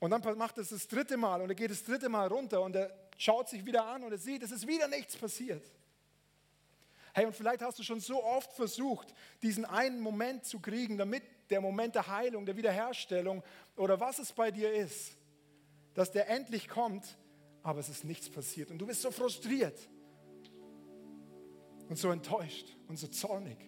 Und 0.00 0.10
dann 0.10 0.36
macht 0.36 0.58
er 0.58 0.64
das 0.64 0.86
dritte 0.86 1.16
Mal 1.16 1.40
und 1.40 1.48
er 1.48 1.54
geht 1.54 1.70
das 1.70 1.82
dritte 1.82 2.10
Mal 2.10 2.28
runter 2.28 2.60
und 2.60 2.76
er 2.76 2.88
schaut 3.16 3.48
sich 3.48 3.64
wieder 3.64 3.86
an 3.86 4.04
und 4.04 4.12
er 4.12 4.18
sieht, 4.18 4.42
es 4.42 4.50
ist 4.50 4.66
wieder 4.66 4.88
nichts 4.88 5.16
passiert. 5.16 5.64
Hey, 7.12 7.26
und 7.26 7.34
vielleicht 7.34 7.62
hast 7.62 7.78
du 7.78 7.82
schon 7.84 8.00
so 8.00 8.24
oft 8.24 8.52
versucht, 8.52 9.14
diesen 9.40 9.64
einen 9.64 10.00
Moment 10.00 10.44
zu 10.44 10.58
kriegen, 10.58 10.98
damit 10.98 11.22
der 11.48 11.60
Moment 11.60 11.94
der 11.94 12.08
Heilung, 12.08 12.44
der 12.44 12.56
Wiederherstellung 12.56 13.42
oder 13.76 14.00
was 14.00 14.18
es 14.18 14.32
bei 14.32 14.50
dir 14.50 14.72
ist, 14.72 15.16
dass 15.94 16.10
der 16.10 16.28
endlich 16.28 16.68
kommt, 16.68 17.16
aber 17.62 17.78
es 17.78 17.88
ist 17.88 18.04
nichts 18.04 18.28
passiert. 18.28 18.70
Und 18.70 18.78
du 18.78 18.86
bist 18.86 19.00
so 19.00 19.12
frustriert 19.12 19.78
und 21.88 21.96
so 21.96 22.10
enttäuscht 22.10 22.76
und 22.88 22.98
so 22.98 23.06
zornig. 23.06 23.58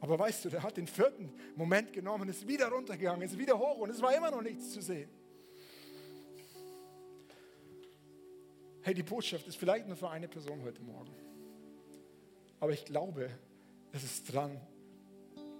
Aber 0.00 0.18
weißt 0.18 0.46
du, 0.46 0.50
der 0.50 0.62
hat 0.62 0.76
den 0.76 0.86
vierten 0.86 1.32
Moment 1.56 1.92
genommen, 1.92 2.28
ist 2.28 2.46
wieder 2.46 2.68
runtergegangen, 2.68 3.22
ist 3.22 3.38
wieder 3.38 3.58
hoch 3.58 3.78
und 3.78 3.90
es 3.90 4.00
war 4.00 4.14
immer 4.14 4.30
noch 4.30 4.42
nichts 4.42 4.70
zu 4.70 4.80
sehen. 4.80 5.10
Hey, 8.84 8.92
die 8.92 9.02
Botschaft 9.02 9.46
ist 9.46 9.56
vielleicht 9.56 9.86
nur 9.86 9.96
für 9.96 10.10
eine 10.10 10.28
Person 10.28 10.62
heute 10.62 10.82
Morgen. 10.82 11.10
Aber 12.60 12.70
ich 12.70 12.84
glaube, 12.84 13.30
es 13.92 14.04
ist 14.04 14.30
dran, 14.30 14.60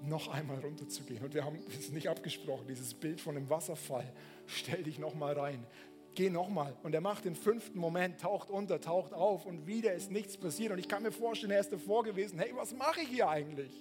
noch 0.03 0.29
einmal 0.29 0.59
runterzugehen. 0.59 1.25
Und 1.25 1.33
wir 1.33 1.43
haben 1.43 1.59
es 1.71 1.89
nicht 1.89 2.11
abgesprochen, 2.11 2.67
dieses 2.69 2.93
Bild 2.93 3.23
von 3.23 3.35
einem 3.35 3.49
Wasserfall. 3.49 4.13
Stell 4.45 4.83
dich 4.83 4.99
noch 4.99 5.15
mal 5.15 5.33
rein. 5.33 5.67
Geh 6.15 6.29
noch 6.29 6.51
mal. 6.51 6.77
Und 6.83 6.95
er 6.95 7.01
macht 7.01 7.25
den 7.25 7.35
fünften 7.35 7.79
Moment, 7.79 8.21
taucht 8.21 8.51
unter, 8.51 8.79
taucht 8.79 9.15
auf 9.15 9.47
und 9.47 9.67
wieder 9.67 9.95
ist 9.95 10.11
nichts 10.11 10.37
passiert. 10.37 10.73
Und 10.73 10.79
ich 10.79 10.87
kann 10.87 11.03
mir 11.03 11.11
vorstellen, 11.11 11.53
er 11.53 11.61
ist 11.61 11.73
davor 11.73 12.05
gewesen. 12.05 12.39
Hey, 12.39 12.53
was 12.55 12.75
mache 12.75 13.01
ich 13.01 13.09
hier 13.09 13.31
eigentlich? 13.31 13.73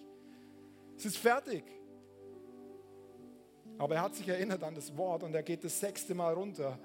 Es 0.96 1.04
ist 1.04 1.18
fertig. 1.18 1.66
Aber 3.78 3.96
er 3.96 4.04
hat 4.04 4.16
sich 4.16 4.30
erinnert 4.30 4.64
an 4.64 4.74
das 4.74 4.96
Wort 4.96 5.22
und 5.22 5.36
er 5.36 5.44
geht 5.44 5.66
das 5.66 5.82
sechste 5.82 6.16
Mal 6.16 6.34
runter, 6.34 6.80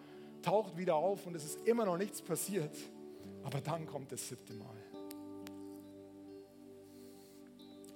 taucht 0.49 0.79
wieder 0.79 0.97
auf 0.97 1.27
und 1.27 1.35
es 1.35 1.45
ist 1.45 1.67
immer 1.67 1.85
noch 1.85 1.99
nichts 1.99 2.23
passiert. 2.23 2.75
Aber 3.43 3.61
dann 3.61 3.87
kommt 3.87 4.13
das 4.13 4.29
siebte 4.29 4.55
Mal. 4.55 4.77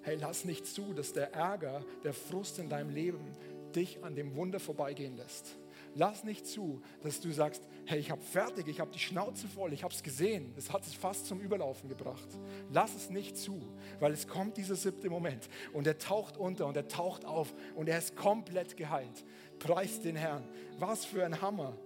Hey, 0.02 0.16
lass 0.16 0.44
nicht 0.44 0.66
zu, 0.66 0.92
dass 0.92 1.12
der 1.12 1.32
Ärger, 1.32 1.82
der 2.04 2.12
Frust 2.12 2.58
in 2.58 2.68
deinem 2.68 2.90
Leben 2.90 3.32
dich 3.74 4.04
an 4.04 4.14
dem 4.14 4.36
Wunder 4.36 4.60
vorbeigehen 4.60 5.16
lässt. 5.16 5.56
Lass 5.94 6.24
nicht 6.24 6.46
zu, 6.46 6.82
dass 7.02 7.20
du 7.20 7.30
sagst, 7.32 7.62
hey, 7.86 7.98
ich 7.98 8.10
habe 8.10 8.20
fertig, 8.20 8.68
ich 8.68 8.80
habe 8.80 8.90
die 8.90 8.98
Schnauze 8.98 9.46
voll, 9.46 9.72
ich 9.72 9.82
habe 9.82 9.94
es 9.94 10.02
gesehen, 10.02 10.52
es 10.56 10.72
hat 10.72 10.84
sich 10.84 10.98
fast 10.98 11.26
zum 11.26 11.40
Überlaufen 11.40 11.88
gebracht. 11.88 12.28
Lass 12.70 12.94
es 12.94 13.08
nicht 13.08 13.38
zu, 13.38 13.62
weil 13.98 14.12
es 14.12 14.26
kommt 14.26 14.58
dieser 14.58 14.74
siebte 14.74 15.08
Moment 15.08 15.48
und 15.72 15.86
er 15.86 15.98
taucht 15.98 16.36
unter 16.36 16.66
und 16.66 16.76
er 16.76 16.88
taucht 16.88 17.24
auf 17.24 17.54
und 17.74 17.88
er 17.88 17.98
ist 17.98 18.16
komplett 18.16 18.76
geheilt. 18.76 19.24
Preis 19.58 20.00
den 20.00 20.16
Herrn. 20.16 20.46
Was 20.78 21.04
für 21.04 21.24
ein 21.24 21.40
Hammer. 21.40 21.76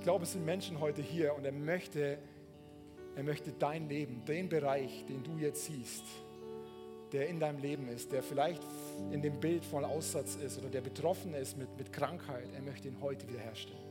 Ich 0.00 0.04
glaube, 0.04 0.24
es 0.24 0.32
sind 0.32 0.46
Menschen 0.46 0.80
heute 0.80 1.02
hier 1.02 1.34
und 1.34 1.44
er 1.44 1.52
möchte 1.52 2.16
er 3.16 3.22
möchte 3.22 3.52
dein 3.52 3.86
Leben, 3.86 4.24
den 4.24 4.48
Bereich, 4.48 5.04
den 5.06 5.22
du 5.22 5.36
jetzt 5.36 5.66
siehst, 5.66 6.04
der 7.12 7.28
in 7.28 7.38
deinem 7.38 7.58
Leben 7.58 7.86
ist, 7.88 8.10
der 8.12 8.22
vielleicht 8.22 8.62
in 9.10 9.20
dem 9.20 9.38
Bild 9.40 9.62
von 9.62 9.84
Aussatz 9.84 10.36
ist 10.36 10.58
oder 10.58 10.70
der 10.70 10.80
betroffen 10.80 11.34
ist 11.34 11.58
mit, 11.58 11.68
mit 11.76 11.92
Krankheit, 11.92 12.48
er 12.54 12.62
möchte 12.62 12.88
ihn 12.88 12.96
heute 13.02 13.28
wiederherstellen. 13.28 13.82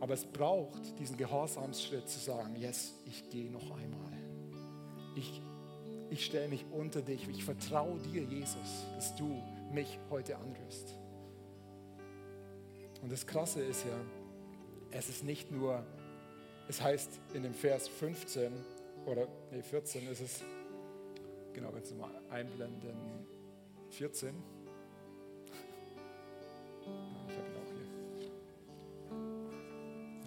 Aber 0.00 0.14
es 0.14 0.24
braucht 0.24 0.98
diesen 0.98 1.18
Gehorsamsschritt 1.18 2.08
zu 2.08 2.18
sagen, 2.18 2.56
yes, 2.56 2.94
ich 3.04 3.28
gehe 3.28 3.50
noch 3.50 3.76
einmal. 3.76 4.16
Ich, 5.16 5.42
ich 6.08 6.24
stelle 6.24 6.48
mich 6.48 6.64
unter 6.72 7.02
dich, 7.02 7.28
ich 7.28 7.44
vertraue 7.44 7.98
dir, 7.98 8.22
Jesus, 8.22 8.86
dass 8.94 9.14
du 9.16 9.42
mich 9.70 9.98
heute 10.08 10.38
anrührst. 10.38 10.96
Und 13.02 13.12
das 13.12 13.26
Krasse 13.26 13.60
ist 13.60 13.84
ja, 13.84 14.00
es 14.92 15.08
ist 15.08 15.24
nicht 15.24 15.50
nur 15.50 15.84
es 16.70 16.80
heißt 16.80 17.10
in 17.34 17.42
dem 17.42 17.52
Vers 17.52 17.88
15 17.88 18.52
oder 19.04 19.26
nee, 19.50 19.60
14 19.60 20.08
ist 20.08 20.20
es, 20.20 20.44
genau, 21.52 21.74
wenn 21.74 21.84
Sie 21.84 21.96
mal 21.96 22.12
einblenden, 22.30 22.94
14. 23.90 24.32
Ich 27.26 27.36
habe 27.36 27.48
ihn 27.48 27.56
auch 27.56 27.72
hier. 27.74 27.86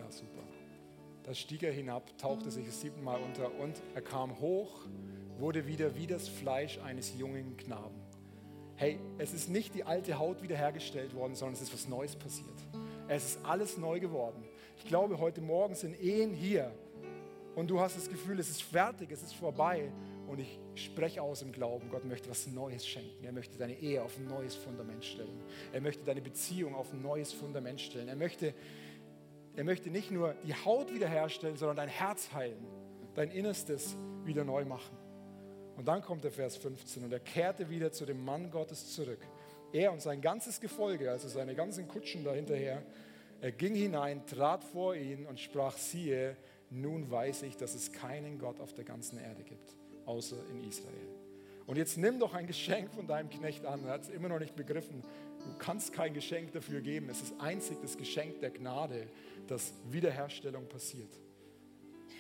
Ja, 0.03 0.11
super. 0.11 0.43
Da 1.24 1.34
stieg 1.34 1.64
er 1.64 1.72
hinab, 1.72 2.18
tauchte 2.18 2.51
sich 2.51 2.66
das 2.66 2.82
siebten 2.82 3.05
Mal 3.05 3.22
unter 3.22 3.57
und 3.57 3.82
er 3.95 4.01
kam 4.01 4.38
hoch, 4.41 4.82
wurde 5.38 5.66
wieder 5.66 5.95
wie 5.95 6.07
das 6.07 6.28
Fleisch 6.28 6.78
eines 6.80 7.18
jungen 7.18 7.55
Knaben. 7.55 8.01
Hey, 8.76 8.99
es 9.18 9.34
ist 9.34 9.49
nicht 9.49 9.76
die 9.76 9.86
alte 9.86 10.20
Haut 10.20 10.41
wiederhergestellt 10.41 11.16
worden, 11.16 11.36
sondern 11.36 11.53
es 11.53 11.61
ist 11.61 11.74
was 11.74 11.88
Neues 11.88 12.18
passiert. 12.18 12.57
Es 13.08 13.36
ist 13.36 13.45
alles 13.45 13.78
neu 13.78 13.99
geworden. 13.99 14.43
Ich 14.78 14.86
glaube, 14.86 15.20
heute 15.20 15.41
Morgen 15.41 15.76
sind 15.76 15.99
Ehen 16.01 16.34
hier 16.34 16.72
und 17.56 17.70
du 17.70 17.80
hast 17.80 17.97
das 17.97 18.10
Gefühl, 18.10 18.39
es 18.39 18.49
ist 18.49 18.64
fertig, 18.64 19.12
es 19.12 19.22
ist 19.22 19.36
vorbei. 19.36 19.91
Und 20.28 20.39
ich 20.39 20.58
spreche 20.74 21.22
aus 21.22 21.41
im 21.41 21.51
Glauben, 21.51 21.89
Gott 21.89 22.06
möchte 22.06 22.30
was 22.30 22.47
Neues 22.47 22.88
schenken. 22.88 23.24
Er 23.24 23.34
möchte 23.34 23.58
deine 23.58 23.78
Ehe 23.78 24.01
auf 24.01 24.18
ein 24.18 24.26
neues 24.26 24.56
Fundament 24.56 25.04
stellen. 25.04 25.43
Er 25.72 25.82
möchte 25.82 26.04
deine 26.04 26.22
Beziehung 26.22 26.74
auf 26.76 26.91
ein 26.91 27.01
neues 27.01 27.34
Fundament 27.34 27.80
stellen. 27.80 28.08
Er 28.08 28.16
möchte, 28.16 28.56
er 29.56 29.64
möchte 29.64 29.89
nicht 29.91 30.10
nur 30.10 30.34
die 30.45 30.56
Haut 30.56 30.91
wiederherstellen, 30.93 31.58
sondern 31.58 31.78
dein 31.78 31.89
Herz 31.89 32.32
heilen, 32.34 32.66
dein 33.14 33.30
Innerstes 33.30 33.95
wieder 34.24 34.43
neu 34.43 34.66
machen. 34.66 34.97
Und 35.76 35.88
dann 35.88 36.01
kommt 36.01 36.24
der 36.24 36.32
Vers 36.32 36.56
15 36.58 37.04
und 37.04 37.12
er 37.12 37.20
kehrte 37.20 37.70
wieder 37.70 37.91
zu 37.91 38.06
dem 38.06 38.24
Mann 38.24 38.49
Gottes 38.49 38.93
zurück. 38.93 39.20
Er 39.74 39.91
und 39.91 40.01
sein 40.01 40.21
ganzes 40.21 40.61
Gefolge, 40.61 41.11
also 41.11 41.28
seine 41.28 41.55
ganzen 41.55 41.88
Kutschen 41.88 42.24
dahinterher, 42.24 42.84
er 43.41 43.51
ging 43.51 43.76
hinein, 43.76 44.26
trat 44.26 44.63
vor 44.63 44.95
ihn 44.95 45.26
und 45.26 45.39
sprach, 45.39 45.78
siehe, 45.78 46.38
nun 46.69 47.11
weiß 47.11 47.43
ich, 47.43 47.57
dass 47.57 47.76
es 47.76 47.91
keinen 47.91 48.39
Gott 48.39 48.61
auf 48.61 48.74
der 48.74 48.86
ganzen 48.86 49.19
Erde 49.19 49.43
gibt, 49.43 49.76
außer 50.05 50.38
in 50.49 50.63
Israel. 50.63 51.09
Und 51.65 51.78
jetzt 51.78 51.97
nimm 51.97 52.19
doch 52.19 52.34
ein 52.34 52.47
Geschenk 52.47 52.93
von 52.93 53.07
deinem 53.07 53.30
Knecht 53.30 53.65
an. 53.65 53.84
Er 53.86 53.91
hat 53.91 54.03
es 54.03 54.09
immer 54.09 54.30
noch 54.30 54.39
nicht 54.39 54.55
begriffen. 54.55 55.01
Du 55.39 55.57
kannst 55.57 55.93
kein 55.93 56.13
Geschenk 56.13 56.51
dafür 56.51 56.82
geben. 56.82 57.09
Es 57.09 57.21
ist 57.21 57.34
einzig 57.39 57.78
das 57.82 57.97
Geschenk 57.97 58.39
der 58.41 58.51
Gnade, 58.51 59.07
dass 59.47 59.74
Wiederherstellung 59.89 60.67
passiert. 60.67 61.11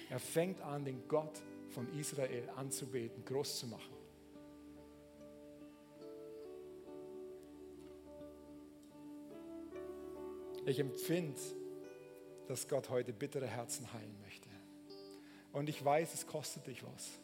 Er 0.09 0.19
fängt 0.19 0.61
an, 0.61 0.85
den 0.85 1.07
Gott 1.07 1.41
von 1.69 1.87
Israel 1.97 2.49
anzubeten, 2.55 3.25
groß 3.25 3.59
zu 3.59 3.67
machen. 3.67 3.93
Ich 10.65 10.79
empfinde, 10.79 11.39
dass 12.47 12.67
Gott 12.67 12.89
heute 12.89 13.13
bittere 13.13 13.47
Herzen 13.47 13.91
heilen 13.93 14.19
möchte. 14.21 14.49
Und 15.51 15.69
ich 15.69 15.83
weiß, 15.83 16.13
es 16.13 16.25
kostet 16.25 16.67
dich 16.67 16.83
was. 16.83 17.19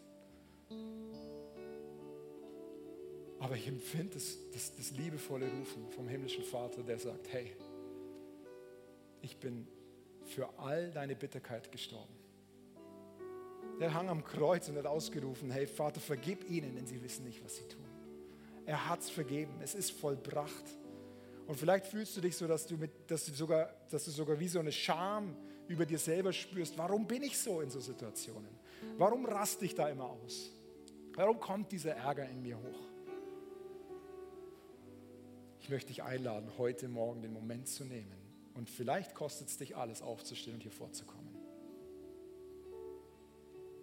Aber 3.40 3.56
ich 3.56 3.68
empfinde 3.68 4.16
das, 4.16 4.38
das, 4.54 4.76
das 4.76 4.92
liebevolle 4.92 5.50
Rufen 5.50 5.90
vom 5.92 6.08
himmlischen 6.08 6.44
Vater, 6.44 6.84
der 6.84 7.00
sagt, 7.00 7.32
hey, 7.32 7.56
ich 9.22 9.38
bin 9.38 9.68
für 10.26 10.50
all 10.60 10.92
deine 10.92 11.16
Bitterkeit 11.16 11.72
gestorben. 11.72 12.14
Der 13.80 13.94
hang 13.94 14.10
am 14.10 14.24
Kreuz 14.24 14.68
und 14.68 14.78
hat 14.78 14.86
ausgerufen, 14.86 15.50
hey 15.52 15.66
Vater, 15.66 16.02
vergib 16.02 16.50
ihnen, 16.50 16.76
denn 16.76 16.86
sie 16.86 17.02
wissen 17.02 17.24
nicht, 17.24 17.44
was 17.44 17.56
sie 17.56 17.68
tun. 17.68 17.86
Er 18.66 18.90
hat 18.90 19.00
es 19.00 19.10
vergeben, 19.10 19.54
es 19.62 19.74
ist 19.74 19.92
vollbracht. 19.92 20.66
Und 21.50 21.56
vielleicht 21.56 21.88
fühlst 21.88 22.16
du 22.16 22.22
dich 22.22 22.38
so, 22.38 22.46
dass 22.46 22.68
du, 22.68 22.78
mit, 22.78 23.10
dass, 23.10 23.26
du 23.26 23.34
sogar, 23.34 23.74
dass 23.90 24.06
du 24.06 24.12
sogar 24.12 24.40
wie 24.40 24.48
so 24.48 24.60
eine 24.60 24.72
Scham 24.72 25.36
über 25.68 25.84
dir 25.84 25.98
selber 25.98 26.32
spürst. 26.32 26.78
Warum 26.78 27.08
bin 27.08 27.24
ich 27.24 27.40
so 27.40 27.62
in 27.62 27.72
so 27.72 27.80
Situationen? 27.80 28.52
Warum 29.00 29.26
raste 29.26 29.66
ich 29.66 29.74
da 29.74 29.90
immer 29.90 30.12
aus? 30.12 30.52
Warum 31.16 31.40
kommt 31.40 31.72
dieser 31.72 31.96
Ärger 31.96 32.30
in 32.30 32.44
mir 32.44 32.56
hoch? 32.56 32.80
Ich 35.60 35.70
möchte 35.70 35.88
dich 35.88 36.04
einladen, 36.04 36.52
heute 36.60 36.88
Morgen 36.88 37.24
den 37.24 37.34
Moment 37.34 37.68
zu 37.68 37.84
nehmen. 37.84 38.20
Und 38.54 38.70
vielleicht 38.70 39.16
kostet 39.16 39.48
es 39.48 39.58
dich 39.58 39.76
alles, 39.76 40.04
aufzustehen 40.04 40.58
und 40.58 40.62
hier 40.62 40.72
vorzukommen. 40.72 41.36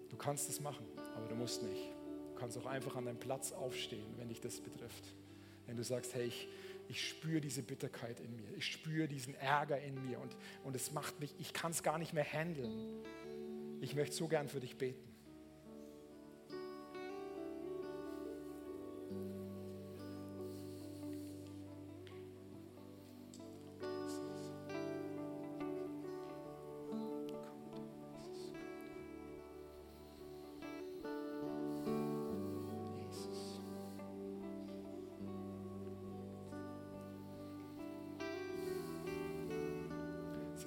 Du 0.08 0.16
kannst 0.16 0.48
es 0.48 0.60
machen, 0.60 0.86
aber 1.16 1.26
du 1.26 1.34
musst 1.34 1.64
nicht. 1.64 1.90
Du 2.28 2.38
kannst 2.38 2.56
auch 2.58 2.66
einfach 2.66 2.94
an 2.94 3.06
deinem 3.06 3.18
Platz 3.18 3.50
aufstehen, 3.50 4.06
wenn 4.18 4.28
dich 4.28 4.40
das 4.40 4.60
betrifft. 4.60 5.16
Wenn 5.66 5.76
du 5.76 5.82
sagst, 5.82 6.14
hey, 6.14 6.26
ich, 6.26 6.48
ich 6.88 7.08
spüre 7.08 7.40
diese 7.40 7.62
Bitterkeit 7.62 8.20
in 8.20 8.36
mir, 8.36 8.56
ich 8.56 8.66
spüre 8.66 9.08
diesen 9.08 9.34
Ärger 9.34 9.80
in 9.80 9.94
mir 10.06 10.20
und, 10.20 10.36
und 10.64 10.76
es 10.76 10.92
macht 10.92 11.20
mich, 11.20 11.34
ich 11.38 11.52
kann 11.52 11.70
es 11.70 11.82
gar 11.82 11.98
nicht 11.98 12.12
mehr 12.12 12.24
handeln. 12.24 13.04
Ich 13.80 13.94
möchte 13.94 14.16
so 14.16 14.28
gern 14.28 14.48
für 14.48 14.60
dich 14.60 14.76
beten. 14.76 15.06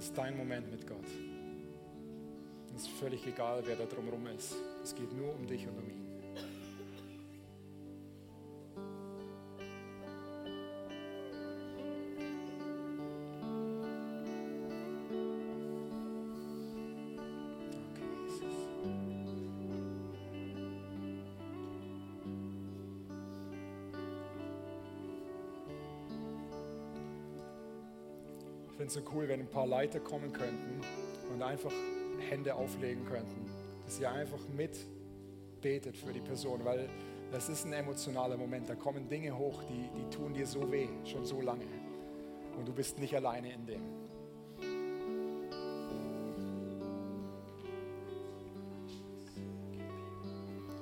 Ist 0.09 0.17
dein 0.17 0.35
Moment 0.35 0.71
mit 0.71 0.87
Gott. 0.87 1.05
Es 2.75 2.81
ist 2.83 2.89
völlig 2.99 3.27
egal, 3.27 3.61
wer 3.65 3.75
da 3.75 3.85
drumherum 3.85 4.25
ist. 4.27 4.55
Es 4.83 4.95
geht 4.95 5.13
nur 5.15 5.35
um 5.35 5.45
dich 5.45 5.67
und 5.67 5.77
um 5.77 5.87
ihn. 5.87 6.08
Es 28.89 28.95
so 28.95 29.01
cool, 29.13 29.27
wenn 29.27 29.39
ein 29.39 29.47
paar 29.47 29.67
Leiter 29.67 29.99
kommen 29.99 30.33
könnten 30.33 30.81
und 31.31 31.43
einfach 31.43 31.71
Hände 32.29 32.55
auflegen 32.55 33.05
könnten, 33.05 33.45
dass 33.85 33.99
ihr 33.99 34.11
einfach 34.11 34.39
mit 34.55 34.77
betet 35.61 35.95
für 35.95 36.11
die 36.11 36.21
Person, 36.21 36.65
weil 36.65 36.89
das 37.31 37.49
ist 37.49 37.65
ein 37.65 37.73
emotionaler 37.73 38.35
Moment. 38.35 38.67
Da 38.67 38.73
kommen 38.73 39.07
Dinge 39.07 39.37
hoch, 39.37 39.61
die, 39.63 39.89
die 39.95 40.09
tun 40.09 40.33
dir 40.33 40.47
so 40.47 40.71
weh, 40.71 40.87
schon 41.05 41.23
so 41.23 41.39
lange. 41.39 41.65
Und 42.57 42.67
du 42.67 42.73
bist 42.73 42.97
nicht 42.97 43.15
alleine 43.15 43.53
in 43.53 43.65
dem. 43.67 43.81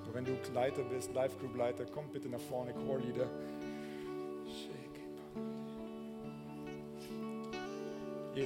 Und 0.05 0.13
wenn 0.13 0.23
du 0.23 0.33
Leiter 0.53 0.83
bist, 0.83 1.13
Life 1.13 1.37
Group 1.39 1.57
Leiter, 1.57 1.85
komm 1.85 2.05
bitte 2.09 2.29
nach 2.29 2.39
vorne, 2.39 2.73
Core 2.73 2.99
Leader. 2.99 3.29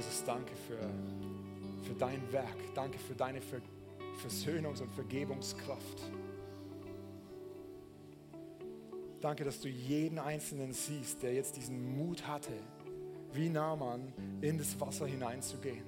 Jesus, 0.02 0.24
danke 0.24 0.52
für, 0.66 0.80
für 1.86 1.94
dein 1.94 2.20
Werk. 2.32 2.56
Danke 2.74 2.98
für 2.98 3.14
deine 3.14 3.40
Versöhnungs- 3.40 4.82
und 4.82 4.90
Vergebungskraft. 4.90 6.02
Danke, 9.20 9.44
dass 9.44 9.60
du 9.60 9.68
jeden 9.68 10.18
Einzelnen 10.18 10.72
siehst, 10.72 11.22
der 11.22 11.34
jetzt 11.34 11.56
diesen 11.56 11.96
Mut 11.96 12.26
hatte, 12.26 12.52
wie 13.32 13.48
Naaman 13.48 14.12
in 14.40 14.58
das 14.58 14.80
Wasser 14.80 15.06
hineinzugehen. 15.06 15.84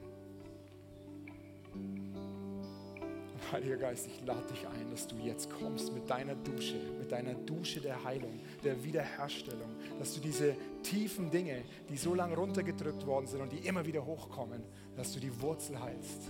Heiliger 3.52 3.76
Geist, 3.76 4.06
ich 4.06 4.24
lade 4.26 4.46
dich 4.50 4.66
ein, 4.66 4.90
dass 4.90 5.06
du 5.06 5.16
jetzt 5.16 5.50
kommst 5.50 5.92
mit 5.92 6.08
deiner 6.08 6.34
Dusche, 6.34 6.76
mit 6.98 7.10
deiner 7.12 7.34
Dusche 7.34 7.80
der 7.80 8.02
Heilung, 8.04 8.40
der 8.62 8.82
Wiederherstellung, 8.82 9.68
dass 9.98 10.14
du 10.14 10.20
diese 10.20 10.54
tiefen 10.82 11.30
Dinge, 11.30 11.62
die 11.88 11.96
so 11.96 12.14
lange 12.14 12.36
runtergedrückt 12.36 13.06
worden 13.06 13.26
sind 13.26 13.40
und 13.40 13.52
die 13.52 13.66
immer 13.66 13.84
wieder 13.86 14.04
hochkommen, 14.04 14.62
dass 14.96 15.12
du 15.12 15.20
die 15.20 15.40
Wurzel 15.40 15.80
heilst. 15.80 16.22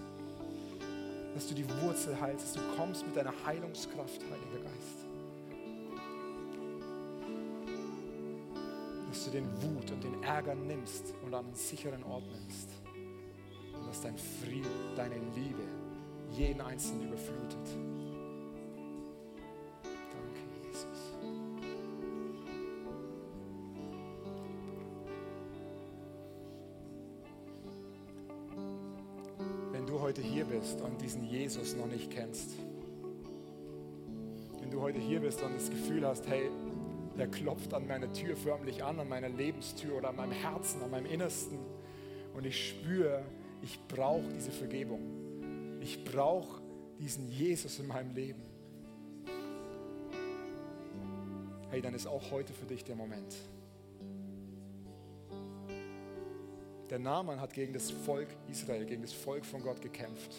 Dass 1.35 1.49
du 1.49 1.55
die 1.55 1.69
Wurzel 1.83 2.21
heilst, 2.21 2.45
dass 2.45 2.53
du 2.55 2.77
kommst 2.77 3.05
mit 3.07 3.17
deiner 3.17 3.35
Heilungskraft, 3.45 4.21
Heiliger 4.23 4.65
Geist. 4.65 5.07
Dass 9.09 9.25
du 9.25 9.31
den 9.31 9.47
Wut 9.62 9.91
und 9.91 10.03
den 10.03 10.23
Ärger 10.23 10.55
nimmst 10.55 11.15
und 11.25 11.35
an 11.35 11.47
einen 11.47 11.55
sicheren 11.55 12.03
Ort 12.05 12.25
nimmst. 12.31 12.69
Und 13.79 13.89
dass 13.89 14.01
dein 14.01 14.17
Frieden, 14.17 14.71
deine 14.97 15.17
Liebe 15.35 15.84
jeden 16.37 16.61
Einzelnen 16.61 17.09
überflutet. 17.09 17.66
Danke, 19.82 20.41
Jesus. 20.66 21.14
Wenn 29.72 29.87
du 29.87 30.01
heute 30.01 30.22
hier 30.22 30.45
bist 30.45 30.80
und 30.80 31.01
diesen 31.01 31.24
Jesus 31.24 31.76
noch 31.76 31.87
nicht 31.87 32.11
kennst, 32.11 32.51
wenn 34.61 34.70
du 34.70 34.80
heute 34.80 34.99
hier 34.99 35.20
bist 35.20 35.41
und 35.43 35.55
das 35.55 35.70
Gefühl 35.70 36.05
hast, 36.07 36.26
hey, 36.28 36.51
der 37.16 37.28
klopft 37.28 37.72
an 37.74 37.87
meiner 37.87 38.12
Tür 38.12 38.35
förmlich 38.37 38.82
an, 38.82 38.99
an 38.99 39.09
meiner 39.09 39.28
Lebenstür 39.28 39.99
oder 39.99 40.09
an 40.09 40.16
meinem 40.16 40.32
Herzen, 40.32 40.82
an 40.82 40.91
meinem 40.91 41.07
Innersten 41.07 41.59
und 42.35 42.45
ich 42.45 42.70
spüre, 42.70 43.24
ich 43.62 43.78
brauche 43.87 44.24
diese 44.35 44.51
Vergebung 44.51 45.14
ich 45.85 46.03
brauche 46.03 46.62
diesen 46.99 47.28
Jesus 47.30 47.78
in 47.78 47.87
meinem 47.87 48.14
Leben. 48.14 48.43
Hey, 51.68 51.82
dann 51.82 51.95
ist 51.95 52.07
auch 52.07 52.30
heute 52.30 52.55
für 52.55 52.64
dich 52.64 52.85
der 52.85 52.97
Moment. 52.97 53.35
Der 56.89 56.99
Naaman 56.99 57.39
hat 57.39 57.53
gegen 57.53 57.74
das 57.74 57.91
Volk 57.91 58.28
Israel, 58.51 58.87
gegen 58.87 59.03
das 59.03 59.12
Volk 59.12 59.45
von 59.45 59.62
Gott 59.62 59.82
gekämpft. 59.82 60.30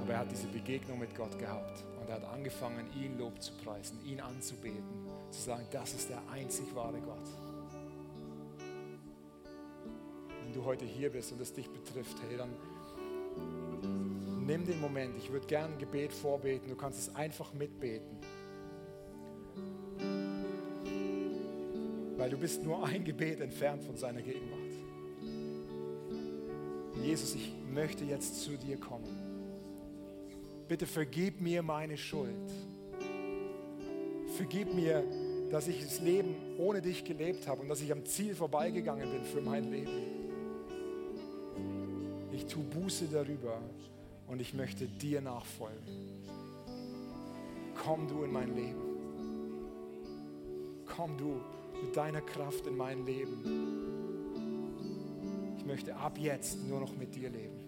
Aber 0.00 0.12
er 0.12 0.18
hat 0.18 0.30
diese 0.30 0.48
Begegnung 0.48 0.98
mit 0.98 1.14
Gott 1.14 1.38
gehabt 1.38 1.84
und 2.00 2.08
er 2.08 2.16
hat 2.16 2.24
angefangen, 2.24 2.86
ihn 2.94 3.18
Lob 3.18 3.40
zu 3.40 3.52
preisen, 3.64 3.98
ihn 4.04 4.20
anzubeten, 4.20 4.84
zu 5.30 5.40
sagen, 5.40 5.66
das 5.70 5.94
ist 5.94 6.10
der 6.10 6.20
einzig 6.30 6.74
wahre 6.74 7.00
Gott 7.00 7.47
heute 10.68 10.84
hier 10.84 11.08
bist 11.08 11.32
und 11.32 11.40
es 11.40 11.50
dich 11.50 11.66
betrifft, 11.70 12.18
hey, 12.28 12.36
dann 12.36 12.50
nimm 14.46 14.66
den 14.66 14.78
Moment. 14.82 15.16
Ich 15.16 15.32
würde 15.32 15.46
gerne 15.46 15.72
ein 15.72 15.78
Gebet 15.78 16.12
vorbeten. 16.12 16.68
Du 16.68 16.76
kannst 16.76 16.98
es 16.98 17.16
einfach 17.16 17.54
mitbeten. 17.54 18.18
Weil 22.18 22.28
du 22.28 22.36
bist 22.36 22.62
nur 22.62 22.84
ein 22.84 23.02
Gebet 23.02 23.40
entfernt 23.40 23.82
von 23.82 23.96
seiner 23.96 24.20
Gegenwart. 24.20 24.60
Jesus, 27.02 27.34
ich 27.34 27.50
möchte 27.72 28.04
jetzt 28.04 28.42
zu 28.42 28.58
dir 28.58 28.76
kommen. 28.76 29.08
Bitte 30.68 30.86
vergib 30.86 31.40
mir 31.40 31.62
meine 31.62 31.96
Schuld. 31.96 32.52
Vergib 34.36 34.74
mir, 34.74 35.02
dass 35.50 35.66
ich 35.66 35.82
das 35.82 36.00
Leben 36.00 36.36
ohne 36.58 36.82
dich 36.82 37.04
gelebt 37.06 37.48
habe 37.48 37.62
und 37.62 37.70
dass 37.70 37.80
ich 37.80 37.90
am 37.90 38.04
Ziel 38.04 38.34
vorbeigegangen 38.34 39.10
bin 39.10 39.24
für 39.24 39.40
mein 39.40 39.70
Leben 39.70 40.17
tue 42.46 42.62
Buße 42.62 43.06
darüber 43.06 43.60
und 44.26 44.40
ich 44.40 44.54
möchte 44.54 44.86
dir 44.86 45.20
nachfolgen. 45.20 45.82
Komm 47.84 48.08
du 48.08 48.24
in 48.24 48.32
mein 48.32 48.54
Leben. 48.54 48.82
Komm 50.86 51.16
du 51.16 51.40
mit 51.82 51.96
deiner 51.96 52.20
Kraft 52.20 52.66
in 52.66 52.76
mein 52.76 53.06
Leben. 53.06 53.44
Ich 55.56 55.64
möchte 55.64 55.96
ab 55.96 56.18
jetzt 56.18 56.66
nur 56.66 56.80
noch 56.80 56.96
mit 56.96 57.14
dir 57.14 57.30
leben. 57.30 57.67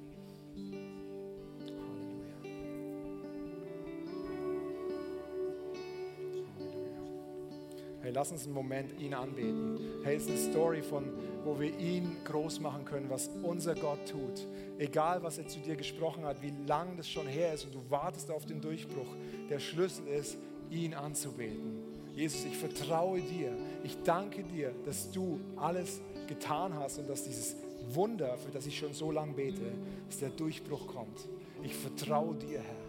Hey, 8.10 8.16
lass 8.16 8.32
uns 8.32 8.44
einen 8.44 8.54
Moment 8.54 9.00
ihn 9.00 9.14
anbeten. 9.14 9.78
Hey, 10.02 10.16
es 10.16 10.24
ist 10.24 10.30
eine 10.30 10.50
Story 10.50 10.82
von, 10.82 11.04
wo 11.44 11.60
wir 11.60 11.78
ihn 11.78 12.16
groß 12.24 12.58
machen 12.58 12.84
können, 12.84 13.08
was 13.08 13.30
unser 13.44 13.76
Gott 13.76 14.00
tut. 14.10 14.48
Egal, 14.78 15.22
was 15.22 15.38
er 15.38 15.46
zu 15.46 15.60
dir 15.60 15.76
gesprochen 15.76 16.24
hat, 16.24 16.42
wie 16.42 16.52
lang 16.66 16.96
das 16.96 17.08
schon 17.08 17.28
her 17.28 17.54
ist 17.54 17.66
und 17.66 17.74
du 17.76 17.88
wartest 17.88 18.32
auf 18.32 18.46
den 18.46 18.60
Durchbruch. 18.60 19.06
Der 19.48 19.60
Schlüssel 19.60 20.08
ist, 20.08 20.38
ihn 20.72 20.92
anzubeten. 20.92 21.84
Jesus, 22.12 22.44
ich 22.46 22.56
vertraue 22.56 23.20
dir. 23.20 23.52
Ich 23.84 23.96
danke 24.02 24.42
dir, 24.42 24.74
dass 24.84 25.12
du 25.12 25.38
alles 25.54 26.00
getan 26.26 26.74
hast 26.74 26.98
und 26.98 27.08
dass 27.08 27.22
dieses 27.22 27.54
Wunder, 27.90 28.36
für 28.38 28.50
das 28.50 28.66
ich 28.66 28.76
schon 28.76 28.92
so 28.92 29.12
lange 29.12 29.34
bete, 29.34 29.70
dass 30.08 30.18
der 30.18 30.30
Durchbruch 30.30 30.88
kommt. 30.88 31.28
Ich 31.62 31.76
vertraue 31.76 32.34
dir, 32.34 32.58
Herr. 32.58 32.79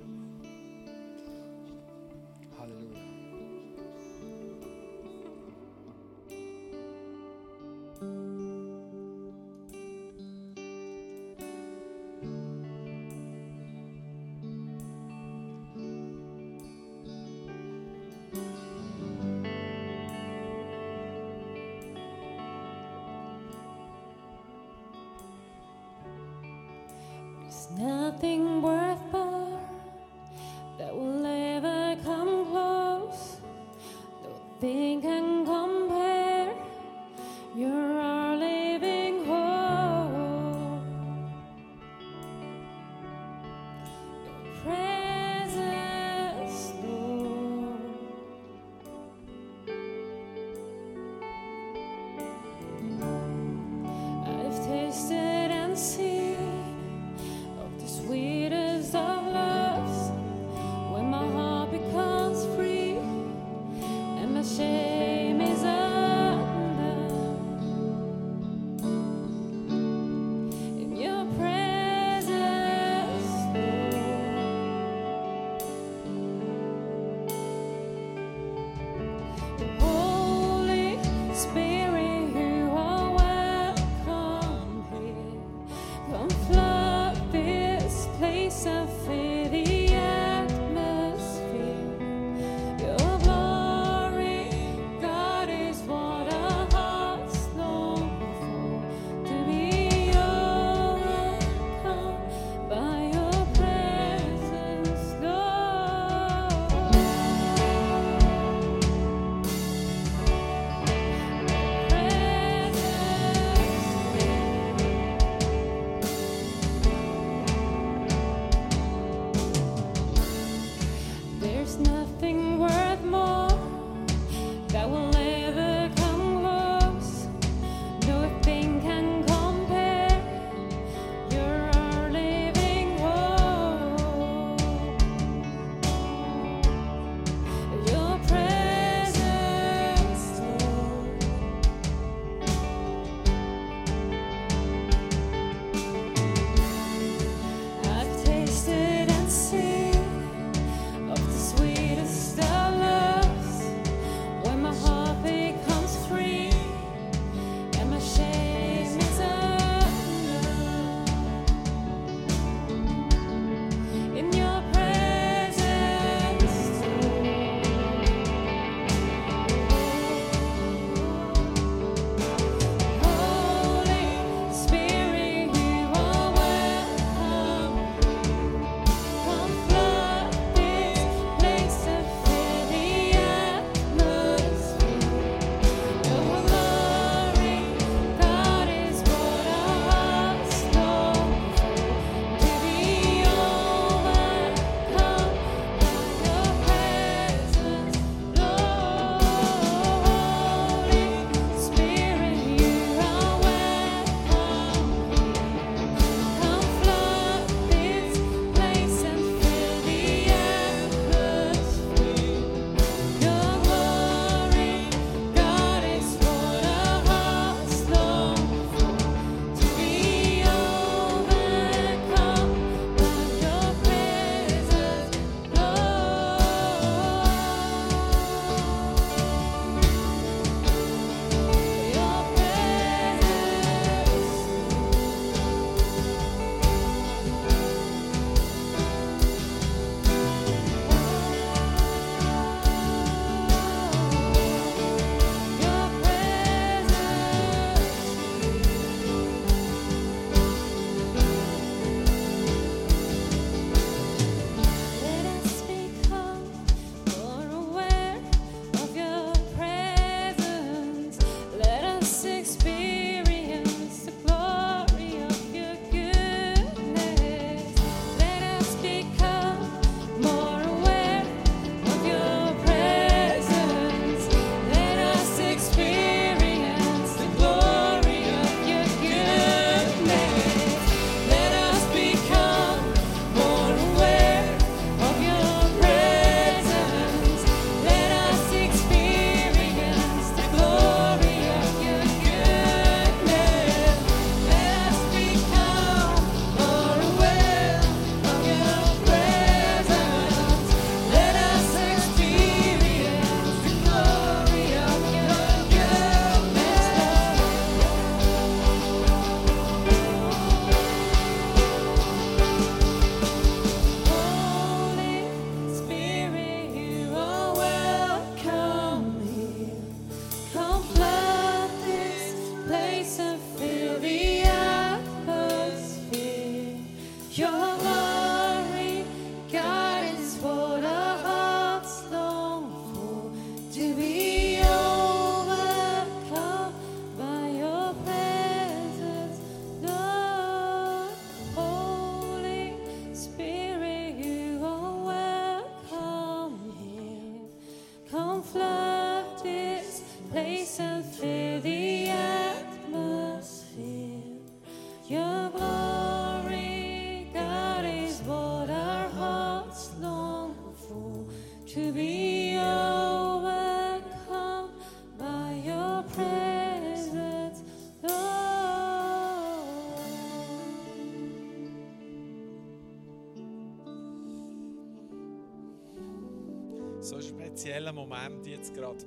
Ein 377.72 377.84
spezieller 377.84 377.94
Moment 377.94 378.46
jetzt 378.46 378.74
gerade. 378.74 379.06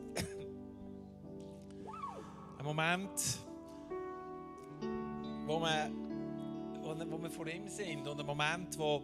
Ein 2.59 2.65
Moment, 2.65 3.39
wo 5.47 5.61
wir, 5.61 5.91
wo, 6.83 7.23
wir 7.23 7.31
vor 7.31 7.47
ihm 7.47 7.69
sind 7.69 8.09
und 8.09 8.19
ein 8.19 8.25
Moment, 8.25 8.79
wo, 8.79 9.03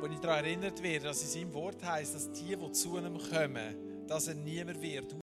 wo 0.00 0.06
ich 0.06 0.18
daran 0.18 0.44
erinnert 0.44 0.82
werde, 0.82 1.06
dass 1.06 1.22
in 1.22 1.28
seinem 1.28 1.54
Wort 1.54 1.82
heißt, 1.82 2.14
dass 2.14 2.30
die, 2.32 2.54
die 2.54 2.72
zu 2.72 2.98
ihm 2.98 3.18
kommen, 3.30 4.06
dass 4.06 4.28
er 4.28 4.34
niemand 4.34 4.82
wird 4.82 5.16